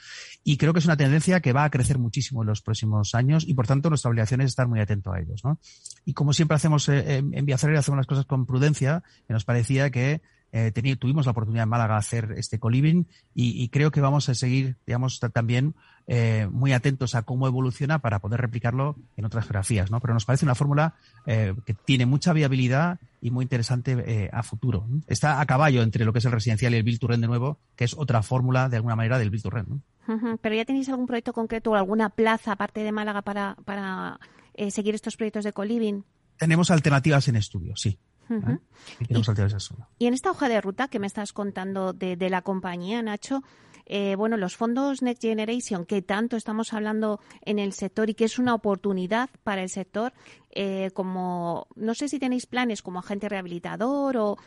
y 0.43 0.57
creo 0.57 0.73
que 0.73 0.79
es 0.79 0.85
una 0.85 0.97
tendencia 0.97 1.41
que 1.41 1.53
va 1.53 1.65
a 1.65 1.69
crecer 1.69 1.99
muchísimo 1.99 2.41
en 2.43 2.47
los 2.47 2.61
próximos 2.61 3.13
años 3.13 3.43
y 3.47 3.53
por 3.53 3.67
tanto 3.67 3.89
nuestra 3.89 4.09
obligación 4.09 4.41
es 4.41 4.47
estar 4.47 4.67
muy 4.67 4.79
atento 4.79 5.11
a 5.11 5.19
ellos. 5.19 5.43
¿no? 5.43 5.59
Y 6.05 6.13
como 6.13 6.33
siempre 6.33 6.55
hacemos 6.55 6.87
eh, 6.89 7.17
en 7.17 7.45
Viacer 7.45 7.75
hacemos 7.75 7.97
las 7.97 8.07
cosas 8.07 8.25
con 8.25 8.45
prudencia, 8.45 9.03
que 9.27 9.33
nos 9.33 9.43
parecía 9.43 9.89
que 9.89 10.21
eh, 10.53 10.71
tuvimos 10.99 11.25
la 11.25 11.31
oportunidad 11.31 11.63
en 11.63 11.69
Málaga 11.69 11.95
de 11.95 11.99
hacer 11.99 12.33
este 12.37 12.59
coliving 12.59 13.07
y, 13.33 13.67
creo 13.69 13.89
que 13.89 14.01
vamos 14.01 14.29
a 14.29 14.35
seguir, 14.35 14.77
digamos, 14.85 15.19
también 15.33 15.73
eh, 16.05 16.47
muy 16.51 16.73
atentos 16.73 17.15
a 17.15 17.23
cómo 17.23 17.47
evoluciona 17.47 17.99
para 17.99 18.19
poder 18.19 18.39
replicarlo 18.39 18.95
en 19.17 19.25
otras 19.25 19.45
geografías, 19.45 19.89
¿no? 19.89 19.99
Pero 19.99 20.13
nos 20.13 20.25
parece 20.25 20.45
una 20.45 20.53
fórmula 20.53 20.93
eh, 21.25 21.55
que 21.65 21.73
tiene 21.73 22.05
mucha 22.05 22.33
viabilidad 22.33 22.99
y 23.19 23.31
muy 23.31 23.43
interesante 23.43 24.29
a 24.31 24.43
futuro. 24.43 24.85
Está 25.07 25.41
a 25.41 25.45
caballo 25.47 25.81
entre 25.81 26.05
lo 26.05 26.13
que 26.13 26.19
es 26.19 26.25
el 26.25 26.31
residencial 26.31 26.73
y 26.73 26.77
el 26.77 26.83
Build 26.83 26.99
to 26.99 27.07
Rent 27.07 27.21
de 27.21 27.27
nuevo, 27.27 27.57
que 27.75 27.85
es 27.85 27.95
otra 27.97 28.21
fórmula 28.21 28.69
de 28.69 28.75
alguna 28.75 28.95
manera 28.95 29.17
del 29.17 29.31
Build 29.31 29.43
to 29.43 29.49
Rent. 29.49 29.81
Pero 30.41 30.55
ya 30.55 30.65
tenéis 30.65 30.87
algún 30.89 31.07
proyecto 31.07 31.33
concreto 31.33 31.71
o 31.71 31.75
alguna 31.75 32.09
plaza 32.09 32.51
aparte 32.51 32.83
de 32.83 32.91
Málaga 32.91 33.23
para, 33.23 33.55
para 33.65 34.19
seguir 34.69 34.93
estos 34.93 35.17
proyectos 35.17 35.45
de 35.45 35.53
coliving? 35.53 36.03
Tenemos 36.37 36.69
alternativas 36.69 37.27
en 37.27 37.37
estudio, 37.37 37.75
sí. 37.75 37.97
Y, 39.99 40.07
en 40.07 40.13
esta 40.13 40.31
hoja 40.31 40.49
de 40.49 40.61
ruta 40.61 40.87
que 40.87 40.99
me 40.99 41.07
estás 41.07 41.33
contando 41.33 41.93
de, 41.93 42.29
la 42.29 42.41
compañía, 42.41 43.01
Nacho, 43.01 43.41
eh, 43.85 44.15
bueno, 44.15 44.37
los 44.37 44.55
fondos 44.55 45.01
Next 45.01 45.21
Generation, 45.21 45.85
que 45.85 46.01
tanto 46.01 46.37
estamos 46.37 46.73
hablando 46.73 47.19
en 47.41 47.59
el 47.59 47.73
sector 47.73 48.09
y 48.09 48.13
que 48.13 48.25
es 48.25 48.39
una 48.39 48.55
oportunidad 48.55 49.29
para 49.43 49.61
el 49.61 49.69
sector, 49.69 50.13
eh, 50.51 50.91
como 50.93 51.67
no 51.75 51.93
sé 51.93 52.07
si 52.07 52.19
tenéis 52.19 52.45
planes 52.45 52.81
como 52.81 52.99
agente 52.99 53.27
rehabilitador 53.27 54.17
o 54.17 54.37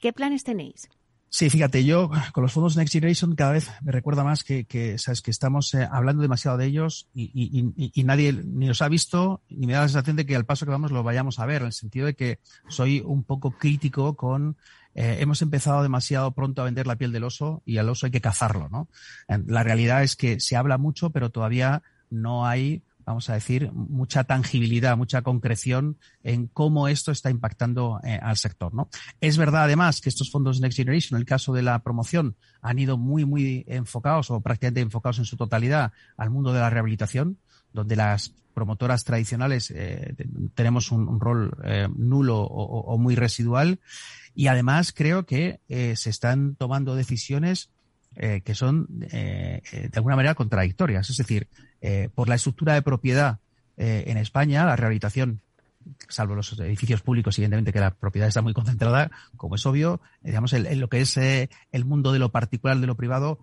qué 0.00 0.12
planes 0.12 0.44
tenéis. 0.44 0.88
Sí, 1.28 1.50
fíjate, 1.50 1.84
yo 1.84 2.10
con 2.32 2.42
los 2.42 2.52
fondos 2.52 2.76
Next 2.76 2.92
Generation 2.92 3.34
cada 3.34 3.52
vez 3.52 3.70
me 3.82 3.92
recuerda 3.92 4.24
más 4.24 4.44
que, 4.44 4.96
sabes 4.98 5.22
que 5.22 5.30
estamos 5.30 5.74
eh, 5.74 5.86
hablando 5.90 6.22
demasiado 6.22 6.56
de 6.56 6.66
ellos 6.66 7.08
y, 7.14 8.02
nadie 8.04 8.32
ni 8.32 8.68
los 8.68 8.80
ha 8.80 8.88
visto 8.88 9.42
ni 9.48 9.66
me 9.66 9.72
da 9.72 9.80
la 9.80 9.88
sensación 9.88 10.16
de 10.16 10.24
que 10.24 10.36
al 10.36 10.46
paso 10.46 10.64
que 10.64 10.70
vamos 10.70 10.92
lo 10.92 11.02
vayamos 11.02 11.38
a 11.38 11.46
ver, 11.46 11.62
en 11.62 11.66
el 11.66 11.72
sentido 11.72 12.06
de 12.06 12.14
que 12.14 12.38
soy 12.68 13.02
un 13.04 13.24
poco 13.24 13.50
crítico 13.50 14.16
con 14.16 14.56
eh, 14.94 15.18
hemos 15.20 15.42
empezado 15.42 15.82
demasiado 15.82 16.30
pronto 16.30 16.62
a 16.62 16.64
vender 16.64 16.86
la 16.86 16.96
piel 16.96 17.12
del 17.12 17.24
oso 17.24 17.62
y 17.66 17.76
al 17.76 17.88
oso 17.88 18.06
hay 18.06 18.12
que 18.12 18.22
cazarlo, 18.22 18.70
¿no? 18.70 18.88
La 19.46 19.62
realidad 19.62 20.02
es 20.02 20.16
que 20.16 20.40
se 20.40 20.56
habla 20.56 20.78
mucho, 20.78 21.10
pero 21.10 21.30
todavía 21.30 21.82
no 22.08 22.46
hay 22.46 22.82
vamos 23.06 23.30
a 23.30 23.34
decir, 23.34 23.70
mucha 23.72 24.24
tangibilidad, 24.24 24.96
mucha 24.96 25.22
concreción 25.22 25.96
en 26.24 26.48
cómo 26.48 26.88
esto 26.88 27.12
está 27.12 27.30
impactando 27.30 28.00
eh, 28.02 28.18
al 28.20 28.36
sector. 28.36 28.74
¿no? 28.74 28.90
Es 29.20 29.38
verdad, 29.38 29.62
además, 29.62 30.00
que 30.00 30.08
estos 30.08 30.30
fondos 30.30 30.60
Next 30.60 30.76
Generation, 30.76 31.16
en 31.16 31.20
el 31.20 31.26
caso 31.26 31.54
de 31.54 31.62
la 31.62 31.78
promoción, 31.78 32.36
han 32.60 32.80
ido 32.80 32.98
muy, 32.98 33.24
muy 33.24 33.64
enfocados 33.68 34.32
o 34.32 34.40
prácticamente 34.40 34.80
enfocados 34.80 35.20
en 35.20 35.24
su 35.24 35.36
totalidad 35.36 35.92
al 36.16 36.30
mundo 36.30 36.52
de 36.52 36.58
la 36.58 36.68
rehabilitación, 36.68 37.38
donde 37.72 37.94
las 37.94 38.34
promotoras 38.54 39.04
tradicionales 39.04 39.70
eh, 39.70 40.16
tenemos 40.54 40.90
un, 40.90 41.20
rol 41.20 41.56
eh, 41.62 41.88
nulo 41.94 42.40
o, 42.40 42.98
muy 42.98 43.14
residual. 43.14 43.78
Y 44.34 44.48
además 44.48 44.92
creo 44.92 45.26
que 45.26 45.60
se 45.68 46.10
están 46.10 46.56
tomando 46.56 46.94
decisiones 46.94 47.70
que 48.14 48.54
son 48.54 48.86
de 48.88 49.90
alguna 49.94 50.16
manera 50.16 50.34
contradictorias. 50.34 51.08
Es 51.08 51.16
decir, 51.18 51.48
eh, 51.88 52.08
por 52.12 52.28
la 52.28 52.34
estructura 52.34 52.74
de 52.74 52.82
propiedad 52.82 53.38
eh, 53.76 54.02
en 54.08 54.16
España, 54.16 54.64
la 54.64 54.74
rehabilitación, 54.74 55.40
salvo 56.08 56.34
los 56.34 56.58
edificios 56.58 57.00
públicos, 57.00 57.38
evidentemente 57.38 57.72
que 57.72 57.78
la 57.78 57.92
propiedad 57.92 58.26
está 58.26 58.42
muy 58.42 58.52
concentrada, 58.54 59.12
como 59.36 59.54
es 59.54 59.64
obvio, 59.66 60.00
eh, 60.24 60.30
digamos, 60.30 60.52
en, 60.52 60.80
lo 60.80 60.88
que 60.88 61.00
es 61.00 61.16
el 61.16 61.84
mundo 61.84 62.12
de 62.12 62.18
lo 62.18 62.32
particular, 62.32 62.76
de 62.78 62.88
lo 62.88 62.96
privado, 62.96 63.38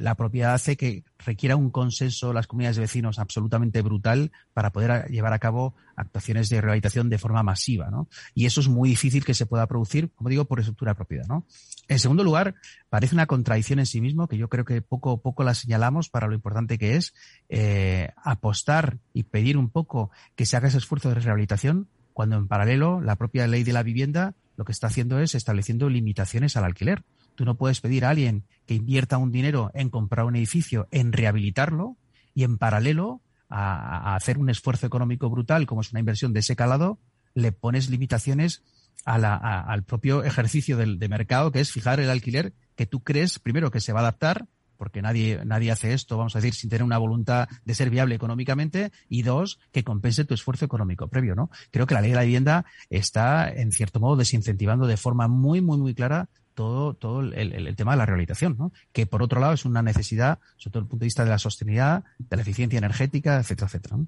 la 0.00 0.16
propiedad 0.16 0.54
hace 0.54 0.76
que 0.76 1.04
requiera 1.18 1.56
un 1.56 1.70
consenso 1.70 2.32
las 2.32 2.46
comunidades 2.46 2.76
de 2.76 2.82
vecinos 2.82 3.18
absolutamente 3.18 3.80
brutal 3.80 4.32
para 4.52 4.70
poder 4.70 5.08
llevar 5.08 5.32
a 5.32 5.38
cabo 5.38 5.74
actuaciones 5.94 6.48
de 6.48 6.60
rehabilitación 6.60 7.08
de 7.08 7.18
forma 7.18 7.42
masiva, 7.42 7.90
¿no? 7.90 8.08
Y 8.34 8.46
eso 8.46 8.60
es 8.60 8.68
muy 8.68 8.88
difícil 8.88 9.24
que 9.24 9.34
se 9.34 9.46
pueda 9.46 9.66
producir, 9.66 10.10
como 10.14 10.30
digo, 10.30 10.46
por 10.46 10.58
estructura 10.60 10.92
de 10.92 10.96
propiedad, 10.96 11.26
¿no? 11.26 11.44
En 11.88 11.98
segundo 11.98 12.22
lugar, 12.22 12.54
parece 12.90 13.14
una 13.14 13.26
contradicción 13.26 13.78
en 13.78 13.86
sí 13.86 14.00
mismo, 14.00 14.28
que 14.28 14.36
yo 14.36 14.48
creo 14.48 14.64
que 14.64 14.82
poco 14.82 15.12
a 15.12 15.16
poco 15.22 15.42
la 15.42 15.54
señalamos 15.54 16.10
para 16.10 16.26
lo 16.26 16.34
importante 16.34 16.78
que 16.78 16.96
es 16.96 17.14
eh, 17.48 18.10
apostar 18.22 18.98
y 19.14 19.24
pedir 19.24 19.56
un 19.56 19.70
poco 19.70 20.10
que 20.36 20.46
se 20.46 20.56
haga 20.56 20.68
ese 20.68 20.78
esfuerzo 20.78 21.08
de 21.08 21.16
rehabilitación, 21.16 21.88
cuando 22.12 22.36
en 22.36 22.46
paralelo 22.46 23.00
la 23.00 23.16
propia 23.16 23.46
ley 23.46 23.64
de 23.64 23.72
la 23.72 23.82
vivienda 23.82 24.34
lo 24.56 24.64
que 24.64 24.72
está 24.72 24.88
haciendo 24.88 25.18
es 25.20 25.34
estableciendo 25.34 25.88
limitaciones 25.88 26.56
al 26.56 26.64
alquiler. 26.64 27.04
Tú 27.36 27.44
no 27.44 27.56
puedes 27.56 27.80
pedir 27.80 28.04
a 28.04 28.10
alguien 28.10 28.44
que 28.66 28.74
invierta 28.74 29.16
un 29.16 29.30
dinero 29.30 29.70
en 29.72 29.88
comprar 29.88 30.26
un 30.26 30.34
edificio, 30.34 30.88
en 30.90 31.12
rehabilitarlo, 31.12 31.96
y 32.38 32.44
en 32.44 32.56
paralelo 32.56 33.20
a, 33.48 34.14
hacer 34.14 34.38
un 34.38 34.48
esfuerzo 34.48 34.86
económico 34.86 35.28
brutal, 35.28 35.66
como 35.66 35.80
es 35.80 35.90
una 35.90 35.98
inversión 35.98 36.32
de 36.32 36.38
ese 36.38 36.54
calado, 36.54 37.00
le 37.34 37.50
pones 37.50 37.90
limitaciones 37.90 38.62
al 39.04 39.82
propio 39.84 40.22
ejercicio 40.22 40.76
del, 40.76 40.98
de 40.98 41.08
mercado, 41.08 41.50
que 41.52 41.60
es 41.60 41.72
fijar 41.72 42.00
el 42.00 42.10
alquiler 42.10 42.52
que 42.76 42.86
tú 42.86 43.00
crees, 43.00 43.38
primero, 43.38 43.70
que 43.70 43.80
se 43.80 43.92
va 43.92 44.00
a 44.00 44.02
adaptar, 44.02 44.46
porque 44.76 45.02
nadie, 45.02 45.40
nadie 45.44 45.72
hace 45.72 45.92
esto, 45.92 46.16
vamos 46.16 46.36
a 46.36 46.38
decir, 46.38 46.54
sin 46.54 46.70
tener 46.70 46.84
una 46.84 46.98
voluntad 46.98 47.48
de 47.64 47.74
ser 47.74 47.90
viable 47.90 48.14
económicamente, 48.14 48.92
y 49.08 49.22
dos, 49.22 49.58
que 49.72 49.84
compense 49.84 50.24
tu 50.24 50.34
esfuerzo 50.34 50.64
económico 50.64 51.08
previo, 51.08 51.34
¿no? 51.34 51.50
Creo 51.70 51.86
que 51.86 51.94
la 51.94 52.00
ley 52.00 52.10
de 52.10 52.16
la 52.16 52.22
vivienda 52.22 52.64
está, 52.88 53.50
en 53.50 53.72
cierto 53.72 53.98
modo, 53.98 54.16
desincentivando 54.16 54.86
de 54.86 54.96
forma 54.96 55.26
muy, 55.26 55.60
muy, 55.60 55.78
muy 55.78 55.94
clara 55.94 56.28
todo, 56.54 56.94
todo 56.94 57.20
el, 57.20 57.34
el, 57.34 57.76
tema 57.76 57.92
de 57.92 57.98
la 57.98 58.06
rehabilitación, 58.06 58.56
¿no? 58.58 58.72
que 58.92 59.06
por 59.06 59.22
otro 59.22 59.40
lado 59.40 59.52
es 59.52 59.64
una 59.64 59.80
necesidad, 59.80 60.40
sobre 60.56 60.72
todo 60.72 60.80
desde 60.80 60.86
el 60.86 60.90
punto 60.90 61.00
de 61.02 61.06
vista 61.06 61.24
de 61.24 61.30
la 61.30 61.38
sostenibilidad, 61.38 62.02
de 62.18 62.36
la 62.36 62.42
eficiencia 62.42 62.78
energética, 62.78 63.38
etcétera, 63.38 63.68
etcétera. 63.68 63.98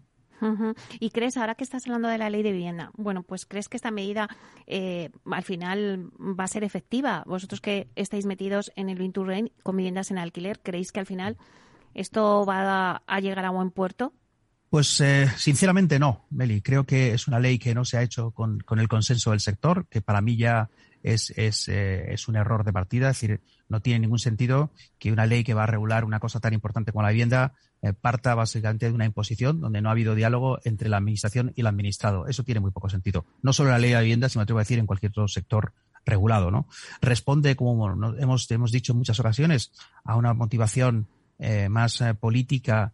¿Y 0.98 1.10
crees, 1.10 1.36
ahora 1.36 1.54
que 1.54 1.64
estás 1.64 1.86
hablando 1.86 2.08
de 2.08 2.18
la 2.18 2.30
ley 2.30 2.42
de 2.42 2.52
vivienda, 2.52 2.90
bueno, 2.96 3.22
pues 3.22 3.46
crees 3.46 3.68
que 3.68 3.76
esta 3.76 3.90
medida 3.90 4.28
eh, 4.66 5.10
al 5.30 5.42
final 5.42 6.10
va 6.18 6.44
a 6.44 6.48
ser 6.48 6.64
efectiva? 6.64 7.22
Vosotros 7.26 7.60
que 7.60 7.88
estáis 7.96 8.26
metidos 8.26 8.72
en 8.76 8.88
el 8.88 9.00
Inturrain 9.00 9.52
con 9.62 9.76
viviendas 9.76 10.10
en 10.10 10.18
alquiler, 10.18 10.60
¿creéis 10.60 10.92
que 10.92 11.00
al 11.00 11.06
final 11.06 11.36
esto 11.94 12.44
va 12.46 13.02
a, 13.06 13.20
llegar 13.20 13.44
a 13.44 13.50
buen 13.50 13.70
puerto? 13.70 14.12
Pues 14.68 15.00
eh, 15.00 15.28
sinceramente 15.36 15.98
no, 15.98 16.26
Meli. 16.30 16.62
Creo 16.62 16.84
que 16.84 17.12
es 17.12 17.26
una 17.26 17.40
ley 17.40 17.58
que 17.58 17.74
no 17.74 17.84
se 17.84 17.98
ha 17.98 18.02
hecho 18.02 18.30
con, 18.30 18.60
con 18.60 18.78
el 18.78 18.88
consenso 18.88 19.32
del 19.32 19.40
sector, 19.40 19.86
que 19.88 20.00
para 20.00 20.20
mí 20.20 20.36
ya 20.36 20.70
es, 21.02 21.30
es, 21.36 21.68
eh, 21.68 22.12
es 22.12 22.28
un 22.28 22.36
error 22.36 22.64
de 22.64 22.72
partida. 22.72 23.10
Es 23.10 23.20
decir, 23.20 23.40
no 23.70 23.80
tiene 23.80 24.00
ningún 24.00 24.18
sentido 24.18 24.70
que 24.98 25.12
una 25.12 25.24
ley 25.24 25.44
que 25.44 25.54
va 25.54 25.62
a 25.62 25.66
regular 25.66 26.04
una 26.04 26.20
cosa 26.20 26.40
tan 26.40 26.52
importante 26.52 26.92
como 26.92 27.02
la 27.02 27.10
vivienda 27.10 27.54
eh, 27.82 27.94
parta 27.94 28.34
básicamente 28.34 28.86
de 28.86 28.92
una 28.92 29.06
imposición 29.06 29.60
donde 29.60 29.80
no 29.80 29.88
ha 29.88 29.92
habido 29.92 30.14
diálogo 30.14 30.58
entre 30.64 30.90
la 30.90 30.98
administración 30.98 31.52
y 31.56 31.62
el 31.62 31.66
administrado. 31.68 32.26
Eso 32.26 32.44
tiene 32.44 32.60
muy 32.60 32.72
poco 32.72 32.90
sentido. 32.90 33.24
No 33.42 33.52
solo 33.52 33.70
en 33.70 33.74
la 33.74 33.78
ley 33.78 33.90
de 33.90 33.94
la 33.94 34.02
vivienda, 34.02 34.28
sino, 34.28 34.44
te 34.44 34.52
voy 34.52 34.60
a 34.60 34.64
decir, 34.64 34.78
en 34.78 34.86
cualquier 34.86 35.10
otro 35.10 35.28
sector 35.28 35.72
regulado, 36.04 36.50
¿no? 36.50 36.66
Responde, 37.00 37.56
como 37.56 38.14
hemos, 38.18 38.50
hemos 38.50 38.72
dicho 38.72 38.92
en 38.92 38.98
muchas 38.98 39.20
ocasiones, 39.20 39.72
a 40.04 40.16
una 40.16 40.34
motivación 40.34 41.06
eh, 41.38 41.68
más 41.68 42.02
política 42.20 42.92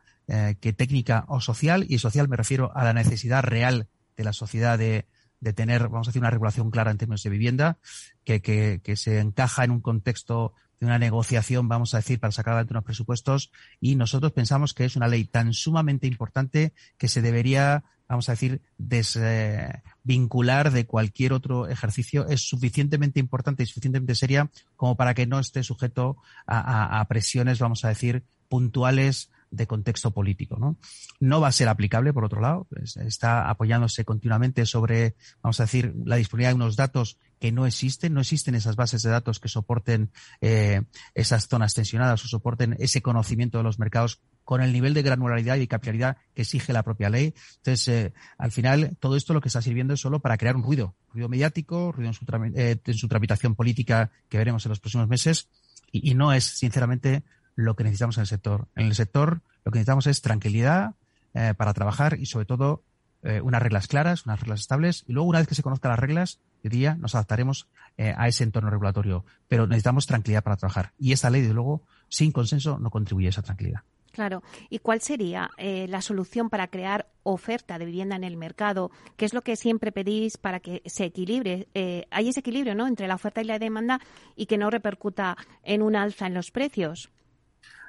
que 0.60 0.72
técnica 0.72 1.24
o 1.28 1.40
social, 1.40 1.86
y 1.88 1.98
social 1.98 2.26
me 2.26 2.34
refiero 2.34 2.72
a 2.74 2.82
la 2.82 2.92
necesidad 2.92 3.44
real 3.44 3.86
de 4.16 4.24
la 4.24 4.32
sociedad 4.32 4.76
de, 4.76 5.06
de 5.40 5.52
tener, 5.52 5.88
vamos 5.88 6.08
a 6.08 6.10
decir, 6.10 6.22
una 6.22 6.30
regulación 6.30 6.70
clara 6.70 6.90
en 6.90 6.98
términos 6.98 7.22
de 7.22 7.30
vivienda, 7.30 7.78
que, 8.24 8.40
que, 8.40 8.80
que 8.82 8.96
se 8.96 9.20
encaja 9.20 9.64
en 9.64 9.70
un 9.70 9.80
contexto 9.80 10.54
de 10.80 10.86
una 10.86 10.98
negociación, 10.98 11.68
vamos 11.68 11.94
a 11.94 11.98
decir, 11.98 12.20
para 12.20 12.32
sacar 12.32 12.52
adelante 12.52 12.74
unos 12.74 12.84
presupuestos 12.84 13.50
y 13.80 13.94
nosotros 13.96 14.32
pensamos 14.32 14.74
que 14.74 14.84
es 14.84 14.96
una 14.96 15.08
ley 15.08 15.24
tan 15.24 15.52
sumamente 15.52 16.06
importante 16.06 16.72
que 16.98 17.08
se 17.08 17.22
debería, 17.22 17.84
vamos 18.08 18.28
a 18.28 18.32
decir, 18.32 18.60
desvincular 18.76 20.70
de 20.72 20.86
cualquier 20.86 21.32
otro 21.32 21.68
ejercicio. 21.68 22.26
Es 22.28 22.46
suficientemente 22.46 23.20
importante 23.20 23.62
y 23.62 23.66
suficientemente 23.66 24.14
seria 24.14 24.50
como 24.76 24.96
para 24.96 25.14
que 25.14 25.26
no 25.26 25.38
esté 25.38 25.62
sujeto 25.62 26.18
a, 26.46 27.00
a 27.00 27.04
presiones, 27.06 27.58
vamos 27.58 27.84
a 27.84 27.88
decir, 27.88 28.24
puntuales 28.48 29.30
de 29.50 29.66
contexto 29.66 30.10
político. 30.10 30.56
¿no? 30.58 30.76
no 31.20 31.40
va 31.40 31.48
a 31.48 31.52
ser 31.52 31.68
aplicable, 31.68 32.12
por 32.12 32.24
otro 32.24 32.40
lado, 32.40 32.66
pues, 32.70 32.96
está 32.96 33.48
apoyándose 33.48 34.04
continuamente 34.04 34.66
sobre, 34.66 35.16
vamos 35.42 35.60
a 35.60 35.64
decir, 35.64 35.94
la 36.04 36.16
disponibilidad 36.16 36.50
de 36.50 36.56
unos 36.56 36.76
datos 36.76 37.18
que 37.38 37.52
no 37.52 37.66
existen, 37.66 38.14
no 38.14 38.20
existen 38.20 38.54
esas 38.54 38.76
bases 38.76 39.02
de 39.02 39.10
datos 39.10 39.40
que 39.40 39.48
soporten 39.48 40.10
eh, 40.40 40.82
esas 41.14 41.48
zonas 41.48 41.74
tensionadas 41.74 42.24
o 42.24 42.28
soporten 42.28 42.76
ese 42.78 43.02
conocimiento 43.02 43.58
de 43.58 43.64
los 43.64 43.78
mercados 43.78 44.20
con 44.44 44.62
el 44.62 44.72
nivel 44.72 44.94
de 44.94 45.02
granularidad 45.02 45.56
y 45.56 45.66
capilaridad 45.66 46.18
que 46.34 46.42
exige 46.42 46.72
la 46.72 46.82
propia 46.82 47.10
ley. 47.10 47.34
Entonces, 47.56 47.88
eh, 47.88 48.12
al 48.38 48.52
final, 48.52 48.96
todo 49.00 49.16
esto 49.16 49.34
lo 49.34 49.40
que 49.40 49.48
está 49.48 49.60
sirviendo 49.60 49.94
es 49.94 50.00
solo 50.00 50.20
para 50.20 50.38
crear 50.38 50.56
un 50.56 50.62
ruido, 50.62 50.94
ruido 51.12 51.28
mediático, 51.28 51.92
ruido 51.92 52.10
en 52.10 52.14
su, 52.14 52.24
eh, 52.54 53.08
tramitación 53.08 53.54
política 53.54 54.10
que 54.28 54.38
veremos 54.38 54.64
en 54.64 54.70
los 54.70 54.80
próximos 54.80 55.08
meses, 55.08 55.48
y 55.92 56.14
no 56.14 56.32
es, 56.32 56.44
sinceramente, 56.44 57.22
lo 57.56 57.74
que 57.74 57.82
necesitamos 57.82 58.18
en 58.18 58.20
el 58.20 58.26
sector. 58.28 58.68
En 58.76 58.86
el 58.86 58.94
sector 58.94 59.40
lo 59.64 59.72
que 59.72 59.78
necesitamos 59.78 60.06
es 60.06 60.22
tranquilidad 60.22 60.94
eh, 61.34 61.54
para 61.56 61.74
trabajar 61.74 62.18
y 62.20 62.26
sobre 62.26 62.46
todo 62.46 62.84
eh, 63.22 63.40
unas 63.40 63.60
reglas 63.60 63.88
claras, 63.88 64.26
unas 64.26 64.40
reglas 64.40 64.60
estables 64.60 65.04
y 65.08 65.12
luego 65.12 65.28
una 65.28 65.40
vez 65.40 65.48
que 65.48 65.56
se 65.56 65.62
conozcan 65.62 65.90
las 65.90 65.98
reglas, 65.98 66.38
yo 66.62 66.70
diría, 66.70 66.94
nos 66.94 67.14
adaptaremos 67.14 67.66
eh, 67.96 68.14
a 68.16 68.28
ese 68.28 68.44
entorno 68.44 68.70
regulatorio. 68.70 69.24
Pero 69.48 69.66
necesitamos 69.66 70.06
tranquilidad 70.06 70.44
para 70.44 70.56
trabajar 70.56 70.92
y 70.98 71.12
esta 71.12 71.30
ley, 71.30 71.40
desde 71.40 71.54
luego, 71.54 71.82
sin 72.08 72.30
consenso 72.30 72.78
no 72.78 72.90
contribuye 72.90 73.26
a 73.26 73.30
esa 73.30 73.42
tranquilidad. 73.42 73.80
Claro. 74.12 74.42
¿Y 74.70 74.78
cuál 74.78 75.02
sería 75.02 75.50
la 75.58 76.00
solución 76.00 76.48
para 76.48 76.68
crear 76.68 77.06
oferta 77.22 77.78
de 77.78 77.84
vivienda 77.84 78.16
en 78.16 78.24
el 78.24 78.38
mercado? 78.38 78.90
¿Qué 79.18 79.26
es 79.26 79.34
lo 79.34 79.42
que 79.42 79.56
siempre 79.56 79.92
pedís 79.92 80.38
para 80.38 80.60
que 80.60 80.80
se 80.86 81.04
equilibre? 81.04 81.68
hay 82.10 82.28
ese 82.30 82.40
equilibrio, 82.40 82.74
¿no? 82.74 82.86
Entre 82.86 83.08
la 83.08 83.16
oferta 83.16 83.42
y 83.42 83.44
la 83.44 83.58
demanda 83.58 84.00
y 84.34 84.46
que 84.46 84.56
no 84.56 84.70
repercuta 84.70 85.36
en 85.62 85.82
un 85.82 85.96
alza 85.96 86.26
en 86.26 86.32
los 86.32 86.50
precios. 86.50 87.10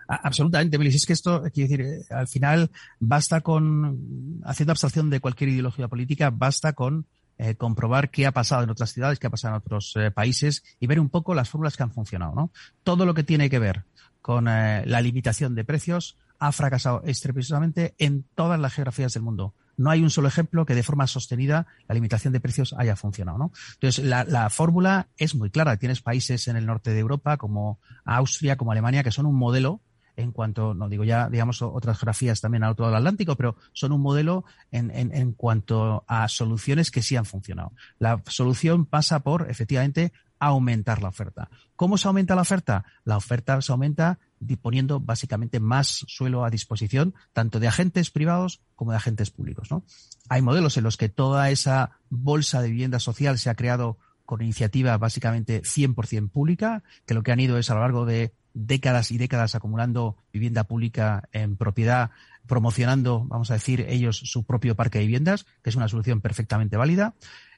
Absolutamente, 0.08 0.78
Melis. 0.78 0.96
Es 0.96 1.06
que 1.06 1.14
esto, 1.14 1.44
quiero 1.54 1.70
decir, 1.70 1.82
eh, 1.82 2.06
al 2.10 2.28
final 2.28 2.72
basta 3.00 3.42
con, 3.42 4.42
haciendo 4.46 4.72
abstracción 4.72 5.10
de 5.10 5.20
cualquier 5.20 5.50
ideología 5.50 5.90
política, 5.90 6.30
basta 6.30 6.74
con 6.74 7.06
eh, 7.38 7.56
comprobar 7.56 8.10
qué 8.10 8.26
ha 8.26 8.32
pasado 8.32 8.64
en 8.64 8.70
otras 8.70 8.94
ciudades, 8.94 9.20
qué 9.20 9.28
ha 9.28 9.30
pasado 9.30 9.56
en 9.56 9.62
otros 9.62 9.94
eh, 9.98 10.10
países 10.12 10.64
y 10.80 10.88
ver 10.88 11.00
un 11.00 11.10
poco 11.10 11.36
las 11.36 11.50
fórmulas 11.50 11.76
que 11.76 11.84
han 11.84 11.92
funcionado. 11.92 12.34
¿no? 12.36 12.52
Todo 12.84 13.06
lo 13.06 13.14
que 13.14 13.24
tiene 13.24 13.50
que 13.50 13.60
ver 13.60 13.84
con 14.22 14.46
la 14.46 15.02
limitación 15.02 15.56
de 15.56 15.64
precios 15.64 16.18
ha 16.38 16.52
fracasado 16.52 17.02
estrepitosamente 17.06 17.96
en 17.98 18.26
todas 18.36 18.60
las 18.60 18.74
geografías 18.74 19.14
del 19.14 19.24
mundo. 19.24 19.54
No 19.78 19.90
hay 19.90 20.02
un 20.02 20.10
solo 20.10 20.28
ejemplo 20.28 20.66
que 20.66 20.76
de 20.76 20.84
forma 20.84 21.08
sostenida 21.08 21.66
la 21.88 21.96
limitación 21.96 22.34
de 22.34 22.42
precios 22.42 22.76
haya 22.78 22.98
funcionado. 22.98 23.38
¿no? 23.38 23.52
Entonces, 23.76 24.04
la 24.04 24.50
fórmula 24.50 25.08
es 25.16 25.34
muy 25.34 25.50
clara. 25.50 25.78
Tienes 25.78 26.02
países 26.02 26.50
en 26.50 26.58
el 26.58 26.66
norte 26.66 26.92
de 26.92 27.00
Europa 27.00 27.38
como 27.38 27.80
Austria, 28.04 28.58
como 28.58 28.74
Alemania, 28.74 29.02
que 29.02 29.12
son 29.12 29.28
un 29.28 29.36
modelo 29.36 29.80
en 30.18 30.32
cuanto, 30.32 30.74
no 30.74 30.90
digo 30.90 31.04
ya, 31.04 31.30
digamos, 31.30 31.62
otras 31.62 31.98
geografías 31.98 32.42
también 32.42 32.64
al 32.64 32.72
otro 32.72 32.84
lado 32.86 32.96
del 32.96 33.02
Atlántico, 33.02 33.36
pero 33.36 33.56
son 33.72 33.94
un 33.94 34.02
modelo 34.02 34.44
en, 34.72 34.92
en, 34.92 35.16
en 35.16 35.32
cuanto 35.32 36.04
a 36.08 36.28
soluciones 36.28 36.92
que 36.92 37.04
sí 37.04 37.16
han 37.16 37.26
funcionado. 37.26 37.72
La 38.00 38.22
solución 38.28 38.86
pasa 38.86 39.20
por, 39.22 39.50
efectivamente, 39.50 40.12
aumentar 40.40 41.02
la 41.02 41.10
oferta. 41.10 41.50
¿Cómo 41.76 41.98
se 41.98 42.08
aumenta 42.08 42.36
la 42.36 42.42
oferta? 42.42 42.86
La 43.06 43.18
oferta 43.18 43.62
se 43.62 43.72
aumenta 43.72 44.20
disponiendo 44.40 45.00
básicamente 45.00 45.60
más 45.60 46.04
suelo 46.08 46.46
a 46.46 46.50
disposición, 46.50 47.16
tanto 47.34 47.60
de 47.60 47.68
agentes 47.68 48.12
privados 48.12 48.62
como 48.76 48.92
de 48.92 48.98
agentes 48.98 49.32
públicos. 49.32 49.72
¿no? 49.72 49.84
Hay 50.30 50.42
modelos 50.42 50.78
en 50.78 50.84
los 50.84 50.98
que 50.98 51.10
toda 51.10 51.50
esa 51.50 52.00
bolsa 52.10 52.62
de 52.62 52.70
vivienda 52.70 53.00
social 53.00 53.38
se 53.38 53.50
ha 53.50 53.56
creado 53.56 53.98
con 54.26 54.42
iniciativa 54.42 54.98
básicamente 54.98 55.62
100% 55.62 56.30
pública, 56.30 56.84
que 57.06 57.14
lo 57.14 57.24
que 57.24 57.32
han 57.32 57.40
ido 57.40 57.58
es 57.58 57.70
a 57.70 57.76
lo 57.76 57.82
largo 57.82 58.06
de 58.06 58.34
décadas 58.66 59.12
y 59.12 59.18
décadas 59.18 59.56
acumulando 59.56 60.18
vivienda 60.34 60.64
pública 60.64 61.30
en 61.32 61.58
propiedad, 61.58 62.12
promocionando, 62.48 63.26
vamos 63.28 63.52
a 63.52 63.56
decir, 63.56 63.86
ellos 63.88 64.18
su 64.18 64.44
propio 64.46 64.76
parque 64.76 65.00
de 65.00 65.06
viviendas, 65.06 65.46
que 65.62 65.70
es 65.70 65.76
una 65.76 65.88
solución 65.88 66.22
perfectamente 66.22 66.78
válida. 66.78 67.14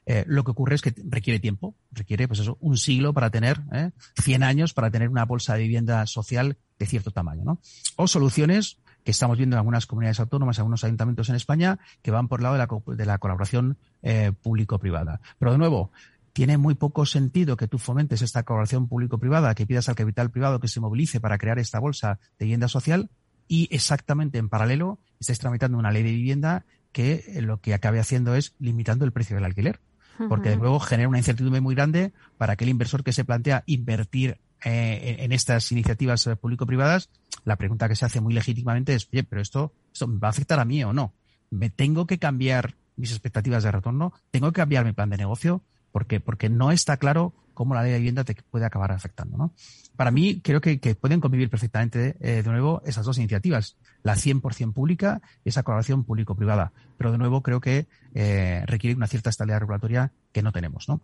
Eh, 0.06 0.24
lo 0.26 0.44
que 0.44 0.50
ocurre 0.50 0.74
es 0.74 0.82
que 0.82 0.94
requiere 1.04 1.38
tiempo, 1.38 1.74
requiere 1.92 2.26
pues 2.26 2.40
eso, 2.40 2.58
un 2.60 2.76
siglo 2.76 3.12
para 3.12 3.30
tener, 3.30 3.60
eh, 3.72 3.90
100 4.22 4.42
años 4.42 4.72
para 4.74 4.90
tener 4.90 5.08
una 5.08 5.24
bolsa 5.24 5.54
de 5.54 5.62
vivienda 5.62 6.06
social 6.06 6.56
de 6.78 6.86
cierto 6.86 7.10
tamaño, 7.10 7.44
¿no? 7.44 7.60
O 7.96 8.08
soluciones 8.08 8.78
que 9.04 9.10
estamos 9.10 9.38
viendo 9.38 9.56
en 9.56 9.58
algunas 9.58 9.86
comunidades 9.86 10.20
autónomas, 10.20 10.58
en 10.58 10.62
algunos 10.62 10.84
ayuntamientos 10.84 11.28
en 11.28 11.36
España, 11.36 11.78
que 12.02 12.10
van 12.10 12.28
por 12.28 12.40
el 12.40 12.44
lado 12.44 12.82
de 12.94 13.06
la, 13.06 13.18
colaboración 13.18 13.78
eh, 14.02 14.32
público-privada. 14.42 15.20
Pero 15.38 15.52
de 15.52 15.58
nuevo, 15.58 15.90
tiene 16.32 16.58
muy 16.58 16.74
poco 16.74 17.06
sentido 17.06 17.56
que 17.56 17.68
tú 17.68 17.78
fomentes 17.78 18.22
esta 18.22 18.42
colaboración 18.42 18.88
público-privada, 18.88 19.54
que 19.54 19.66
pidas 19.66 19.88
al 19.88 19.96
capital 19.96 20.30
privado 20.30 20.60
que 20.60 20.68
se 20.68 20.80
movilice 20.80 21.20
para 21.20 21.38
crear 21.38 21.58
esta 21.58 21.78
bolsa 21.78 22.18
de 22.38 22.46
vivienda 22.46 22.68
social 22.68 23.10
y 23.48 23.68
exactamente 23.72 24.38
en 24.38 24.48
paralelo 24.48 25.00
estés 25.18 25.38
tramitando 25.40 25.76
una 25.76 25.90
ley 25.90 26.02
de 26.02 26.12
vivienda 26.12 26.64
que 26.92 27.24
eh, 27.26 27.42
lo 27.42 27.60
que 27.60 27.74
acabe 27.74 27.98
haciendo 27.98 28.34
es 28.34 28.54
limitando 28.58 29.04
el 29.04 29.12
precio 29.12 29.36
del 29.36 29.44
alquiler. 29.44 29.80
Porque 30.28 30.54
luego 30.54 30.80
genera 30.80 31.08
una 31.08 31.16
incertidumbre 31.16 31.62
muy 31.62 31.74
grande 31.74 32.12
para 32.36 32.52
aquel 32.52 32.68
inversor 32.68 33.02
que 33.02 33.12
se 33.12 33.24
plantea 33.24 33.64
invertir 33.64 34.38
eh, 34.62 35.16
en 35.20 35.32
estas 35.32 35.72
iniciativas 35.72 36.26
eh, 36.26 36.36
público-privadas. 36.36 37.08
La 37.44 37.56
pregunta 37.56 37.88
que 37.88 37.96
se 37.96 38.04
hace 38.04 38.20
muy 38.20 38.34
legítimamente 38.34 38.92
es, 38.92 39.08
oye, 39.10 39.24
pero 39.24 39.40
esto, 39.40 39.72
esto 39.90 40.06
me 40.06 40.18
va 40.18 40.28
a 40.28 40.30
afectar 40.32 40.60
a 40.60 40.66
mí 40.66 40.84
o 40.84 40.92
no. 40.92 41.14
¿Me 41.48 41.70
tengo 41.70 42.06
que 42.06 42.18
cambiar 42.18 42.76
mis 42.96 43.12
expectativas 43.12 43.62
de 43.62 43.72
retorno? 43.72 44.12
¿Tengo 44.30 44.52
que 44.52 44.60
cambiar 44.60 44.84
mi 44.84 44.92
plan 44.92 45.08
de 45.08 45.16
negocio? 45.16 45.64
Porque, 45.92 46.20
porque 46.20 46.48
no 46.48 46.70
está 46.70 46.96
claro 46.96 47.34
cómo 47.54 47.74
la 47.74 47.82
ley 47.82 47.92
de 47.92 47.98
vivienda 47.98 48.24
te 48.24 48.34
puede 48.34 48.64
acabar 48.64 48.92
afectando. 48.92 49.36
¿no? 49.36 49.52
Para 49.96 50.10
mí, 50.10 50.40
creo 50.42 50.60
que, 50.60 50.78
pueden 50.94 51.20
convivir 51.20 51.50
perfectamente, 51.50 52.16
eh, 52.20 52.42
de 52.42 52.50
nuevo, 52.50 52.82
esas 52.86 53.04
dos 53.04 53.18
iniciativas, 53.18 53.76
la 54.02 54.16
100% 54.16 54.72
pública 54.72 55.20
y 55.44 55.50
esa 55.50 55.62
colaboración 55.62 56.04
público-privada. 56.04 56.72
Pero, 56.96 57.12
de 57.12 57.18
nuevo, 57.18 57.42
creo 57.42 57.60
que 57.60 57.86
eh, 58.14 58.62
requiere 58.66 58.96
una 58.96 59.08
cierta 59.08 59.30
estabilidad 59.30 59.60
regulatoria 59.60 60.12
que 60.32 60.42
no 60.42 60.52
tenemos. 60.52 60.88
¿no? 60.88 61.02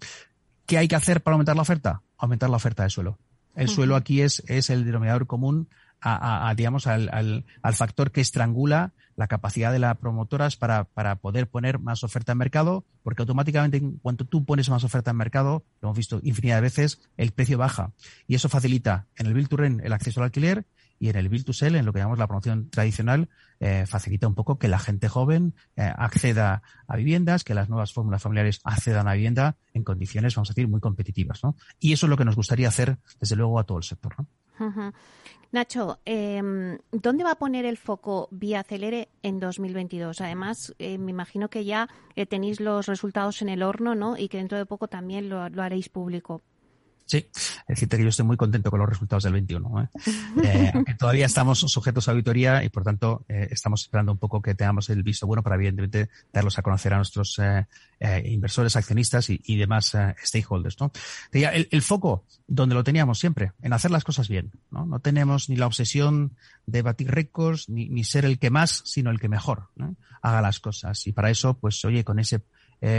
¿Qué 0.65 0.79
hay 0.79 0.89
que 0.89 0.97
hacer 0.97 1.23
para 1.23 1.35
aumentar 1.35 1.57
la 1.57 1.63
oferta? 1.63 2.03
Aumentar 2.17 2.49
la 2.49 2.57
oferta 2.57 2.85
de 2.85 2.91
suelo. 2.91 3.19
El 3.55 3.69
suelo 3.69 3.97
aquí 3.97 4.21
es, 4.21 4.43
es 4.47 4.69
el 4.69 4.85
denominador 4.85 5.27
común 5.27 5.69
a, 6.09 6.55
digamos, 6.55 6.87
al, 6.87 7.45
al, 7.63 7.75
factor 7.75 8.13
que 8.13 8.21
estrangula 8.21 8.93
la 9.17 9.27
capacidad 9.27 9.73
de 9.73 9.79
las 9.79 9.97
promotoras 9.97 10.57
para, 10.57 10.85
para, 10.85 11.17
poder 11.17 11.49
poner 11.49 11.79
más 11.79 12.05
oferta 12.05 12.33
en 12.33 12.39
mercado, 12.39 12.85
porque 13.03 13.23
automáticamente 13.23 13.79
en 13.79 13.99
cuanto 13.99 14.25
tú 14.25 14.45
pones 14.45 14.71
más 14.71 14.85
oferta 14.85 15.11
en 15.11 15.17
mercado, 15.17 15.65
lo 15.81 15.89
hemos 15.89 15.97
visto 15.97 16.21
infinidad 16.23 16.57
de 16.57 16.63
veces, 16.63 17.01
el 17.17 17.33
precio 17.33 17.59
baja. 17.59 17.93
Y 18.29 18.35
eso 18.37 18.49
facilita 18.49 19.07
en 19.17 19.27
el 19.27 19.35
Build 19.35 19.49
to 19.49 19.57
Rent 19.57 19.81
el 19.85 19.93
acceso 19.93 20.21
al 20.21 20.27
alquiler 20.27 20.67
y 20.99 21.09
en 21.09 21.17
el 21.17 21.29
Build 21.29 21.45
to 21.45 21.53
Sell, 21.53 21.75
en 21.77 21.85
lo 21.85 21.93
que 21.93 21.99
llamamos 21.99 22.19
la 22.19 22.27
promoción 22.27 22.71
tradicional, 22.71 23.29
eh, 23.61 23.85
facilita 23.87 24.27
un 24.27 24.35
poco 24.35 24.59
que 24.59 24.69
la 24.69 24.79
gente 24.79 25.09
joven 25.09 25.55
eh, 25.77 25.93
acceda 25.97 26.63
a 26.87 26.97
viviendas, 26.97 27.45
que 27.45 27.55
las 27.55 27.69
nuevas 27.69 27.93
fórmulas 27.93 28.23
familiares 28.23 28.61
accedan 28.65 29.09
a 29.09 29.15
vivienda 29.15 29.57
en 29.75 29.85
condiciones, 29.85 30.35
vamos 30.35 30.51
a 30.51 30.53
decir, 30.53 30.69
muy 30.69 30.81
competitivas. 30.81 31.43
¿no? 31.45 31.57
Y 31.79 31.93
eso 31.93 32.07
es 32.07 32.11
lo 32.11 32.17
que 32.17 32.25
nos 32.25 32.37
gustaría 32.37 32.69
hacer, 32.69 32.99
desde 33.21 33.37
luego, 33.37 33.59
a 33.59 33.65
todo 33.65 33.79
el 33.79 33.85
sector. 33.85 34.15
¿no? 34.19 34.27
Nacho, 35.53 35.99
em, 36.05 36.79
¿dónde 36.93 37.25
va 37.25 37.33
a 37.33 37.39
poner 37.39 37.65
el 37.65 37.77
foco 37.77 38.29
Vía 38.31 38.63
Celere 38.63 39.09
en 39.23 39.39
2022? 39.39 40.21
Además, 40.21 40.75
eh, 40.79 40.99
me 40.99 41.11
imagino 41.11 41.49
que 41.49 41.65
ya 41.65 41.89
tenéis 42.29 42.61
los 42.61 42.87
resultados 42.87 43.43
en 43.43 43.49
el 43.49 43.63
horno, 43.63 43.95
¿no? 43.95 44.17
Y 44.17 44.29
que 44.29 44.39
dentro 44.39 44.59
de 44.59 44.67
poco 44.67 44.89
también 44.89 45.29
lo, 45.29 45.49
lo 45.49 45.63
haréis 45.63 45.89
público. 45.89 46.43
Sí, 47.07 47.25
decirte 47.69 47.97
que 47.97 48.03
yo 48.03 48.09
estoy 48.09 48.27
muy 48.27 48.37
contento 48.37 48.69
con 48.69 48.81
los 48.81 48.89
resultados 48.89 49.23
del 49.23 49.33
21. 49.33 49.83
¿eh? 49.83 49.89
Eh, 50.43 50.71
aunque 50.75 50.95
todavía 50.95 51.27
estamos 51.27 51.61
sujetos 51.61 52.09
a 52.09 52.11
auditoría 52.11 52.63
y, 52.63 52.69
por 52.69 52.83
tanto, 52.83 53.25
eh, 53.29 53.49
estamos 53.51 53.83
esperando 53.83 54.13
un 54.13 54.19
poco 54.19 54.43
que 54.43 54.55
tengamos 54.55 54.91
el 54.91 55.03
visto 55.03 55.27
bueno 55.27 55.43
para, 55.43 55.57
evidentemente, 55.57 56.11
darlos 56.33 56.59
a 56.59 56.63
conocer 56.63 56.93
a 56.93 56.97
nuestros 56.97 57.41
inversores, 58.25 58.77
accionistas 58.77 59.31
y, 59.31 59.57
demás 59.57 59.97
stakeholders. 60.23 60.77
¿no? 60.81 60.93
El, 61.33 61.69
el, 61.71 61.83
foco, 61.83 62.25
donde 62.47 62.75
lo 62.75 62.85
teníamos 62.85 63.19
siempre, 63.19 63.53
en 63.63 63.73
hacer 63.73 63.91
las 63.91 64.05
cosas 64.05 64.29
bien. 64.29 64.53
No, 64.71 64.85
no 64.85 65.01
tenemos 65.01 65.49
ni 65.49 65.57
la 65.57 65.67
obsesión 65.67 66.37
de 66.67 66.83
batir 66.83 67.11
récords, 67.11 67.69
ni, 67.69 67.89
ni 67.89 68.05
ser 68.05 68.25
el 68.25 68.39
que 68.39 68.51
más, 68.51 68.83
sino 68.85 69.11
el 69.11 69.21
que 69.21 69.29
mejor 69.29 69.69
haga 70.23 70.43
las 70.43 70.61
cosas. 70.61 71.07
Y 71.07 71.13
para 71.13 71.31
eso, 71.31 71.55
pues, 71.55 71.85
oye, 71.85 72.05
con 72.05 72.19
ese 72.19 72.43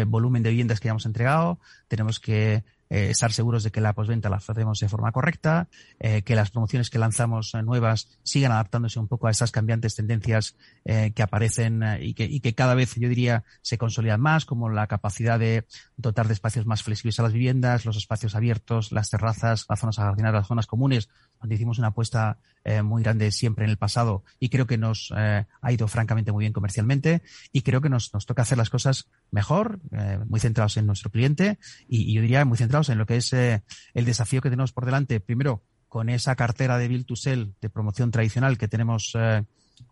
volumen 0.07 0.43
de 0.43 0.49
viviendas 0.49 0.79
que 0.79 0.85
ya 0.85 0.91
hemos 0.91 1.05
entregado, 1.05 1.59
tenemos 1.87 2.19
que 2.19 2.63
eh, 2.89 3.09
estar 3.09 3.31
seguros 3.31 3.63
de 3.63 3.71
que 3.71 3.81
la 3.81 3.93
posventa 3.93 4.29
la 4.29 4.37
hacemos 4.37 4.79
de 4.79 4.89
forma 4.89 5.11
correcta, 5.11 5.67
eh, 5.99 6.21
que 6.21 6.35
las 6.35 6.51
promociones 6.51 6.89
que 6.89 6.99
lanzamos 6.99 7.53
eh, 7.53 7.61
nuevas 7.61 8.17
sigan 8.23 8.51
adaptándose 8.51 8.99
un 8.99 9.07
poco 9.07 9.27
a 9.27 9.31
esas 9.31 9.51
cambiantes 9.51 9.95
tendencias 9.95 10.55
que 10.85 11.21
aparecen 11.21 11.83
y 11.99 12.13
que, 12.13 12.55
cada 12.55 12.73
vez, 12.73 12.95
yo 12.95 13.09
diría, 13.09 13.43
se 13.61 13.77
consolidan 13.77 14.21
más, 14.21 14.45
como 14.45 14.69
la 14.69 14.87
capacidad 14.87 15.37
de 15.37 15.65
dotar 15.97 16.27
de 16.27 16.33
espacios 16.33 16.65
más 16.65 16.81
flexibles 16.81 17.19
a 17.19 17.23
las 17.23 17.33
viviendas, 17.33 17.85
los 17.85 17.97
espacios 17.97 18.35
abiertos, 18.35 18.91
las 18.93 19.09
terrazas, 19.09 19.65
las 19.67 19.79
zonas 19.79 19.99
ajardinadas, 19.99 20.41
las 20.41 20.47
zonas 20.47 20.67
comunes, 20.67 21.09
donde 21.39 21.55
hicimos 21.55 21.77
una 21.77 21.87
apuesta 21.87 22.39
eh, 22.63 22.81
muy 22.81 23.01
grande 23.01 23.31
siempre 23.31 23.65
en 23.65 23.71
el 23.71 23.77
pasado 23.77 24.23
y 24.39 24.49
creo 24.49 24.67
que 24.67 24.77
nos 24.77 25.13
eh, 25.15 25.45
ha 25.61 25.71
ido 25.71 25.87
francamente 25.87 26.31
muy 26.31 26.43
bien 26.43 26.53
comercialmente 26.53 27.21
y 27.51 27.61
creo 27.61 27.81
que 27.81 27.89
nos, 27.89 28.13
nos 28.13 28.25
toca 28.25 28.41
hacer 28.41 28.57
las 28.57 28.69
cosas 28.69 29.07
mejor, 29.31 29.79
eh, 29.91 30.19
muy 30.27 30.39
centrados 30.39 30.75
en 30.77 30.85
nuestro 30.85 31.09
cliente 31.09 31.59
y, 31.87 32.13
yo 32.13 32.21
diría 32.21 32.43
muy 32.45 32.57
centrados 32.57 32.89
en 32.89 32.97
lo 32.97 33.05
que 33.05 33.17
es 33.17 33.31
el 33.31 33.61
desafío 33.93 34.41
que 34.41 34.49
tenemos 34.49 34.73
por 34.73 34.85
delante. 34.85 35.19
Primero, 35.19 35.63
con 35.87 36.09
esa 36.09 36.35
cartera 36.35 36.77
de 36.77 36.87
Build 36.87 37.05
to 37.05 37.15
Sell 37.15 37.53
de 37.61 37.69
promoción 37.69 38.11
tradicional 38.11 38.57
que 38.57 38.67
tenemos 38.67 39.15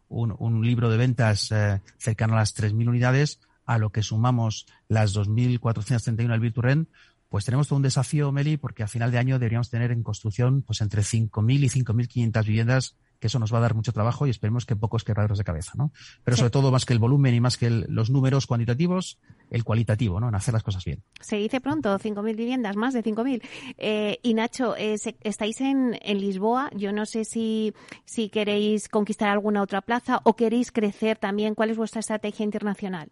un, 0.10 0.36
un, 0.38 0.66
libro 0.66 0.90
de 0.90 0.98
ventas 0.98 1.54
cercano 1.98 2.34
a 2.34 2.38
las 2.38 2.56
3.000 2.56 2.90
unidades, 2.90 3.40
a 3.66 3.78
lo 3.78 3.92
que 3.92 4.04
sumamos 4.04 4.66
las 4.88 5.16
2.431 5.16 6.32
al 6.32 6.54
Rent, 6.64 6.90
pues 7.36 7.44
tenemos 7.44 7.68
todo 7.68 7.76
un 7.76 7.84
desafío, 7.84 8.32
Meli, 8.32 8.56
porque 8.56 8.82
a 8.82 8.88
final 8.88 9.12
de 9.12 9.18
año 9.18 9.38
deberíamos 9.40 9.70
tener 9.70 9.92
en 9.92 10.04
construcción 10.04 10.62
pues 10.62 10.80
entre 10.80 11.02
5.000 11.02 11.66
y 11.66 11.84
5.500 11.84 12.46
viviendas, 12.46 12.96
que 13.20 13.28
eso 13.28 13.40
nos 13.40 13.54
va 13.54 13.58
a 13.58 13.60
dar 13.60 13.76
mucho 13.76 13.92
trabajo 13.92 14.26
y 14.26 14.30
esperemos 14.30 14.66
que 14.66 14.78
pocos 14.78 15.04
quebraderos 15.04 15.38
de 15.38 15.44
cabeza, 15.44 15.74
¿no? 15.76 15.92
Pero 16.24 16.38
sobre 16.38 16.50
todo, 16.50 16.72
más 16.72 16.86
que 16.86 16.94
el 16.94 17.00
volumen 17.00 17.36
y 17.36 17.42
más 17.42 17.58
que 17.58 17.70
los 17.70 18.10
números 18.10 18.48
cuantitativos, 18.48 19.20
el 19.52 19.66
cualitativo, 19.66 20.22
¿no? 20.22 20.30
En 20.30 20.36
hacer 20.36 20.54
las 20.54 20.64
cosas 20.64 20.86
bien. 20.86 21.04
Se 21.20 21.36
dice 21.36 21.60
pronto, 21.60 22.00
5.000 22.00 22.38
viviendas, 22.38 22.78
más 22.78 22.94
de 22.94 23.04
5.000. 23.04 23.42
Eh, 23.80 24.18
y 24.24 24.34
Nacho, 24.34 24.78
eh, 24.78 24.96
estáis 25.20 25.60
en, 25.60 26.00
en, 26.04 26.20
Lisboa. 26.22 26.70
Yo 26.74 26.94
no 26.94 27.06
sé 27.06 27.26
si, 27.26 27.74
si 28.06 28.30
queréis 28.30 28.88
conquistar 28.88 29.28
alguna 29.28 29.62
otra 29.62 29.82
plaza 29.82 30.22
o 30.24 30.38
queréis 30.38 30.72
crecer 30.72 31.18
también. 31.18 31.54
¿Cuál 31.54 31.72
es 31.72 31.76
vuestra 31.76 32.00
estrategia 32.00 32.46
internacional? 32.46 33.10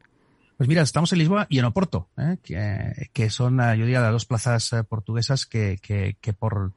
Pues 0.58 0.70
mira, 0.70 0.84
estamos 0.84 1.12
en 1.12 1.20
Lisboa 1.20 1.47
y 1.49 1.58
en 1.58 1.66
Oporto, 1.66 2.10
¿eh? 2.16 2.38
que, 3.12 3.30
son, 3.32 3.60
eh, 3.60 3.76
yo 3.76 3.86
diría, 3.86 4.01
las 4.01 4.12
dos 4.12 4.26
plazas 4.26 4.72
eh, 4.74 4.84
portuguesas 4.84 5.47
que, 5.47 5.80
que, 5.82 6.16
que, 6.22 6.34
por 6.34 6.74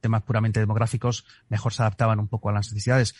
temas 0.00 0.22
puramente 0.22 0.58
demográficos 0.58 1.24
mejor 1.48 1.72
se 1.72 1.82
adaptaban 1.82 2.18
un 2.18 2.26
poco 2.26 2.48
a 2.48 2.52
las 2.52 2.72
necesidades. 2.72 3.14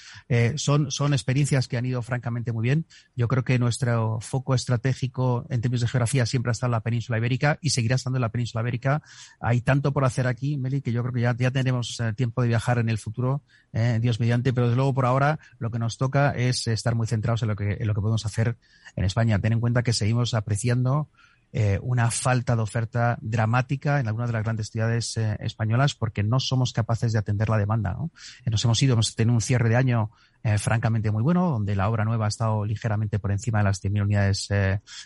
son, 0.56 0.90
son 0.90 1.12
experiencias 1.12 1.68
que 1.68 1.76
han 1.76 1.86
ido 1.86 2.02
francamente 2.02 2.52
muy 2.52 2.62
bien. 2.62 2.86
Yo 3.14 3.28
creo 3.28 3.44
que 3.44 3.58
nuestro 3.58 4.18
foco 4.20 4.54
estratégico 4.54 5.46
en 5.48 5.60
términos 5.60 5.82
de 5.82 5.88
geografía 5.88 6.26
siempre 6.26 6.50
ha 6.50 6.52
estado 6.52 6.68
en 6.68 6.72
la 6.72 6.80
península 6.80 7.18
ibérica 7.18 7.58
y 7.60 7.70
seguirá 7.70 7.94
estando 7.94 8.16
en 8.16 8.22
la 8.22 8.30
península 8.30 8.62
ibérica. 8.62 9.02
Hay 9.40 9.60
tanto 9.60 9.92
por 9.92 10.04
hacer 10.04 10.26
aquí, 10.26 10.56
Meli, 10.56 10.82
que 10.82 10.92
yo 10.92 11.02
creo 11.02 11.12
que 11.12 11.20
ya, 11.20 11.36
ya 11.36 11.50
tenemos 11.52 12.02
tiempo 12.16 12.42
de 12.42 12.48
viajar 12.48 12.78
en 12.78 12.88
el 12.88 12.98
futuro, 12.98 13.42
Dios 14.00 14.18
mediante, 14.18 14.52
pero 14.52 14.66
desde 14.66 14.76
luego 14.76 14.92
por 14.92 15.06
ahora 15.06 15.38
lo 15.58 15.70
que 15.70 15.78
nos 15.78 15.98
toca 15.98 16.32
es 16.32 16.66
estar 16.66 16.94
muy 16.94 17.06
centrados 17.06 17.42
en 17.42 17.48
lo 17.48 17.56
que, 17.56 17.76
en 17.80 17.86
lo 17.86 17.94
que 17.94 18.00
podemos 18.00 18.26
hacer 18.26 18.56
en 18.96 19.04
España. 19.04 19.38
Ten 19.38 19.52
en 19.52 19.60
cuenta 19.60 19.82
que 19.82 19.92
seguimos 20.00 20.32
apreciando 20.32 21.10
eh, 21.52 21.78
una 21.82 22.10
falta 22.10 22.56
de 22.56 22.62
oferta 22.62 23.18
dramática 23.20 24.00
en 24.00 24.06
algunas 24.06 24.30
de 24.30 24.32
las 24.32 24.44
grandes 24.44 24.70
ciudades 24.70 25.16
eh, 25.18 25.36
españolas 25.40 25.94
porque 25.94 26.22
no 26.22 26.40
somos 26.40 26.72
capaces 26.72 27.12
de 27.12 27.18
atender 27.18 27.50
la 27.50 27.58
demanda. 27.58 27.92
¿no? 27.92 28.10
Eh, 28.46 28.50
nos 28.50 28.64
hemos 28.64 28.82
ido, 28.82 28.94
hemos 28.94 29.14
tenido 29.14 29.34
un 29.34 29.42
cierre 29.42 29.68
de 29.68 29.76
año 29.76 30.10
francamente 30.56 31.10
muy 31.10 31.22
bueno, 31.22 31.50
donde 31.50 31.76
la 31.76 31.86
obra 31.90 32.06
nueva 32.06 32.24
ha 32.24 32.28
estado 32.28 32.64
ligeramente 32.64 33.18
por 33.18 33.30
encima 33.30 33.58
de 33.58 33.64
las 33.64 33.84
100.000 33.84 34.02
unidades 34.02 34.48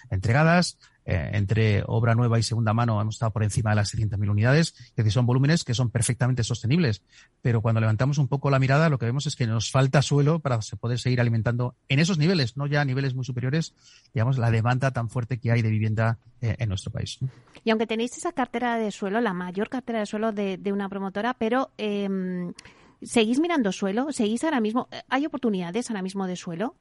entregadas. 0.08 0.78
Eh, 1.06 1.30
entre 1.34 1.82
obra 1.86 2.14
nueva 2.14 2.38
y 2.38 2.42
segunda 2.42 2.72
mano 2.72 2.98
hemos 2.98 3.16
estado 3.16 3.30
por 3.30 3.42
encima 3.42 3.70
de 3.70 3.76
las 3.76 3.94
600.000 3.94 4.30
unidades, 4.30 4.74
es 4.78 4.96
decir, 4.96 5.12
son 5.12 5.26
volúmenes 5.26 5.62
que 5.62 5.74
son 5.74 5.90
perfectamente 5.90 6.42
sostenibles. 6.44 7.02
Pero 7.42 7.60
cuando 7.60 7.80
levantamos 7.80 8.16
un 8.18 8.26
poco 8.26 8.48
la 8.48 8.58
mirada, 8.58 8.88
lo 8.88 8.98
que 8.98 9.06
vemos 9.06 9.26
es 9.26 9.36
que 9.36 9.46
nos 9.46 9.70
falta 9.70 10.00
suelo 10.00 10.38
para 10.38 10.60
poder 10.80 10.98
seguir 10.98 11.20
alimentando 11.20 11.76
en 11.88 11.98
esos 11.98 12.16
niveles, 12.16 12.56
no 12.56 12.66
ya 12.66 12.80
a 12.80 12.84
niveles 12.84 13.14
muy 13.14 13.24
superiores, 13.24 13.74
digamos, 14.14 14.38
la 14.38 14.50
demanda 14.50 14.92
tan 14.92 15.10
fuerte 15.10 15.38
que 15.38 15.52
hay 15.52 15.60
de 15.60 15.70
vivienda 15.70 16.18
eh, 16.40 16.56
en 16.58 16.68
nuestro 16.70 16.90
país. 16.90 17.18
Y 17.64 17.70
aunque 17.70 17.86
tenéis 17.86 18.16
esa 18.16 18.32
cartera 18.32 18.78
de 18.78 18.90
suelo, 18.90 19.20
la 19.20 19.34
mayor 19.34 19.68
cartera 19.68 19.98
de 20.00 20.06
suelo 20.06 20.32
de, 20.32 20.58
una 20.72 20.88
promotora, 20.88 21.34
pero 21.34 21.70
eh, 21.76 22.08
¿seguís 23.02 23.40
mirando 23.40 23.72
suelo? 23.72 24.10
¿Seguís 24.10 24.42
ahora 24.44 24.60
mismo? 24.60 24.88
¿Hay 25.08 25.26
oportunidades 25.26 25.90
ahora 25.90 26.02
mismo 26.02 26.26
de 26.26 26.36
suelo? 26.36 26.76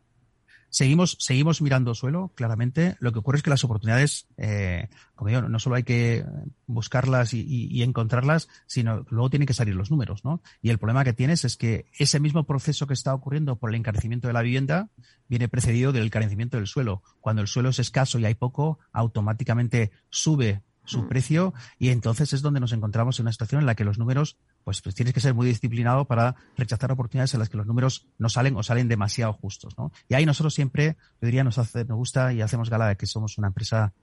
Seguimos, 0.74 1.17
seguimos 1.19 1.61
mirando 1.61 1.93
suelo, 1.93 2.32
claramente. 2.34 2.95
Lo 2.99 3.11
que 3.11 3.19
ocurre 3.19 3.38
es 3.38 3.43
que 3.43 3.51
las 3.51 3.63
oportunidades, 3.63 4.26
eh, 4.38 4.89
como 5.13 5.30
digo, 5.30 5.43
no 5.43 5.59
solo 5.59 5.76
hay 5.76 5.84
que 5.84 6.26
buscarlas 6.65 7.36
y, 7.36 7.84
encontrarlas, 7.84 8.49
sino 8.65 9.05
luego 9.11 9.30
tienen 9.30 9.45
que 9.45 9.53
salir 9.53 9.76
los 9.76 9.91
números, 9.91 10.26
¿no? 10.26 10.41
Y 10.63 10.71
el 10.71 10.80
problema 10.80 11.03
que 11.03 11.13
tienes 11.13 11.45
es 11.45 11.57
que 11.57 11.86
ese 11.99 12.19
mismo 12.19 12.45
proceso 12.45 12.88
que 12.88 12.95
está 12.95 13.13
ocurriendo 13.13 13.57
por 13.57 13.69
el 13.69 13.76
encarecimiento 13.76 14.28
de 14.28 14.34
la 14.34 14.41
vivienda 14.41 14.89
viene 15.28 15.47
precedido 15.47 15.91
del 15.91 16.05
encarecimiento 16.05 16.57
del 16.57 16.65
suelo. 16.65 17.03
Cuando 17.21 17.43
el 17.43 17.47
suelo 17.47 17.69
es 17.69 17.78
escaso 17.78 18.17
y 18.17 18.26
hay 18.26 18.34
poco, 18.34 18.80
automáticamente 18.93 19.91
sube 20.09 20.63
su 20.86 21.03
mm. 21.03 21.07
precio 21.07 21.53
y 21.78 21.89
entonces 21.89 22.34
es 22.34 22.41
donde 22.41 22.59
nos 22.59 22.74
encontramos 22.74 23.19
en 23.19 23.26
una 23.26 23.32
situación 23.32 23.61
en 23.61 23.67
la 23.67 23.76
que 23.76 23.86
los 23.86 23.99
números 23.99 24.38
pues, 24.64 24.82
tienes 24.82 25.14
que 25.14 25.20
ser 25.20 25.34
muy 25.34 25.45
disciplinado 25.47 26.05
para 26.05 26.36
rechazar 26.57 26.91
oportunidades 26.91 27.34
en 27.34 27.39
las 27.39 27.49
que 27.49 27.57
los 27.57 27.66
números 27.66 28.07
no 28.18 28.30
salen 28.30 28.55
o 28.55 28.64
salen 28.64 28.88
demasiado 28.88 29.34
justos, 29.34 29.78
¿no? 29.78 29.91
Y 30.07 30.16
ahí 30.16 30.26
nosotros 30.26 30.53
siempre, 30.53 30.97
yo 31.22 31.26
diría, 31.26 31.43
nos, 31.43 31.57
hace, 31.57 31.86
nos 31.86 31.97
gusta 31.97 32.34
y 32.34 32.41
hacemos 32.41 32.70
gala 32.70 32.88
de 32.88 32.95
que 32.95 33.05
somos 33.05 33.38
una 33.38 33.47
empresa 33.47 33.93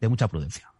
de 0.00 0.08
mucha 0.08 0.28
prudencia. 0.28 0.72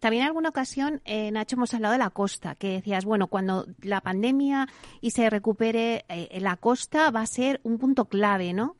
También 0.00 0.22
en 0.22 0.28
alguna 0.28 0.50
ocasión, 0.50 1.00
eh, 1.04 1.30
Nacho, 1.30 1.56
hemos 1.56 1.74
hablado 1.74 1.92
de 1.92 1.98
la 1.98 2.10
costa, 2.10 2.54
que 2.54 2.72
decías, 2.74 3.04
bueno, 3.04 3.28
cuando 3.28 3.66
la 3.82 4.00
pandemia 4.00 4.68
y 5.00 5.10
se 5.12 5.28
recupere 5.30 6.04
eh, 6.08 6.38
la 6.40 6.56
costa 6.56 7.10
va 7.10 7.22
a 7.22 7.26
ser 7.26 7.60
un 7.64 7.78
punto 7.78 8.04
clave, 8.04 8.52
¿no? 8.52 8.76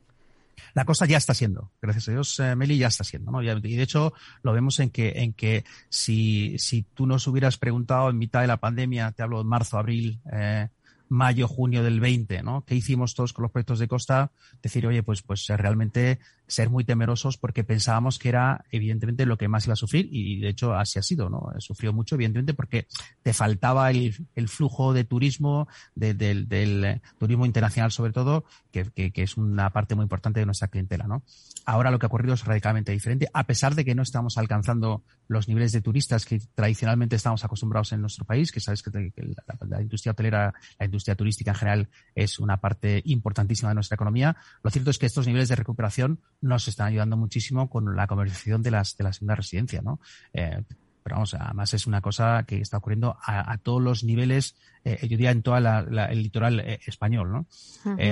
La 0.73 0.85
cosa 0.85 1.05
ya 1.05 1.17
está 1.17 1.33
siendo, 1.33 1.71
gracias 1.81 2.07
a 2.07 2.11
Dios, 2.11 2.39
eh, 2.39 2.55
Meli 2.55 2.77
ya 2.77 2.87
está 2.87 3.03
siendo, 3.03 3.31
¿no? 3.31 3.41
Y 3.41 3.47
de 3.47 3.83
hecho 3.83 4.13
lo 4.43 4.53
vemos 4.53 4.79
en 4.79 4.89
que, 4.89 5.13
en 5.15 5.33
que 5.33 5.63
si, 5.89 6.57
si 6.57 6.83
tú 6.83 7.05
nos 7.05 7.27
hubieras 7.27 7.57
preguntado 7.57 8.09
en 8.09 8.17
mitad 8.17 8.41
de 8.41 8.47
la 8.47 8.57
pandemia, 8.57 9.11
te 9.11 9.23
hablo 9.23 9.39
de 9.39 9.45
marzo, 9.45 9.77
abril, 9.77 10.19
eh, 10.31 10.69
mayo, 11.09 11.47
junio 11.47 11.83
del 11.83 11.99
20, 11.99 12.43
¿no? 12.43 12.63
¿Qué 12.65 12.75
hicimos 12.75 13.15
todos 13.15 13.33
con 13.33 13.43
los 13.43 13.51
proyectos 13.51 13.79
de 13.79 13.87
costa? 13.87 14.31
Decir, 14.61 14.87
oye, 14.87 15.03
pues, 15.03 15.21
pues 15.21 15.45
realmente 15.47 16.19
ser 16.47 16.69
muy 16.69 16.83
temerosos 16.83 17.37
porque 17.37 17.63
pensábamos 17.63 18.17
que 18.17 18.29
era 18.29 18.65
evidentemente 18.71 19.25
lo 19.25 19.37
que 19.37 19.47
más 19.47 19.65
iba 19.65 19.73
a 19.73 19.75
sufrir 19.75 20.07
y 20.11 20.39
de 20.39 20.49
hecho 20.49 20.73
así 20.73 20.97
ha 20.97 21.03
sido, 21.03 21.29
¿no? 21.29 21.51
Sufrió 21.59 21.93
mucho 21.93 22.15
evidentemente 22.15 22.53
porque 22.53 22.87
te 23.21 23.33
faltaba 23.33 23.89
el, 23.91 24.15
el 24.35 24.49
flujo 24.49 24.93
de 24.93 25.03
turismo, 25.03 25.67
del 25.95 26.47
eh, 26.49 27.01
turismo 27.19 27.45
internacional 27.45 27.91
sobre 27.91 28.13
todo, 28.13 28.45
que, 28.71 28.85
que, 28.85 29.11
que, 29.11 29.23
es 29.23 29.37
una 29.37 29.69
parte 29.69 29.95
muy 29.95 30.03
importante 30.03 30.39
de 30.39 30.45
nuestra 30.45 30.67
clientela, 30.67 31.05
¿no? 31.07 31.23
Ahora 31.65 31.91
lo 31.91 31.99
que 31.99 32.05
ha 32.05 32.07
ocurrido 32.07 32.33
es 32.33 32.45
radicalmente 32.45 32.91
diferente, 32.91 33.29
a 33.33 33.45
pesar 33.45 33.75
de 33.75 33.85
que 33.85 33.95
no 33.95 34.01
estamos 34.01 34.37
alcanzando 34.37 35.03
los 35.29 35.47
niveles 35.47 35.71
de 35.71 35.81
turistas 35.81 36.25
que 36.25 36.39
tradicionalmente 36.55 37.15
estamos 37.15 37.45
acostumbrados 37.45 37.93
en 37.93 38.01
nuestro 38.01 38.25
país, 38.25 38.51
que 38.51 38.59
sabes 38.59 38.81
que, 38.81 38.89
la, 38.91 39.67
la, 39.67 39.81
industria 39.81 40.11
hotelera, 40.11 40.53
la 40.77 40.85
industria 40.85 41.15
turística 41.15 41.51
en 41.51 41.55
general 41.55 41.89
es 42.15 42.39
una 42.39 42.57
parte 42.57 43.01
importantísima 43.05 43.69
de 43.69 43.75
nuestra 43.75 43.93
economía. 43.95 44.35
Lo 44.63 44.71
cierto 44.71 44.89
es 44.89 44.97
que 44.97 45.05
estos 45.05 45.27
niveles 45.27 45.47
de 45.47 45.55
recuperación 45.55 46.19
nos 46.41 46.67
están 46.67 46.87
ayudando 46.87 47.15
muchísimo 47.15 47.69
con 47.69 47.95
la 47.95 48.07
comercialización 48.07 48.63
de 48.63 48.71
las, 48.71 48.97
de 48.97 49.03
las 49.03 49.17
segundas 49.17 49.37
residencias, 49.37 49.83
¿no? 49.83 49.99
Eh, 50.33 50.63
pero 51.03 51.15
vamos, 51.15 51.33
además 51.35 51.73
es 51.73 51.85
una 51.87 52.01
cosa 52.01 52.43
que 52.47 52.59
está 52.59 52.77
ocurriendo 52.77 53.15
a, 53.23 53.57
todos 53.59 53.81
los 53.81 54.03
niveles, 54.03 54.55
eh, 54.83 54.97
yo 55.03 55.09
diría 55.09 55.31
en 55.31 55.41
todo 55.41 55.57
el 55.57 56.21
litoral 56.21 56.59
eh, 56.59 56.79
español, 56.85 57.31
¿no? 57.31 57.47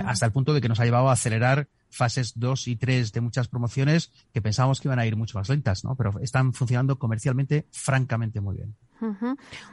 hasta 0.05 0.25
el 0.25 0.31
punto 0.31 0.53
de 0.53 0.61
que 0.61 0.69
nos 0.69 0.79
ha 0.79 0.85
llevado 0.85 1.09
a 1.09 1.13
acelerar 1.13 1.67
fases 1.97 2.39
2 2.39 2.67
y 2.67 2.75
3 2.75 3.11
de 3.11 3.21
muchas 3.21 3.47
promociones 3.47 4.11
que 4.33 4.41
pensábamos 4.41 4.79
que 4.79 4.87
iban 4.87 4.99
a 4.99 5.05
ir 5.05 5.15
mucho 5.15 5.37
más 5.37 5.49
lentas, 5.49 5.83
¿no? 5.83 5.95
Pero 5.95 6.19
están 6.21 6.53
funcionando 6.53 6.97
comercialmente 6.99 7.67
francamente 7.71 8.39
muy 8.39 8.55
bien. 8.57 8.75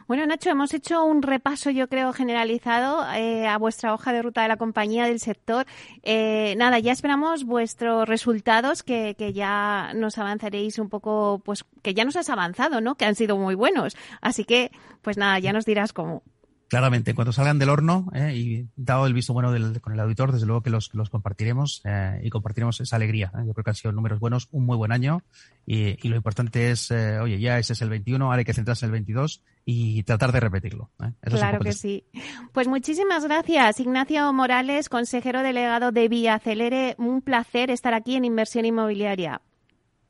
Bueno, 0.07 0.27
Nacho, 0.27 0.51
hemos 0.51 0.75
hecho 0.75 1.03
un 1.05 1.23
repaso, 1.23 1.71
yo 1.71 1.89
creo, 1.89 2.13
generalizado 2.13 3.07
eh, 3.15 3.47
a 3.47 3.57
vuestra 3.57 3.95
hoja 3.95 4.13
de 4.13 4.21
ruta 4.21 4.43
de 4.43 4.49
la 4.49 4.59
compañía, 4.59 5.07
del 5.07 5.19
sector. 5.19 5.67
Eh, 6.03 6.55
nada, 6.59 6.79
ya 6.79 6.93
esperamos 6.93 7.45
vuestros 7.45 8.07
resultados, 8.07 8.83
que, 8.83 9.15
que, 9.17 9.33
ya 9.33 9.93
nos 9.95 10.19
avanzaréis 10.19 10.79
un 10.79 10.91
poco, 10.91 11.41
pues 11.45 11.65
que 11.83 11.95
ya 11.95 12.05
nos 12.05 12.17
has 12.17 12.29
avanzado, 12.29 12.81
¿no? 12.81 12.97
Que 12.97 13.07
han 13.07 13.15
sido 13.15 13.39
muy 13.39 13.55
buenos. 13.55 13.97
Así 14.21 14.45
que, 14.45 14.71
pues 15.01 15.17
nada, 15.17 15.39
ya 15.39 15.53
nos 15.53 15.65
dirás 15.65 15.93
cómo. 15.93 16.23
Claramente, 16.69 17.11
en 17.11 17.15
cuanto 17.15 17.33
salgan 17.33 17.59
del 17.59 17.69
horno 17.69 18.11
eh, 18.15 18.35
y 18.35 18.69
dado 18.77 19.07
el 19.07 19.15
visto 19.15 19.33
bueno 19.33 19.53
del, 19.53 19.81
con 19.81 19.93
el 19.93 20.01
auditor, 20.01 20.33
desde 20.33 20.47
luego 20.47 20.63
que 20.63 20.71
los, 20.71 20.93
los 20.95 21.11
compartiremos 21.11 21.83
eh, 21.85 22.21
y 22.23 22.31
compartiremos 22.31 22.81
esa 22.81 22.97
alegría. 22.97 23.31
¿eh? 23.35 23.45
Yo 23.47 23.53
creo 23.53 23.65
que 23.65 23.71
han 23.71 23.77
sido 23.77 23.93
números 23.93 24.19
buenos, 24.19 24.49
un 24.51 24.65
muy 24.65 24.77
buen 24.77 24.91
año 24.91 25.23
y, 25.67 25.97
y 26.05 26.09
lo 26.09 26.17
importante 26.17 26.71
es, 26.71 26.91
oye, 26.91 27.39
ya 27.39 27.59
ese 27.59 27.75
es 27.75 27.83
el 27.83 27.91
21, 27.91 28.25
ahora 28.25 28.39
hay 28.39 28.45
que 28.45 28.55
centrarse 28.55 28.87
en 28.87 28.89
el 28.89 28.93
22 28.93 29.43
y 29.65 30.03
tratar 30.03 30.33
de 30.33 30.41
repetirlo. 30.41 30.91
claro 31.21 31.61
que 31.61 31.73
sí. 31.73 32.05
Pues 32.53 32.69
muchísimas 32.69 33.25
gracias, 33.25 33.81
Ignacio 33.81 34.33
Morales, 34.33 34.89
consejero 34.89 35.43
delegado 35.43 35.93
de 35.93 36.09
Vía 36.09 36.35
Acelere. 36.35 36.95
Un 36.99 37.23
placer 37.23 37.71
estar 37.71 37.95
aquí 37.95 38.17
en 38.17 38.25
Inversión 38.25 38.65
Inmobiliaria. 38.65 39.41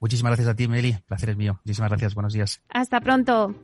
Muchísimas 0.01 0.31
gracias 0.31 0.49
a 0.49 0.55
ti, 0.55 0.69
Meli. 0.69 0.99
Placer 1.07 1.31
es 1.31 1.37
mío. 1.37 1.61
Muchísimas 1.65 1.91
gracias. 1.91 2.15
Buenos 2.15 2.35
días. 2.35 2.61
Hasta 2.69 3.01
pronto. 3.01 3.55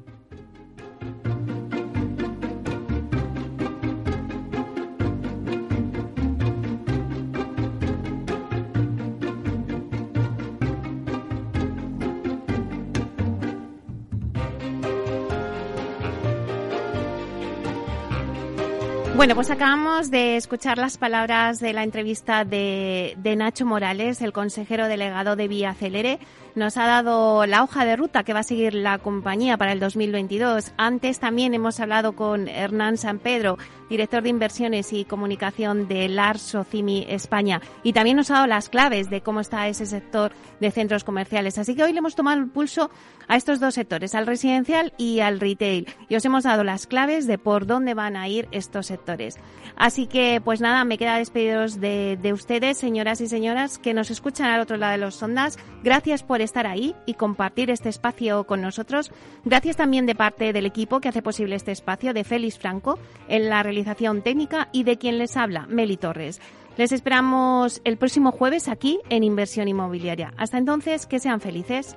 Bueno, 19.21 19.35
pues 19.35 19.51
acabamos 19.51 20.11
de 20.11 20.37
escuchar 20.37 20.79
las 20.79 20.97
palabras 20.97 21.61
de 21.61 21.75
la 21.75 21.85
entrevista 21.85 22.47
de, 22.47 23.15
Nacho 23.37 23.67
Morales, 23.67 24.23
el 24.23 24.33
consejero 24.33 24.89
delegado 24.89 25.37
de 25.37 25.47
Vía 25.47 25.75
Celere. 25.75 26.19
Nos 26.55 26.77
ha 26.77 26.87
dado 26.87 27.47
la 27.47 27.63
hoja 27.63 27.85
de 27.85 27.97
ruta 27.97 28.25
que 28.25 28.33
va 28.33 28.41
a 28.41 28.45
seguir 28.45 28.75
la 28.75 28.99
compañía 28.99 29.57
para 29.57 29.73
el 29.73 29.79
2022. 29.79 30.73
Antes 30.77 31.21
también 31.21 31.55
hemos 31.55 31.79
hablado 31.79 32.17
con 32.17 32.49
Hernán 32.49 32.97
San 32.97 33.21
Pedro, 33.21 33.57
director 33.89 34.23
de 34.23 34.31
inversiones 34.31 34.93
y 34.93 35.05
comunicación 35.05 35.87
de 35.87 36.09
Lars 36.09 36.43
Socimi 36.43 37.07
España. 37.09 37.61
Y 37.85 37.93
también 37.93 38.17
nos 38.17 38.31
ha 38.31 38.35
dado 38.35 38.47
las 38.49 38.69
claves 38.69 39.11
de 39.11 39.21
cómo 39.21 39.41
está 39.41 39.69
ese 39.69 39.87
sector 39.87 40.33
de 40.61 40.71
centros 40.73 41.05
comerciales. 41.05 41.57
Así 41.57 41.77
que 41.77 41.85
hoy 41.85 41.93
le 41.93 41.99
hemos 41.99 42.17
tomado 42.17 42.41
el 42.41 42.49
pulso 42.49 42.91
a 43.29 43.37
estos 43.37 43.61
dos 43.61 43.75
sectores, 43.75 44.17
al 44.17 44.27
residencial 44.27 44.93
y 44.99 45.21
al 45.21 45.39
retail. 45.39 45.87
Y 46.09 46.17
os 46.17 46.25
hemos 46.25 46.43
dado 46.43 46.65
las 46.65 46.89
claves 46.89 47.29
de 47.29 47.39
por 47.39 47.67
dónde 47.67 47.95
van 47.95 48.17
a 48.17 48.29
ir 48.29 48.49
estos 48.51 48.87
sectores. 48.87 49.39
Así 49.77 50.09
que, 50.09 50.41
pues 50.45 50.61
nada, 50.61 50.85
me 50.85 50.99
queda 50.99 51.17
despediros 51.17 51.81
de, 51.81 52.19
de 52.21 52.33
ustedes, 52.33 52.77
señoras 52.77 53.21
y 53.21 53.29
señoras, 53.29 53.79
que 53.79 53.95
nos 53.95 54.11
escuchan 54.11 54.51
al 54.51 54.61
otro 54.61 54.77
lado 54.77 54.93
de 54.93 54.99
los 54.99 55.15
sondas. 55.15 55.59
Gracias 55.83 56.23
por 56.23 56.40
estar 56.45 56.67
ahí 56.67 56.95
y 57.07 57.15
compartir 57.15 57.71
este 57.71 57.89
espacio 57.89 58.45
con 58.45 58.61
nosotros. 58.61 59.13
Gracias 59.45 59.77
también 59.77 60.07
de 60.07 60.15
parte 60.15 60.53
del 60.53 60.67
equipo 60.67 61.01
que 61.01 61.09
hace 61.09 61.23
posible 61.23 61.57
este 61.57 61.73
espacio, 61.73 62.15
de 62.15 62.25
Félix 62.25 62.59
Franco, 62.59 62.99
en 63.29 63.49
la 63.49 63.63
realización 63.63 64.23
técnica 64.23 64.69
y 64.73 64.85
de 64.85 64.99
quien 64.99 65.19
les 65.19 65.37
habla, 65.37 65.67
Meli 65.69 65.97
Torres. 65.97 66.41
Les 66.77 66.93
esperamos 66.93 67.81
el 67.85 67.97
próximo 67.99 68.33
jueves 68.33 68.69
aquí 68.69 69.01
en 69.11 69.25
Inversión 69.25 69.69
Inmobiliaria. 69.69 70.33
Hasta 70.37 70.59
entonces, 70.59 71.07
que 71.07 71.19
sean 71.19 71.41
felices. 71.41 71.97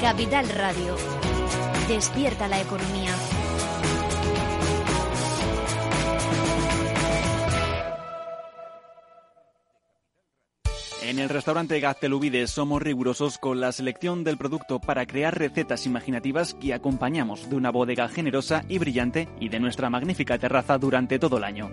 Capital 0.00 0.48
Radio. 0.48 0.96
Despierta 1.86 2.48
la 2.48 2.58
economía. 2.58 3.14
En 11.02 11.18
el 11.18 11.28
restaurante 11.28 11.78
Gaztelubides 11.80 12.50
somos 12.50 12.80
rigurosos 12.80 13.36
con 13.36 13.60
la 13.60 13.72
selección 13.72 14.24
del 14.24 14.38
producto 14.38 14.80
para 14.80 15.04
crear 15.04 15.36
recetas 15.36 15.84
imaginativas 15.84 16.54
que 16.54 16.72
acompañamos 16.72 17.50
de 17.50 17.56
una 17.56 17.70
bodega 17.70 18.08
generosa 18.08 18.64
y 18.68 18.78
brillante 18.78 19.28
y 19.38 19.50
de 19.50 19.60
nuestra 19.60 19.90
magnífica 19.90 20.38
terraza 20.38 20.78
durante 20.78 21.18
todo 21.18 21.36
el 21.36 21.44
año. 21.44 21.70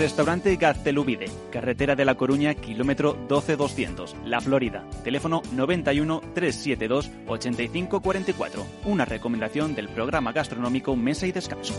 Restaurante 0.00 0.56
Gaztelubide, 0.56 1.26
carretera 1.52 1.94
de 1.94 2.06
La 2.06 2.14
Coruña, 2.14 2.54
kilómetro 2.54 3.18
12200, 3.28 4.16
La 4.24 4.40
Florida. 4.40 4.82
Teléfono 5.04 5.42
91 5.52 6.22
372 6.32 7.10
8544. 7.26 8.66
Una 8.86 9.04
recomendación 9.04 9.74
del 9.74 9.90
programa 9.90 10.32
gastronómico 10.32 10.96
Mesa 10.96 11.26
y 11.26 11.32
Descanso. 11.32 11.74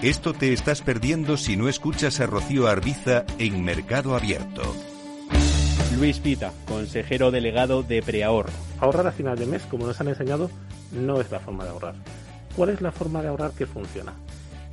Esto 0.00 0.32
te 0.32 0.54
estás 0.54 0.80
perdiendo 0.80 1.36
si 1.36 1.58
no 1.58 1.68
escuchas 1.68 2.20
a 2.20 2.26
Rocío 2.26 2.68
Arbiza 2.68 3.26
en 3.38 3.62
Mercado 3.62 4.16
Abierto. 4.16 4.62
Luis 5.98 6.20
Pita, 6.20 6.54
consejero 6.66 7.30
delegado 7.30 7.82
de 7.82 8.02
Preahorro. 8.02 8.48
Ahorrar 8.78 9.08
a 9.08 9.12
final 9.12 9.38
de 9.38 9.44
mes, 9.44 9.60
como 9.64 9.86
nos 9.86 10.00
han 10.00 10.08
enseñado, 10.08 10.50
no 10.90 11.20
es 11.20 11.30
la 11.30 11.40
forma 11.40 11.64
de 11.64 11.70
ahorrar 11.70 11.96
¿Cuál 12.56 12.70
es 12.70 12.80
la 12.80 12.92
forma 12.92 13.22
de 13.22 13.28
ahorrar 13.28 13.52
que 13.52 13.66
funciona? 13.66 14.12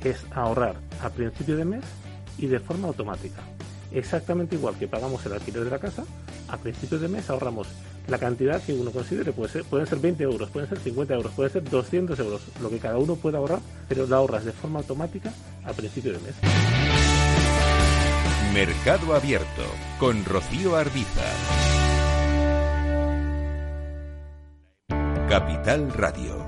Es 0.02 0.24
ahorrar 0.32 0.76
a 1.02 1.10
principio 1.10 1.56
de 1.56 1.64
mes 1.64 1.84
y 2.38 2.46
de 2.46 2.60
forma 2.60 2.88
automática. 2.88 3.40
Exactamente 3.92 4.56
igual 4.56 4.76
que 4.76 4.88
pagamos 4.88 5.24
el 5.26 5.32
alquiler 5.32 5.64
de 5.64 5.70
la 5.70 5.78
casa, 5.78 6.04
a 6.48 6.56
principio 6.56 6.98
de 6.98 7.08
mes 7.08 7.28
ahorramos 7.30 7.68
la 8.08 8.18
cantidad 8.18 8.62
que 8.62 8.74
uno 8.74 8.90
considere. 8.90 9.32
Puede 9.32 9.52
ser, 9.52 9.64
pueden 9.64 9.86
ser 9.86 9.98
20 9.98 10.24
euros, 10.24 10.50
pueden 10.50 10.68
ser 10.68 10.78
50 10.78 11.14
euros, 11.14 11.32
pueden 11.32 11.52
ser 11.52 11.64
200 11.64 12.18
euros, 12.18 12.42
lo 12.60 12.70
que 12.70 12.78
cada 12.78 12.98
uno 12.98 13.16
pueda 13.16 13.38
ahorrar, 13.38 13.60
pero 13.88 14.06
lo 14.06 14.16
ahorras 14.16 14.44
de 14.44 14.52
forma 14.52 14.80
automática 14.80 15.32
a 15.64 15.72
principio 15.72 16.12
de 16.12 16.18
mes. 16.18 16.34
Mercado 18.52 19.14
Abierto 19.14 19.62
con 19.98 20.24
Rocío 20.24 20.76
Arbiza. 20.76 21.22
Capital 25.28 25.92
Radio, 25.92 26.47